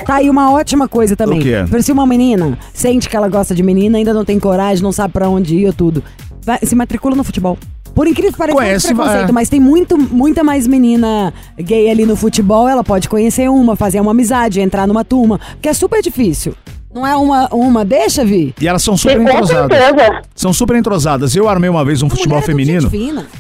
Tá 0.05 0.17
aí 0.17 0.29
uma 0.29 0.53
ótima 0.53 0.87
coisa 0.89 1.17
também. 1.17 1.39
O 1.39 1.43
quê? 1.43 1.83
Se 1.83 1.91
uma 1.93 2.07
menina 2.07 2.59
sente 2.75 3.09
que 3.09 3.17
ela 3.17 3.29
gosta 3.29 3.55
de 3.55 3.63
menina, 3.63 3.97
ainda 3.97 4.13
não 4.13 4.25
tem 4.25 4.39
coragem, 4.39 4.83
não 4.83 4.93
sabe 4.93 5.13
pra 5.15 5.29
onde 5.29 5.57
ir 5.57 5.67
ou 5.67 5.73
tudo, 5.73 6.03
vai- 6.45 6.59
se 6.63 6.75
matricula 6.75 7.15
no 7.17 7.25
futebol. 7.25 7.57
Por 7.95 8.07
incrível 8.07 8.33
que 8.33 8.39
pareça, 8.39 8.57
Conhece, 8.59 8.87
tem 8.89 8.97
preconceito, 8.97 9.29
é. 9.29 9.33
mas 9.33 9.49
tem 9.49 9.61
muito, 9.61 9.97
muita 9.99 10.43
mais 10.43 10.67
menina 10.67 11.33
gay 11.59 11.91
ali 11.91 12.05
no 12.05 12.17
futebol. 12.17 12.69
Ela 12.69 12.83
pode 12.83 13.09
conhecer 13.09 13.49
uma, 13.49 13.77
fazer 13.77 14.01
uma 14.01 14.11
amizade, 14.11 14.61
entrar 14.61 14.87
numa 14.87 15.05
turma, 15.05 15.39
porque 15.53 15.69
é 15.69 15.75
super 15.75 16.03
difícil. 16.03 16.55
Não 16.95 17.07
é 17.07 17.17
uma, 17.17 17.49
uma 17.53 17.85
deixa, 17.85 18.25
Vi? 18.25 18.55
E 18.61 18.69
elas 18.69 18.83
são 18.83 18.97
super 18.97 19.17
Com 19.17 19.23
entrosadas. 19.23 19.79
certeza. 19.79 20.23
São 20.35 20.53
super 20.53 20.77
entrosadas. 20.77 21.35
Eu 21.35 21.49
armei 21.49 21.71
uma 21.71 21.85
vez 21.85 22.03
um 22.03 22.11
futebol 22.11 22.39
é 22.39 22.43
feminino. 22.43 22.91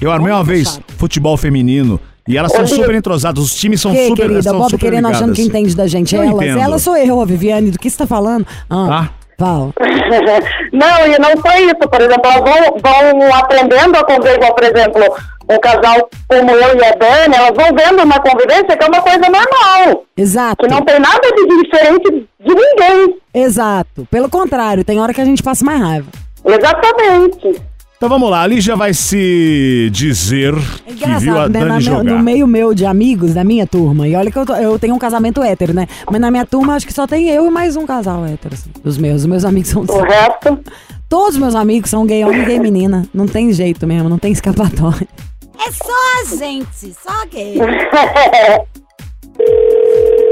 Eu 0.00 0.11
armei 0.11 0.32
uma 0.32 0.40
é 0.40 0.44
vez 0.44 0.80
futebol 0.96 1.36
feminino. 1.36 2.00
E 2.26 2.38
elas 2.38 2.53
são 2.53 2.66
super 2.66 2.94
entrosadas. 2.94 3.42
Os 3.42 3.55
times 3.55 3.80
são 3.80 3.92
que, 3.92 4.07
super 4.07 4.22
querida? 4.22 4.42
são 4.42 4.59
Bob 4.59 4.70
super 4.70 4.78
querendo 4.78 5.07
achando 5.07 5.32
ligadas. 5.32 5.36
que 5.36 5.42
entende 5.42 5.76
da 5.76 5.86
gente. 5.86 6.14
Eu 6.14 6.22
Ela, 6.22 6.32
entendo. 6.32 6.59
ela 6.61 6.78
sou 6.78 6.96
eu, 6.96 7.20
a 7.20 7.24
Viviane. 7.24 7.70
Do 7.70 7.78
que 7.78 7.90
você 7.90 7.98
tá 7.98 8.07
falando? 8.07 8.46
Ah, 8.70 8.86
Tá? 8.88 9.11
Fala. 9.38 9.72
não, 10.72 11.07
e 11.07 11.18
não 11.18 11.42
só 11.42 11.59
isso. 11.59 11.88
Por 11.90 12.00
exemplo, 12.00 12.22
elas 12.24 12.36
vão, 12.44 12.76
vão 12.80 13.34
aprendendo 13.34 13.96
a 13.96 14.05
conviver, 14.05 14.36
igual, 14.36 14.55
por 14.55 14.64
exemplo, 14.64 15.03
um 15.50 15.59
casal 15.59 16.09
como 16.28 16.50
eu 16.53 16.78
e 16.78 16.84
a 16.84 16.92
Dani, 16.92 17.34
elas 17.34 17.53
vão 17.57 17.74
vendo 17.74 18.03
uma 18.05 18.20
convivência 18.20 18.76
que 18.76 18.84
é 18.84 18.86
uma 18.86 19.03
coisa 19.03 19.18
normal. 19.18 20.05
Exato. 20.16 20.64
Que 20.64 20.72
não 20.72 20.82
tem 20.82 21.00
nada 21.00 21.20
de 21.20 21.62
diferente 21.62 22.28
de 22.40 22.55
ninguém. 22.55 23.16
Exato. 23.35 24.07
Pelo 24.11 24.28
contrário, 24.28 24.85
tem 24.85 25.01
hora 25.01 25.14
que 25.14 25.20
a 25.20 25.24
gente 25.24 25.43
passa 25.43 25.64
mais 25.64 25.80
raiva. 25.80 26.09
Exatamente. 26.45 27.62
Então 27.97 28.09
vamos 28.09 28.28
lá. 28.30 28.43
A 28.43 28.47
Lígia 28.49 28.74
vai 28.74 28.93
se 28.93 29.89
dizer 29.93 30.53
É 30.87 30.93
que 30.93 30.95
viu 30.95 31.07
a 31.07 31.18
engraçado, 31.47 31.53
né? 31.53 31.59
Dani 31.61 31.68
Na 31.70 31.80
jogar. 31.80 32.03
no 32.05 32.18
meio 32.18 32.47
meu 32.49 32.74
de 32.74 32.85
amigos, 32.85 33.35
da 33.35 33.45
minha 33.45 33.64
turma, 33.64 34.09
e 34.09 34.16
olha 34.16 34.28
que 34.28 34.37
eu, 34.37 34.45
tô- 34.45 34.57
eu 34.57 34.76
tenho 34.76 34.93
um 34.95 34.99
casamento 34.99 35.41
hétero, 35.41 35.72
né? 35.72 35.87
Mas 36.11 36.20
na 36.20 36.28
minha 36.28 36.45
turma 36.45 36.74
acho 36.74 36.85
que 36.85 36.93
só 36.93 37.07
tem 37.07 37.28
eu 37.28 37.47
e 37.47 37.51
mais 37.51 37.76
um 37.76 37.87
casal 37.87 38.26
hétero, 38.26 38.55
assim. 38.55 38.70
Os 38.83 38.99
meus, 38.99 39.20
os 39.20 39.26
meus 39.26 39.45
amigos 39.45 39.70
são. 39.70 39.83
O 39.83 40.03
resto. 40.03 40.59
Todos 41.09 41.35
os 41.35 41.41
meus 41.41 41.55
amigos 41.55 41.91
são 41.91 42.05
gay 42.05 42.24
homem 42.24 42.43
e 42.43 42.45
gay 42.45 42.59
menina. 42.59 43.07
Não 43.14 43.28
tem 43.28 43.53
jeito 43.53 43.87
mesmo, 43.87 44.09
não 44.09 44.18
tem 44.18 44.33
escapatória. 44.33 45.07
É 45.64 45.70
só 45.70 46.22
a 46.22 46.37
gente, 46.37 46.93
só 47.01 47.24
gay. 47.30 47.57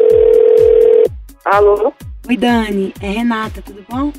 Alô? 1.51 1.93
Oi, 2.29 2.37
Dani. 2.37 2.95
É 3.03 3.11
Renata, 3.11 3.61
tudo 3.61 3.85
bom? 3.91 4.13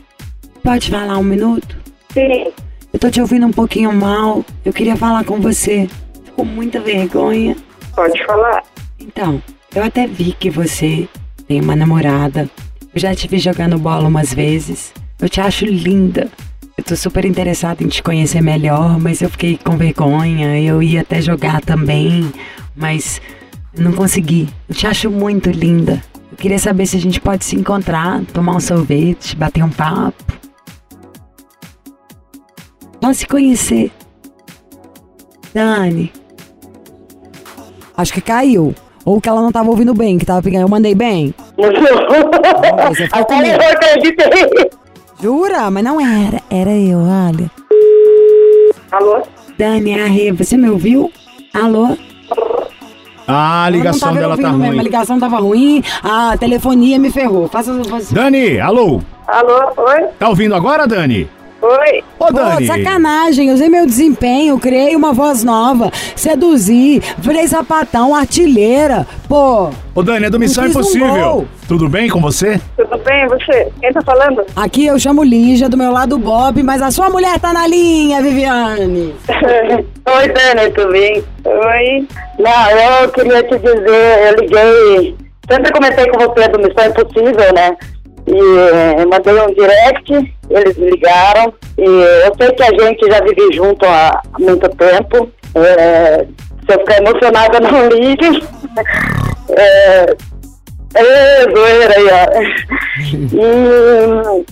Pode 0.62 0.90
falar 0.90 1.18
um 1.18 1.24
minuto? 1.24 1.78
Sim. 2.12 2.52
Eu 2.92 3.00
tô 3.00 3.10
te 3.10 3.22
ouvindo 3.22 3.48
um 3.48 3.54
pouquinho 3.54 3.94
mal. 3.94 4.44
Eu 4.66 4.74
queria 4.74 4.98
falar 4.98 5.24
com 5.24 5.40
você. 5.40 5.88
Tô 6.26 6.34
com 6.34 6.46
muita 6.46 6.82
vergonha. 6.82 7.56
Pode 7.96 8.22
falar. 8.26 8.62
Então, 9.00 9.42
eu 9.74 9.82
até 9.82 10.06
vi 10.08 10.34
que 10.34 10.50
você 10.50 11.08
tem 11.48 11.62
uma 11.62 11.74
namorada. 11.74 12.50
Eu 12.94 13.00
já 13.00 13.16
te 13.16 13.30
vi 13.30 13.40
jogando 13.40 13.80
bola 13.80 14.10
umas 14.10 14.34
vezes. 14.34 14.94
Eu 15.18 15.30
te 15.30 15.40
acho 15.40 15.64
linda. 15.64 16.30
Eu 16.78 16.84
tô 16.84 16.98
super 16.98 17.24
interessada 17.24 17.82
em 17.82 17.88
te 17.88 18.04
conhecer 18.04 18.42
melhor, 18.42 19.00
mas 19.00 19.22
eu 19.22 19.30
fiquei 19.30 19.58
com 19.58 19.78
vergonha. 19.78 20.60
Eu 20.60 20.84
ia 20.84 21.00
até 21.00 21.22
jogar 21.22 21.62
também, 21.62 22.30
mas 22.76 23.22
não 23.74 23.94
consegui. 23.94 24.50
Eu 24.68 24.76
te 24.76 24.86
acho 24.86 25.10
muito 25.10 25.50
linda. 25.50 26.04
Eu 26.32 26.38
queria 26.38 26.58
saber 26.60 26.86
se 26.86 26.96
a 26.98 27.00
gente 27.00 27.20
pode 27.20 27.44
se 27.44 27.56
encontrar, 27.56 28.24
tomar 28.34 28.56
um 28.56 28.60
sorvete, 28.60 29.36
bater 29.36 29.64
um 29.64 29.70
papo. 29.70 30.24
Só 33.04 33.14
se 33.14 33.28
conhecer. 33.28 33.92
Dani. 35.54 36.12
Acho 37.98 38.14
que 38.14 38.22
caiu. 38.22 38.74
Ou 39.04 39.20
que 39.20 39.28
ela 39.28 39.42
não 39.42 39.52
tava 39.52 39.70
ouvindo 39.70 39.94
bem, 39.94 40.18
que 40.18 40.26
tava 40.26 40.42
pegando. 40.42 40.62
Eu 40.62 40.70
mandei 40.70 40.96
bem? 40.96 41.34
você 42.88 43.04
Até 43.12 43.24
comigo. 43.24 43.62
eu 43.62 43.70
acreditei. 43.72 44.70
Jura? 45.22 45.70
Mas 45.70 45.84
não 45.84 46.00
era. 46.00 46.42
Era 46.50 46.72
eu, 46.72 47.00
olha. 47.00 47.52
Alô? 48.92 49.22
Dani, 49.58 50.00
a 50.00 50.06
Rê, 50.06 50.32
você 50.32 50.56
me 50.56 50.70
ouviu? 50.70 51.12
Alô? 51.54 51.98
Ah, 53.34 53.64
a 53.66 53.70
ligação 53.70 54.10
tava 54.10 54.20
dela 54.20 54.38
tá 54.38 54.44
ouvindo 54.48 54.58
mesmo, 54.60 54.72
A 54.74 54.76
ruim. 54.76 54.84
ligação 54.84 55.20
tava 55.20 55.38
ruim, 55.38 55.84
a 56.04 56.38
telefonia 56.38 57.00
me 57.00 57.10
ferrou. 57.10 57.48
Faça 57.48 57.74
faça- 57.86 58.14
Dani, 58.14 58.60
alô? 58.60 59.02
Alô? 59.28 59.72
Oi? 59.78 60.06
Tá 60.20 60.28
ouvindo 60.30 60.54
agora, 60.56 60.86
Dani? 60.86 61.30
Oi? 61.62 62.03
Ô, 62.20 62.26
Pô, 62.26 62.34
Dani. 62.34 62.66
sacanagem, 62.66 63.51
usei 63.51 63.70
meu 63.70 63.86
desempenho, 63.86 64.57
criei 64.59 64.95
uma 64.95 65.14
voz 65.14 65.43
nova, 65.43 65.91
seduzi, 66.16 67.01
virei 67.20 67.47
sapatão, 67.47 68.16
artilheira. 68.16 69.05
Pô, 69.30 69.70
Ô, 69.93 70.01
Dani, 70.01 70.26
é 70.26 70.30
do 70.30 70.39
Missão 70.39 70.64
um 70.64 70.68
Impossível. 70.68 71.07
gol. 71.14 71.47
Tudo 71.68 71.88
bem 71.88 72.09
com 72.09 72.20
você? 72.20 72.59
Tudo 72.76 72.97
bem, 73.03 73.28
você? 73.28 73.68
Quem 73.80 73.93
tá 73.93 74.01
falando? 74.01 74.43
aqui 74.55 74.88
eu 74.88 74.97
chamo 74.99 75.24
Lígia, 75.24 75.70
do 75.70 75.78
meu 75.78 75.91
lado 75.91 76.18
Bob, 76.18 76.64
mas 76.64 76.82
a 76.82 76.89
sua 76.89 77.09
mulher 77.09 77.39
tá 77.39 77.53
na 77.53 77.68
linha, 77.68 78.22
Viviane. 78.22 79.14
Oi, 79.30 80.28
Dani, 80.30 80.72
tudo 80.74 80.91
bem? 80.91 81.24
Oi. 81.45 82.07
Não, 82.39 83.01
eu 83.03 83.09
queria 83.09 83.43
te 83.43 83.57
dizer, 83.57 84.28
eu 84.30 84.36
liguei. 84.41 85.16
Sempre 85.49 85.72
comentei 85.74 86.07
com 86.07 86.18
você 86.20 86.47
do 86.47 86.59
Missão 86.59 86.86
Impossível, 86.86 87.53
né? 87.53 87.76
E 88.28 88.34
eh, 88.34 89.05
mandei 89.05 89.34
um 89.41 89.53
direct, 89.53 90.36
eles 90.49 90.78
me 90.78 90.91
ligaram. 90.91 91.53
E 91.78 91.84
eu 91.84 92.36
sei 92.39 92.51
que 92.51 92.63
a 92.63 92.84
gente 92.84 93.09
já 93.09 93.19
vive 93.22 93.53
junto 93.53 93.86
há 93.86 94.22
muito 94.39 94.69
tempo. 94.69 95.32
Eh, 95.55 96.26
se 96.65 96.76
eu 96.76 96.80
ficar 96.80 96.97
emocionada, 96.97 97.59
não 97.61 97.89
ligue. 97.89 98.43
É, 99.57 100.15
é, 100.95 101.43
zoeira 101.43 101.93
aí, 101.97 102.07
ó. 102.11 102.26
E 103.34 104.45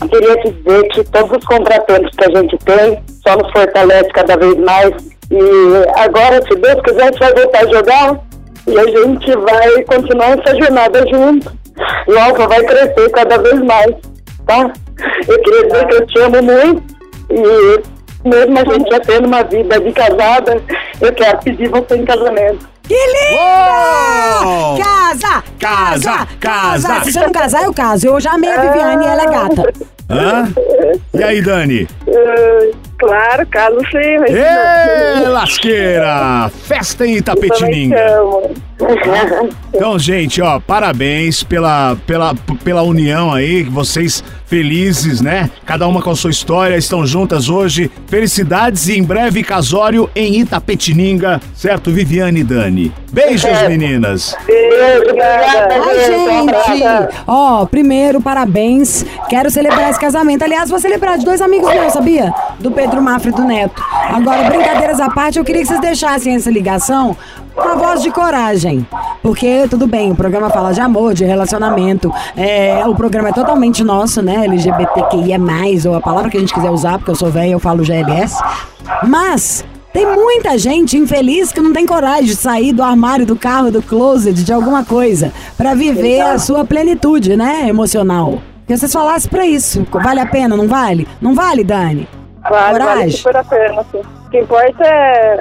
eu 0.00 0.08
queria 0.08 0.36
dizer 0.36 0.88
que 0.88 1.04
todos 1.04 1.38
os 1.38 1.44
contratempos 1.44 2.10
que 2.16 2.24
a 2.24 2.40
gente 2.40 2.58
tem 2.58 3.02
só 3.26 3.36
nos 3.36 3.50
fortalece 3.52 4.10
cada 4.10 4.36
vez 4.36 4.56
mais. 4.58 4.92
E 5.30 6.00
agora, 6.00 6.40
se 6.46 6.54
Deus 6.56 6.80
quiser, 6.82 7.02
a 7.02 7.06
gente 7.06 7.18
vai 7.18 7.34
voltar 7.34 7.60
a 7.60 7.72
jogar 7.72 8.20
e 8.66 8.78
a 8.78 8.86
gente 8.86 9.36
vai 9.36 9.82
continuar 9.84 10.38
essa 10.38 10.56
jornada 10.56 11.04
junto. 11.08 11.63
Logo 12.06 12.48
vai 12.48 12.62
crescer 12.64 13.10
cada 13.10 13.38
vez 13.38 13.60
mais, 13.62 13.94
tá? 14.46 14.72
Eu 15.26 15.42
queria 15.42 15.66
dizer 15.66 15.86
que 15.86 15.94
eu 15.94 16.06
te 16.06 16.18
amo 16.20 16.42
muito 16.42 16.82
e 17.30 18.28
mesmo 18.28 18.58
a 18.58 18.64
gente 18.72 18.90
já 18.90 19.00
tendo 19.00 19.26
uma 19.26 19.42
vida 19.42 19.80
de 19.80 19.92
casada, 19.92 20.62
eu 21.00 21.12
quero 21.12 21.38
pedir 21.38 21.68
você 21.68 21.96
em 21.96 22.04
casamento. 22.04 22.68
Que 22.82 22.94
linda! 22.94 23.42
Uou! 24.44 24.78
Casa! 24.78 25.44
Casa, 25.58 26.28
casa. 26.38 27.00
Se 27.04 27.12
você 27.12 27.20
não 27.20 27.32
casar, 27.32 27.64
eu 27.64 27.72
caso. 27.72 28.06
Eu 28.06 28.20
já 28.20 28.32
amei 28.32 28.50
a 28.50 28.60
Viviane 28.60 29.04
e 29.04 29.08
ela 29.08 29.22
é 29.22 29.26
gata. 29.26 29.72
Hã? 30.10 30.48
E 31.14 31.22
aí, 31.22 31.40
Dani? 31.40 31.88
Claro, 33.04 33.46
caso 33.48 33.78
sim, 33.90 34.18
mas 34.18 34.30
Ê, 34.34 35.28
lasqueira! 35.28 36.50
Festa 36.66 37.06
em 37.06 37.16
Itapetininga. 37.16 37.96
Então, 39.72 39.98
gente, 39.98 40.40
ó, 40.40 40.58
parabéns 40.58 41.42
pela, 41.42 41.96
pela, 42.06 42.34
pela 42.64 42.82
união 42.82 43.32
aí, 43.32 43.64
que 43.64 43.70
vocês 43.70 44.22
felizes, 44.46 45.20
né? 45.20 45.50
Cada 45.64 45.86
uma 45.86 46.00
com 46.00 46.10
a 46.10 46.16
sua 46.16 46.30
história, 46.30 46.76
estão 46.76 47.06
juntas 47.06 47.48
hoje. 47.48 47.90
Felicidades 48.06 48.88
e 48.88 48.98
em 48.98 49.02
breve 49.02 49.42
casório 49.42 50.08
em 50.14 50.40
Itapetininga, 50.40 51.40
certo, 51.54 51.90
Viviane 51.90 52.40
e 52.40 52.44
Dani? 52.44 52.92
Beijos, 53.12 53.62
meninas. 53.68 54.36
Beijo, 54.46 55.02
obrigada, 55.02 55.74
Ai, 55.74 55.98
gente! 56.06 57.16
Ó, 57.26 57.64
primeiro, 57.66 58.20
parabéns. 58.20 59.04
Quero 59.28 59.50
celebrar 59.50 59.90
esse 59.90 60.00
casamento. 60.00 60.42
Aliás, 60.42 60.68
vou 60.68 60.78
celebrar 60.78 61.18
de 61.18 61.24
dois 61.24 61.40
amigos 61.40 61.72
meus, 61.72 61.92
sabia? 61.92 62.32
Do 62.58 62.70
Pedro 62.70 62.93
Mafra 63.02 63.30
e 63.30 63.32
do 63.32 63.42
Neto. 63.42 63.82
Agora, 64.10 64.44
brincadeiras 64.44 65.00
à 65.00 65.10
parte, 65.10 65.38
eu 65.38 65.44
queria 65.44 65.62
que 65.62 65.68
vocês 65.68 65.80
deixassem 65.80 66.34
essa 66.34 66.50
ligação 66.50 67.16
com 67.54 67.68
a 67.68 67.74
voz 67.74 68.02
de 68.02 68.10
coragem. 68.10 68.86
Porque, 69.22 69.66
tudo 69.68 69.86
bem, 69.86 70.12
o 70.12 70.14
programa 70.14 70.50
fala 70.50 70.72
de 70.72 70.80
amor, 70.80 71.14
de 71.14 71.24
relacionamento. 71.24 72.12
É, 72.36 72.82
o 72.86 72.94
programa 72.94 73.30
é 73.30 73.32
totalmente 73.32 73.82
nosso, 73.82 74.20
né? 74.20 74.44
LGBTQIA, 74.44 75.38
ou 75.88 75.96
a 75.96 76.00
palavra 76.00 76.30
que 76.30 76.36
a 76.36 76.40
gente 76.40 76.52
quiser 76.52 76.70
usar, 76.70 76.98
porque 76.98 77.10
eu 77.10 77.16
sou 77.16 77.30
velha, 77.30 77.52
eu 77.52 77.60
falo 77.60 77.84
GLS. 77.84 78.36
Mas. 79.02 79.64
Tem 79.92 80.04
muita 80.04 80.58
gente 80.58 80.96
infeliz 80.96 81.52
que 81.52 81.60
não 81.60 81.72
tem 81.72 81.86
coragem 81.86 82.24
de 82.24 82.34
sair 82.34 82.72
do 82.72 82.82
armário, 82.82 83.24
do 83.24 83.36
carro, 83.36 83.70
do 83.70 83.80
closet, 83.80 84.42
de 84.42 84.52
alguma 84.52 84.84
coisa, 84.84 85.32
pra 85.56 85.72
viver 85.72 86.20
a 86.20 86.36
sua 86.36 86.64
plenitude, 86.64 87.36
né, 87.36 87.68
emocional. 87.68 88.42
Que 88.66 88.76
vocês 88.76 88.92
falassem 88.92 89.30
pra 89.30 89.46
isso. 89.46 89.86
Vale 89.92 90.18
a 90.18 90.26
pena, 90.26 90.56
não 90.56 90.66
vale? 90.66 91.06
Não 91.20 91.32
vale, 91.32 91.62
Dani? 91.62 92.08
Vale, 92.50 92.78
vale 92.78 92.84
Coragem. 92.84 93.10
super 93.10 93.36
a 93.36 93.44
pena, 93.44 93.84
sim. 93.90 94.00
O 94.26 94.30
que 94.30 94.38
importa 94.40 94.84
é 94.84 95.40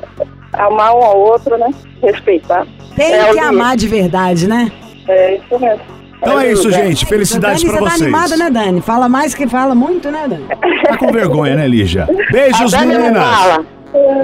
amar 0.53 0.93
um 0.95 1.03
ao 1.03 1.17
outro, 1.19 1.57
né? 1.57 1.69
Respeitar. 2.01 2.65
Tem 2.95 3.13
É, 3.13 3.31
que 3.33 3.39
amar 3.39 3.75
de 3.75 3.87
verdade, 3.87 4.47
né? 4.47 4.71
É 5.07 5.35
isso 5.35 5.59
mesmo. 5.59 5.81
Então 6.21 6.39
é 6.39 6.51
isso, 6.53 6.71
gente. 6.71 7.05
Felicidades 7.05 7.61
você 7.61 7.71
tá 7.71 7.79
vocês. 7.79 8.01
animada, 8.03 8.37
né, 8.37 8.49
Dani? 8.49 8.79
Fala 8.81 9.09
mais 9.09 9.33
que 9.35 9.45
fala 9.47 9.75
muito, 9.75 10.09
né, 10.09 10.25
Dani? 10.27 10.45
Tá 10.87 10.97
com 10.97 11.11
vergonha, 11.11 11.55
né, 11.55 11.67
Lígia? 11.67 12.07
Beijos, 12.31 12.73
meninas. 12.73 13.23
fala. 13.23 13.65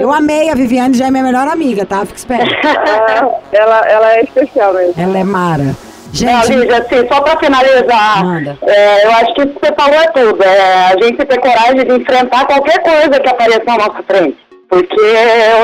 Eu 0.00 0.12
amei 0.12 0.50
a 0.50 0.54
Viviane, 0.54 0.94
já 0.96 1.06
é 1.06 1.10
minha 1.10 1.22
melhor 1.22 1.46
amiga, 1.48 1.84
tá? 1.86 2.04
Fica 2.06 2.18
esperto. 2.18 2.54
Ah, 2.64 3.28
ela, 3.52 3.78
ela 3.88 4.12
é 4.14 4.22
especial 4.22 4.72
mesmo. 4.74 4.94
Ela 4.96 5.18
é 5.18 5.24
Mara. 5.24 5.74
Não, 6.10 6.42
Gente, 6.42 6.52
Lígia, 6.54 6.78
assim, 6.78 7.08
só 7.08 7.20
pra 7.20 7.38
finalizar, 7.38 8.24
é, 8.62 9.06
eu 9.06 9.10
acho 9.12 9.34
que 9.34 9.42
isso 9.42 9.54
que 9.54 9.66
você 9.66 9.74
falou 9.74 9.94
é 9.94 10.06
tudo. 10.08 10.42
É 10.42 10.92
a 10.92 10.96
gente 11.02 11.24
ter 11.24 11.40
coragem 11.40 11.86
de 11.86 11.92
enfrentar 11.94 12.46
qualquer 12.46 12.82
coisa 12.82 13.20
que 13.20 13.28
apareça 13.28 13.64
na 13.66 13.76
nossa 13.78 14.02
frente. 14.02 14.36
Porque 14.68 15.00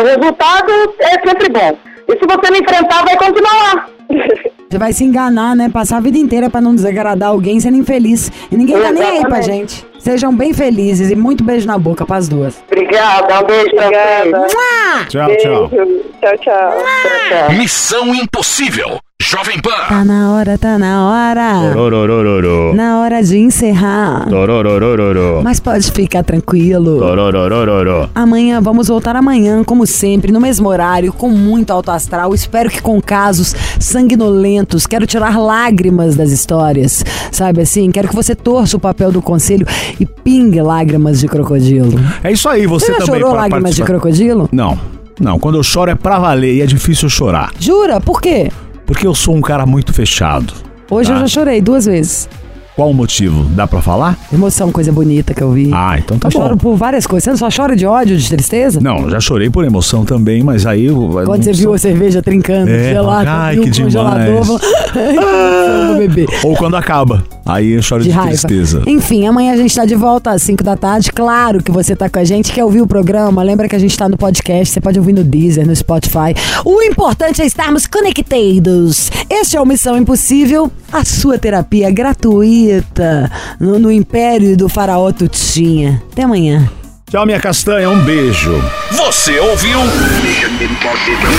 o 0.01 0.05
resultado 0.05 0.73
é 1.01 1.29
sempre 1.29 1.49
bom. 1.49 1.77
E 2.09 2.13
se 2.13 2.27
você 2.27 2.51
não 2.51 2.59
enfrentar, 2.59 3.05
vai 3.05 3.17
continuar 3.17 3.75
lá. 3.75 3.89
você 4.71 4.79
vai 4.79 4.93
se 4.93 5.05
enganar, 5.05 5.57
né? 5.57 5.69
Passar 5.69 5.97
a 5.97 6.01
vida 6.01 6.19
inteira 6.19 6.49
pra 6.49 6.61
não 6.61 6.75
desagradar 6.75 7.31
alguém 7.31 7.59
sendo 7.61 7.77
infeliz. 7.77 8.31
E 8.51 8.57
ninguém 8.57 8.81
tá 8.81 8.93
nem 8.93 9.03
aí 9.03 9.21
pra 9.23 9.39
Exatamente. 9.39 9.77
gente. 9.77 9.87
Sejam 10.07 10.33
bem 10.33 10.55
felizes 10.55 11.11
e 11.11 11.17
muito 11.17 11.43
beijo 11.43 11.67
na 11.67 11.77
boca 11.77 12.07
pras 12.07 12.29
duas. 12.29 12.63
Obrigada, 12.71 13.41
um 13.41 13.45
beijo 13.45 13.71
pra 13.75 13.91
vocês. 13.91 15.09
Tchau, 15.09 15.27
Beijo. 15.27 15.43
tchau. 15.43 15.69
Tchau, 15.69 16.39
tchau. 16.39 16.39
Tchau, 16.43 17.49
tchau. 17.49 17.53
Missão 17.59 18.15
Impossível. 18.15 19.01
Jovem 19.29 19.59
Pan. 19.61 19.71
Tá 19.89 20.05
na 20.05 20.35
hora, 20.35 20.57
tá 20.57 20.79
na 20.79 21.09
hora. 21.09 21.73
Torororororo. 21.73 22.75
Na 22.75 23.01
hora 23.01 23.23
de 23.23 23.39
encerrar. 23.39 24.29
Torororororo. 24.29 25.41
Mas 25.43 25.59
pode 25.59 25.91
ficar 25.91 26.23
tranquilo. 26.23 26.99
Torororororo. 26.99 28.09
Amanhã, 28.15 28.61
vamos 28.61 28.87
voltar 28.87 29.17
amanhã, 29.17 29.65
como 29.65 29.85
sempre, 29.85 30.31
no 30.31 30.41
mesmo 30.41 30.69
horário, 30.69 31.13
com 31.13 31.29
muito 31.31 31.73
alto 31.73 31.91
astral. 31.91 32.33
Espero 32.35 32.71
que 32.71 32.81
com 32.81 33.01
casos 33.01 33.53
sanguinolentos. 33.81 34.87
Quero 34.87 35.07
tirar 35.07 35.37
lágrimas 35.41 36.15
das 36.15 36.31
histórias, 36.31 37.05
sabe 37.33 37.63
assim? 37.63 37.91
Quero 37.91 38.09
que 38.09 38.15
você 38.15 38.35
torça 38.35 38.77
o 38.77 38.81
papel 38.81 39.11
do 39.11 39.21
conselho 39.21 39.67
e 39.99 40.07
pingue 40.07 40.61
lágrimas 40.61 41.21
de 41.21 41.29
crocodilo. 41.29 41.93
É 42.23 42.33
isso 42.33 42.49
aí, 42.49 42.67
você, 42.67 42.87
Você 42.87 42.93
já 42.93 42.99
também 43.07 43.21
chorou 43.21 43.35
lágrimas 43.35 43.75
de 43.75 43.83
participar. 43.83 43.87
crocodilo? 43.87 44.49
Não, 44.53 44.79
não. 45.21 45.39
Quando 45.39 45.57
eu 45.57 45.63
choro 45.63 45.91
é 45.91 45.95
pra 45.95 46.19
valer 46.19 46.55
e 46.57 46.61
é 46.63 46.67
difícil 46.67 47.09
chorar. 47.09 47.51
Jura? 47.59 48.01
Por 48.01 48.21
quê? 48.21 48.51
Porque 48.85 49.07
eu 49.07 49.15
sou 49.15 49.35
um 49.35 49.41
cara 49.41 49.65
muito 49.67 49.93
fechado. 49.93 50.53
Hoje 50.91 51.11
eu 51.11 51.15
Tá. 51.17 51.21
já 51.23 51.27
chorei 51.29 51.61
duas 51.61 51.87
vezes. 51.87 52.29
Qual 52.77 52.91
o 52.91 52.95
motivo? 52.95 53.45
Dá 53.55 53.67
pra 53.67 53.81
falar? 53.81 54.19
Emoção, 54.31 54.71
coisa 54.71 54.93
bonita 54.93 55.33
que 55.33 55.43
eu 55.43 55.51
vi. 55.51 55.71
Ah, 55.73 55.99
então 55.99 56.19
tá 56.19 56.29
eu 56.29 56.31
choro 56.31 56.57
bom. 56.57 56.73
por 56.73 56.77
várias 56.77 57.07
coisas. 57.07 57.25
Você 57.25 57.31
não 57.31 57.37
só 57.39 57.49
chora 57.63 57.75
de 57.75 57.87
ódio, 57.87 58.15
de 58.19 58.29
tristeza? 58.29 58.83
Não, 58.83 59.09
já 59.09 59.19
chorei 59.19 59.49
por 59.49 59.65
emoção 59.65 60.05
também, 60.05 60.43
mas 60.43 60.67
aí... 60.67 60.89
Quando 61.25 61.43
você 61.43 61.55
viu 61.55 61.73
a 61.73 61.79
cerveja 61.79 62.21
trincando, 62.21 62.71
É, 62.71 62.93
gelada, 62.93 63.31
ai, 63.33 63.57
que 63.57 63.71
demais. 63.71 64.47
beber. 65.97 66.29
Ou 66.45 66.55
quando 66.55 66.77
acaba. 66.77 67.25
Aí 67.47 67.71
eu 67.73 67.83
choro 67.83 68.03
de, 68.03 68.13
de 68.13 68.21
tristeza. 68.21 68.83
Enfim, 68.87 69.27
amanhã 69.27 69.55
a 69.55 69.57
gente 69.57 69.75
tá 69.75 69.87
de 69.87 69.95
volta 69.95 70.33
às 70.33 70.43
5 70.43 70.63
da 70.63 70.77
tarde. 70.77 71.11
Claro 71.13 71.63
que 71.63 71.71
você 71.71 71.97
tá 71.97 72.11
com 72.11 72.19
a 72.19 72.25
gente, 72.25 72.53
quer 72.53 72.65
ouvir 72.65 72.83
o 72.83 72.87
programa. 72.87 73.43
Lembra 73.43 73.69
que 73.69 73.77
a 73.77 73.79
gente 73.79 73.97
tá 73.97 74.07
no 74.07 74.19
podcast, 74.19 74.75
você 74.75 74.81
pode 74.83 74.99
ouvir 74.99 75.15
no 75.15 75.25
Deezer, 75.25 75.67
no 75.67 75.75
Spotify. 75.75 76.35
O 76.65 76.83
importante 76.83 77.41
é 77.41 77.47
estarmos 77.47 77.87
conectados. 77.87 79.11
Este 79.31 79.57
é 79.57 79.61
o 79.61 79.65
Missão 79.65 79.97
Impossível, 79.97 80.71
a 80.93 81.05
sua 81.05 81.39
terapia 81.39 81.91
gratuita 81.91 83.31
no, 83.59 83.79
no 83.79 83.91
Império 83.91 84.57
do 84.57 84.69
Faraó 84.69 85.13
Tutinha. 85.13 86.03
Até 86.13 86.23
amanhã. 86.23 86.69
Tchau, 87.11 87.25
minha 87.25 87.39
castanha. 87.39 87.89
Um 87.89 88.01
beijo. 88.01 88.53
Você 88.91 89.39
ouviu? 89.39 89.79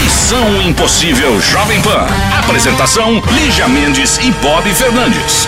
Missão 0.02 0.62
Impossível 0.62 1.42
Jovem 1.42 1.82
Pan. 1.82 2.08
Apresentação: 2.40 3.22
Lígia 3.34 3.68
Mendes 3.68 4.18
e 4.20 4.32
Bob 4.42 4.64
Fernandes. 4.74 5.48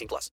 18 0.01 0.07
plus. 0.07 0.29